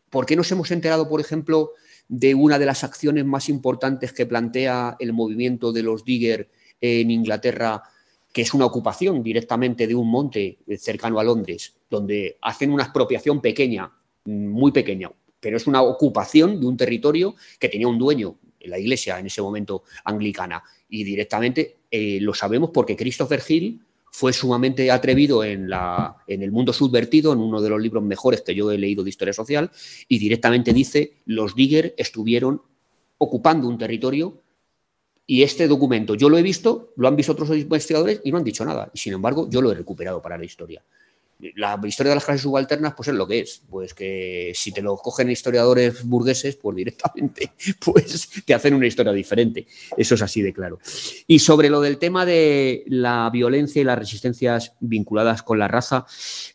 [0.10, 1.72] ¿Por qué nos hemos enterado, por ejemplo,
[2.08, 6.50] de una de las acciones más importantes que plantea el movimiento de los Digger
[6.82, 7.84] en Inglaterra,
[8.34, 13.40] que es una ocupación directamente de un monte cercano a Londres, donde hacen una expropiación
[13.42, 13.92] pequeña,
[14.26, 19.20] muy pequeña, pero es una ocupación de un territorio que tenía un dueño, la iglesia
[19.20, 20.64] en ese momento anglicana.
[20.90, 23.82] Y directamente eh, lo sabemos porque Christopher Hill
[24.12, 25.70] fue sumamente atrevido en,
[26.28, 29.10] en el mundo subvertido, en uno de los libros mejores que yo he leído de
[29.10, 29.72] historia social,
[30.08, 32.62] y directamente dice, los Digger estuvieron
[33.18, 34.42] ocupando un territorio
[35.32, 38.44] y este documento yo lo he visto, lo han visto otros investigadores y no han
[38.44, 38.92] dicho nada.
[38.94, 40.84] Y sin embargo, yo lo he recuperado para la historia.
[41.56, 43.62] La historia de las clases subalternas, pues es lo que es.
[43.70, 47.54] Pues que si te lo cogen historiadores burgueses, pues directamente
[47.86, 49.68] pues te hacen una historia diferente.
[49.96, 50.80] Eso es así de claro.
[51.28, 56.06] Y sobre lo del tema de la violencia y las resistencias vinculadas con la raza,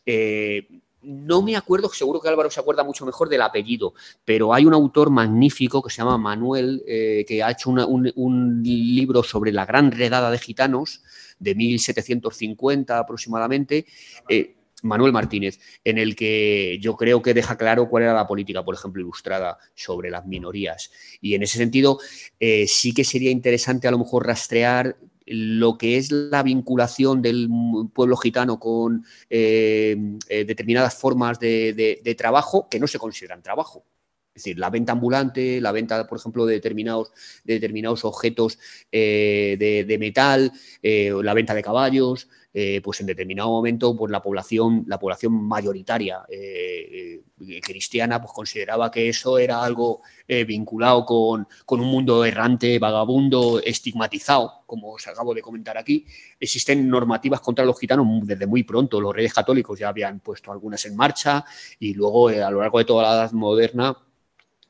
[0.04, 0.68] eh,
[1.06, 4.74] no me acuerdo, seguro que Álvaro se acuerda mucho mejor del apellido, pero hay un
[4.74, 9.92] autor magnífico que se llama Manuel, eh, que ha hecho un, libro sobre la gran
[9.92, 11.02] redada de gitanos
[11.38, 13.86] de 1750 aproximadamente.
[14.28, 18.64] Eh, Manuel Martínez, en el que yo creo que deja claro cuál era la política,
[18.64, 20.90] por ejemplo, ilustrada sobre las minorías.
[21.20, 21.98] Y en ese sentido,
[22.38, 24.96] eh, sí que sería interesante a lo mejor rastrear
[25.26, 27.48] lo que es la vinculación del
[27.92, 29.96] pueblo gitano con eh,
[30.28, 33.84] eh, determinadas formas de, trabajo que no se consideran trabajo.
[34.36, 37.10] Es decir, la venta ambulante, la venta, por ejemplo, de determinados,
[37.42, 38.58] de determinados objetos
[38.92, 40.52] eh, de, metal,
[40.82, 42.28] la venta de caballos,
[42.82, 46.20] pues en determinado momento pues la población, la población mayoritaria
[47.62, 50.02] cristiana pues consideraba que eso era algo
[50.46, 56.06] vinculado con, con, un mundo errante, vagabundo, estigmatizado, como os acabo de comentar aquí.
[56.38, 59.00] Existen normativas contra los gitanos desde muy pronto.
[59.00, 61.44] Los reyes católicos ya habían puesto algunas en marcha
[61.78, 63.96] y luego a lo largo de toda la edad moderna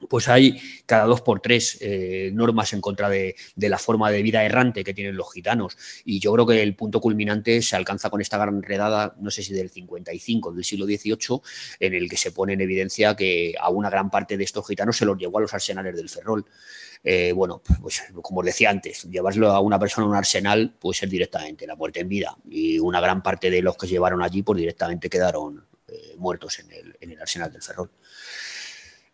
[0.09, 4.45] pues hay cada dos por tres eh, normas en contra de, la forma de vida
[4.45, 5.77] errante que tienen los gitanos.
[6.05, 9.43] Y yo creo que el punto culminante se alcanza con esta gran redada, no sé
[9.43, 11.41] si del 55, del siglo XVIII,
[11.81, 14.97] en el que se pone en evidencia que a una gran parte de estos gitanos
[14.97, 16.45] se los llevó a los arsenales del Ferrol.
[17.03, 20.99] Eh, bueno, pues como os decía antes, llevarlo a una persona a un arsenal puede
[20.99, 22.37] ser directamente la muerte en vida.
[22.49, 26.59] Y una gran parte de los que se llevaron allí, pues directamente quedaron eh, muertos
[26.59, 27.91] en el, en el arsenal del Ferrol.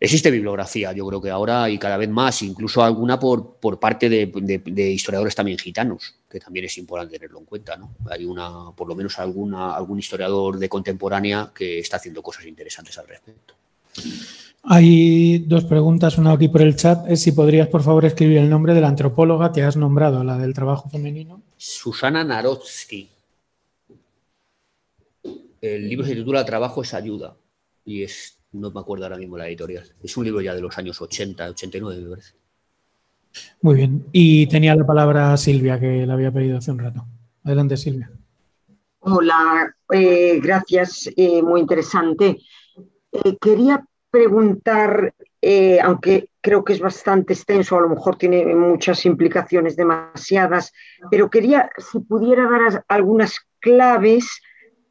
[0.03, 4.09] Existe bibliografía, yo creo que ahora y cada vez más, incluso alguna por, por parte
[4.09, 7.77] de, historiadores también gitanos, que también es importante tenerlo en cuenta.
[7.77, 7.95] ¿no?
[8.09, 12.97] Hay una, por lo menos alguna, algún historiador de contemporánea que está haciendo cosas interesantes
[12.97, 13.53] al respecto.
[14.63, 17.09] Hay dos preguntas, una aquí por el chat.
[17.09, 20.37] Es si podrías, por favor, escribir el nombre de la antropóloga que has nombrado, la
[20.37, 21.41] del trabajo femenino.
[21.55, 23.09] Susana Narotsky.
[25.61, 27.37] El libro se titula Trabajo es ayuda
[27.85, 29.83] y es no me acuerdo ahora mismo la editorial.
[30.01, 32.33] Es un libro ya de los años 80, 89, me parece.
[33.61, 34.05] Muy bien.
[34.11, 37.05] Y tenía la palabra Silvia, que la había pedido hace un rato.
[37.43, 38.11] Adelante, Silvia.
[38.99, 42.37] Hola, eh, gracias, eh, muy interesante.
[43.11, 45.13] Eh, quería preguntar,
[45.83, 50.71] aunque creo que es bastante extenso, a lo mejor tiene muchas implicaciones demasiadas,
[51.11, 54.41] pero quería si pudiera dar algunas claves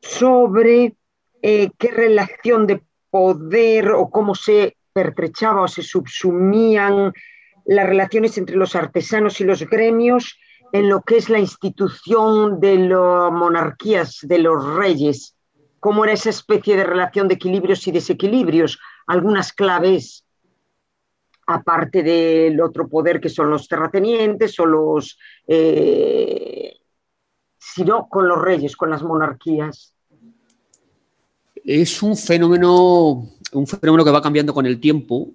[0.01, 0.97] sobre
[1.41, 2.83] qué relación de
[3.13, 7.13] poder o cómo se pertrechaba o se subsumían
[7.67, 10.39] las relaciones entre los artesanos y los gremios
[10.73, 15.37] en lo que es la institución de las monarquías, de los reyes,
[15.79, 20.25] cómo era esa especie de relación de equilibrios y desequilibrios, algunas claves,
[21.47, 26.79] aparte del otro poder que son los terratenientes o los, eh,
[27.59, 29.95] sino con los reyes, con las monarquías.
[31.65, 35.33] Es un fenómeno, un fenómeno que va cambiando con el tiempo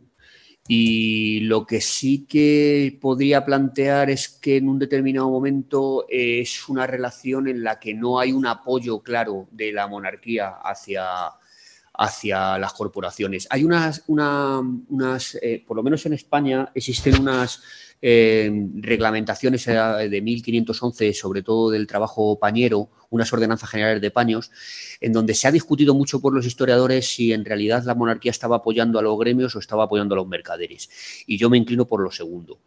[0.68, 6.86] y lo que sí que podría plantear es que en un determinado momento es una
[6.86, 11.06] relación en la que no hay un apoyo claro de la monarquía hacia,
[11.94, 13.48] hacia las corporaciones.
[13.50, 17.62] Hay unas, unas eh, por lo menos en España, existen unas
[18.02, 24.52] eh, reglamentaciones de 1511, sobre todo del trabajo pañero, unas ordenanzas generales de paños,
[25.00, 28.58] en donde se ha discutido mucho por los historiadores si en realidad la monarquía estaba
[28.58, 30.90] apoyando a los gremios o estaba apoyando a los mercaderes.
[31.26, 32.60] Y yo me inclino por lo segundo.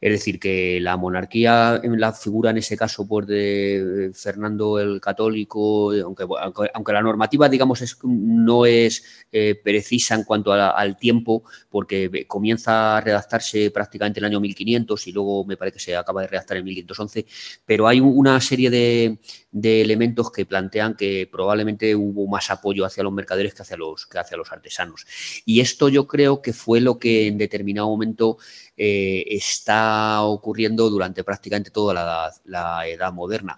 [0.00, 5.00] Es decir, que la monarquía, en la figura en ese caso pues, de Fernando el
[5.00, 6.24] Católico, aunque,
[6.72, 12.98] aunque, la normativa, digamos, es, no es eh, precisa en cuanto al tiempo, porque comienza
[12.98, 16.28] a redactarse prácticamente en el año 1500 y luego me parece que se acaba de
[16.28, 17.26] redactar en 1511,
[17.64, 19.18] pero hay una serie de,
[19.50, 24.06] de elementos que plantean que probablemente hubo más apoyo hacia los mercaderes que hacia los,
[24.06, 25.06] que hacia los artesanos.
[25.44, 28.38] Y esto yo creo que fue lo que en determinado momento
[28.76, 33.56] eh, está ocurriendo durante prácticamente toda la edad moderna.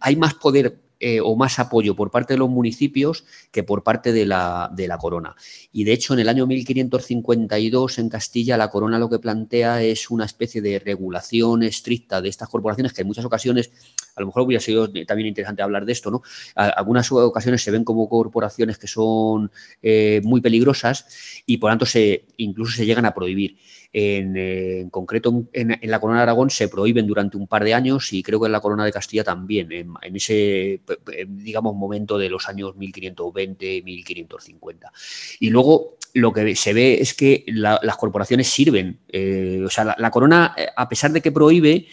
[0.00, 4.10] Hay más poder eh, o más apoyo por parte de los municipios que por parte
[4.10, 5.36] de la, de la corona.
[5.70, 10.08] Y de hecho, en el año 1552 en Castilla, la corona lo que plantea es
[10.08, 13.70] una especie de regulación estricta de estas corporaciones que en muchas ocasiones,
[14.16, 16.22] a lo mejor hubiera sido también interesante hablar de esto, ¿no?
[16.54, 19.50] algunas ocasiones se ven como corporaciones que son
[19.82, 21.06] eh, muy peligrosas
[21.44, 23.58] y por tanto se, incluso se llegan a prohibir.
[23.96, 28.12] Eh, en, concreto, en, la Corona de Aragón se prohíben durante un par de años
[28.12, 30.80] y creo que en la Corona de Castilla también, en, ese,
[31.28, 34.90] digamos, momento de los años 1520-1550.
[35.38, 38.98] Y luego lo que se ve es que las corporaciones sirven.
[39.08, 41.86] Eh, o sea, la, corona, eh, a pesar de que prohíbe,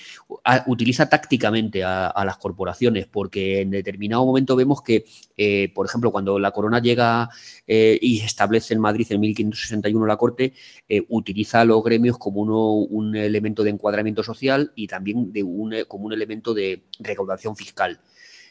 [0.68, 5.06] utiliza tácticamente a, las corporaciones, porque en determinado momento vemos que,
[5.38, 7.30] eh, por ejemplo, cuando la corona llega
[7.68, 10.53] y establece en Madrid en 1561 la corte,
[11.10, 16.06] utiliza a los gremios como un elemento de encuadramiento social y también de un, como
[16.06, 17.99] un elemento de recaudación fiscal.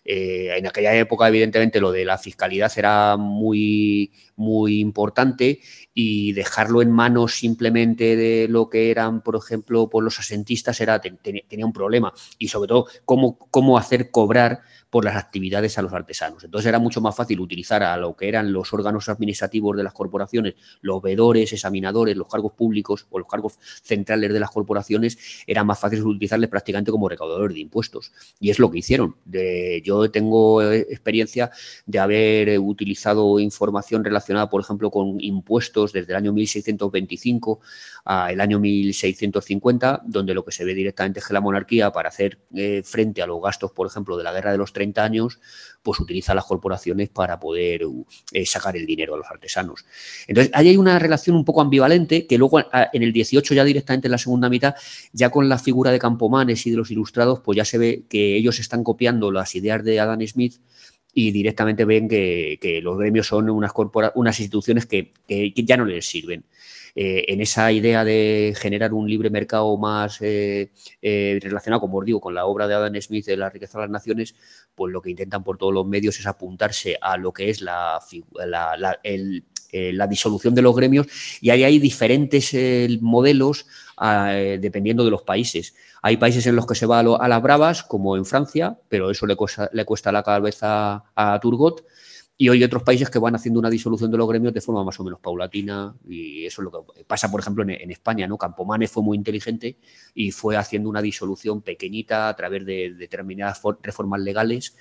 [0.04, 5.60] Eh, en aquella época, evidentemente, lo de la fiscalidad era muy, muy importante
[5.94, 11.00] y dejarlo en manos simplemente de lo que eran, por ejemplo, por los asentistas era,
[11.00, 12.12] tenía un problema.
[12.38, 16.42] Y sobre todo, cómo, cómo hacer cobrar por las actividades a los artesanos.
[16.42, 19.92] Entonces era mucho más fácil utilizar a lo que eran los órganos administrativos de las
[19.92, 25.62] corporaciones, los veedores, examinadores, los cargos públicos o los cargos centrales de las corporaciones, era
[25.62, 28.12] más fácil utilizarles prácticamente como recaudadores de impuestos.
[28.40, 29.16] Y es lo que hicieron.
[29.84, 31.50] yo yo tengo eh, experiencia
[31.86, 34.20] de haber utilizado información relacionada,
[34.50, 37.60] por ejemplo, con impuestos desde el año 1625
[38.04, 42.38] al año 1650, donde lo que se ve directamente es que la monarquía, para hacer
[42.54, 45.40] eh, frente a los gastos, por ejemplo, de la guerra de los 30 años,
[45.82, 47.82] pues utiliza las corporaciones para poder
[48.32, 49.84] eh, sacar el dinero a los artesanos.
[50.26, 54.08] Entonces, ahí hay una relación un poco ambivalente que luego en el 18, ya directamente
[54.08, 54.74] en la segunda mitad,
[55.12, 58.36] ya con la figura de Campomanes y de los ilustrados, pues ya se ve que
[58.36, 60.56] ellos están copiando las ideas de Adam Smith
[61.14, 63.72] y directamente ven que, los gremios son unas,
[64.14, 65.12] unas instituciones que,
[65.56, 66.44] ya no les sirven.
[66.96, 72.04] Eh, en esa idea de generar un libre mercado más eh, eh, relacionado, como os
[72.04, 74.34] digo, con la obra de Adam Smith de La riqueza de las naciones,
[74.74, 78.00] pues lo que intentan por todos los medios es apuntarse a lo que es la,
[78.44, 78.98] la
[80.08, 81.06] disolución de los gremios
[81.40, 82.54] y ahí hay diferentes
[83.00, 83.66] modelos
[84.60, 85.74] dependiendo de los países.
[86.02, 89.26] Hay países en los que se va a, las bravas, como en Francia, pero eso
[89.26, 91.84] le cuesta, le cuesta la cabeza a Turgot.
[92.38, 94.98] Y hay otros países que van haciendo una disolución de los gremios de forma más
[94.98, 95.94] o menos paulatina.
[96.08, 98.26] Y eso es lo que pasa, por ejemplo, en, España.
[98.26, 98.38] ¿no?
[98.38, 99.76] Campomanes fue muy inteligente
[100.14, 104.74] y fue haciendo una disolución pequeñita a través de determinadas reformas legales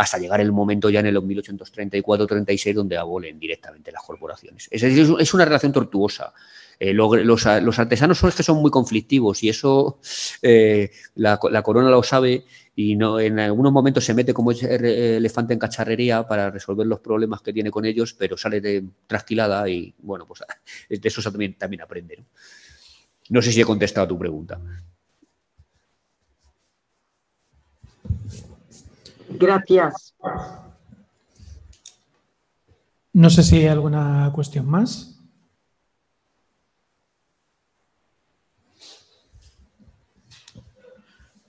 [0.00, 4.66] hasta llegar el momento ya en el 1834-36 donde abolen directamente las corporaciones.
[4.70, 6.32] Es es una relación tortuosa.
[6.78, 9.98] Eh, los, artesanos son los que son muy conflictivos y eso
[10.40, 16.26] eh, la, corona lo sabe y en algunos momentos se mete como elefante en cacharrería
[16.26, 20.40] para resolver los problemas que tiene con ellos, pero sale de trasquilada y bueno, pues
[20.88, 22.16] de eso también, también aprende.
[22.16, 22.24] ¿no?
[23.28, 24.58] no sé si he contestado a tu pregunta.
[29.30, 30.14] Gracias.
[33.12, 35.20] No sé si hay alguna cuestión más.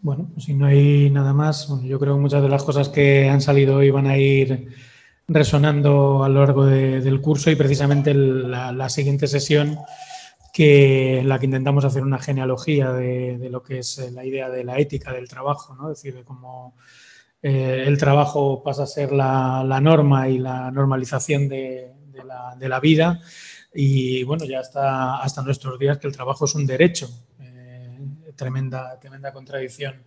[0.01, 3.29] Bueno, pues si no hay nada más, yo creo que muchas de las cosas que
[3.29, 4.69] han salido hoy van a ir
[5.27, 9.77] resonando a lo largo del curso y precisamente la, siguiente sesión
[10.53, 14.79] que la que intentamos hacer una genealogía de, lo que es la idea de la
[14.79, 15.91] ética del trabajo, ¿no?
[15.91, 16.73] es decir, de cómo
[17.41, 21.91] eh, el trabajo pasa a ser la, norma y la normalización de,
[22.59, 23.19] la, vida
[23.73, 27.09] y bueno, ya hasta, hasta nuestros días que el trabajo es un derecho
[28.35, 30.03] tremenda, tremenda contradicción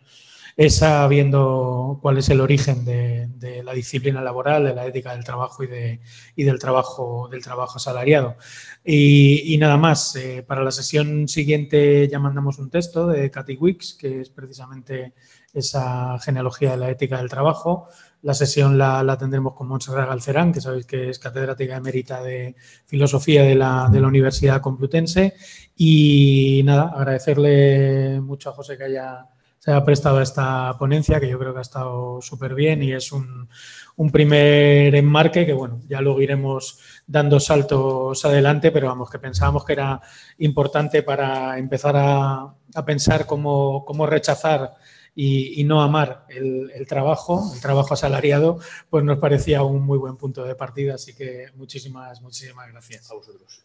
[0.56, 5.64] esa viendo cuál es el origen de, la disciplina laboral, de la ética del trabajo
[5.64, 6.00] y, de,
[6.36, 8.36] del, trabajo, del trabajo asalariado.
[8.84, 13.94] Y, nada más, eh, para la sesión siguiente ya mandamos un texto de Cathy Wicks,
[13.94, 15.14] que es precisamente
[15.54, 17.88] esa genealogía de la ética del trabajo.
[18.22, 22.56] La sesión la, tendremos con Montserrat Galcerán, que sabéis que es catedrática emérita de
[22.86, 25.34] Filosofía de la, de la Universidad Complutense.
[25.76, 29.28] Y nada, agradecerle mucho a José que haya
[29.64, 32.92] se haya prestado a esta ponencia, que yo creo que ha estado súper bien y
[32.92, 33.48] es un,
[33.96, 39.64] un, primer enmarque que, bueno, ya luego iremos dando saltos adelante, pero vamos, que pensábamos
[39.64, 40.02] que era
[40.36, 44.74] importante para empezar a, a pensar cómo, cómo rechazar
[45.14, 48.58] y, no amar el, el, trabajo, el trabajo asalariado,
[48.90, 50.94] pues nos parecía un muy buen punto de partida.
[50.94, 53.10] Así que muchísimas, muchísimas gracias.
[53.10, 53.64] A vosotros.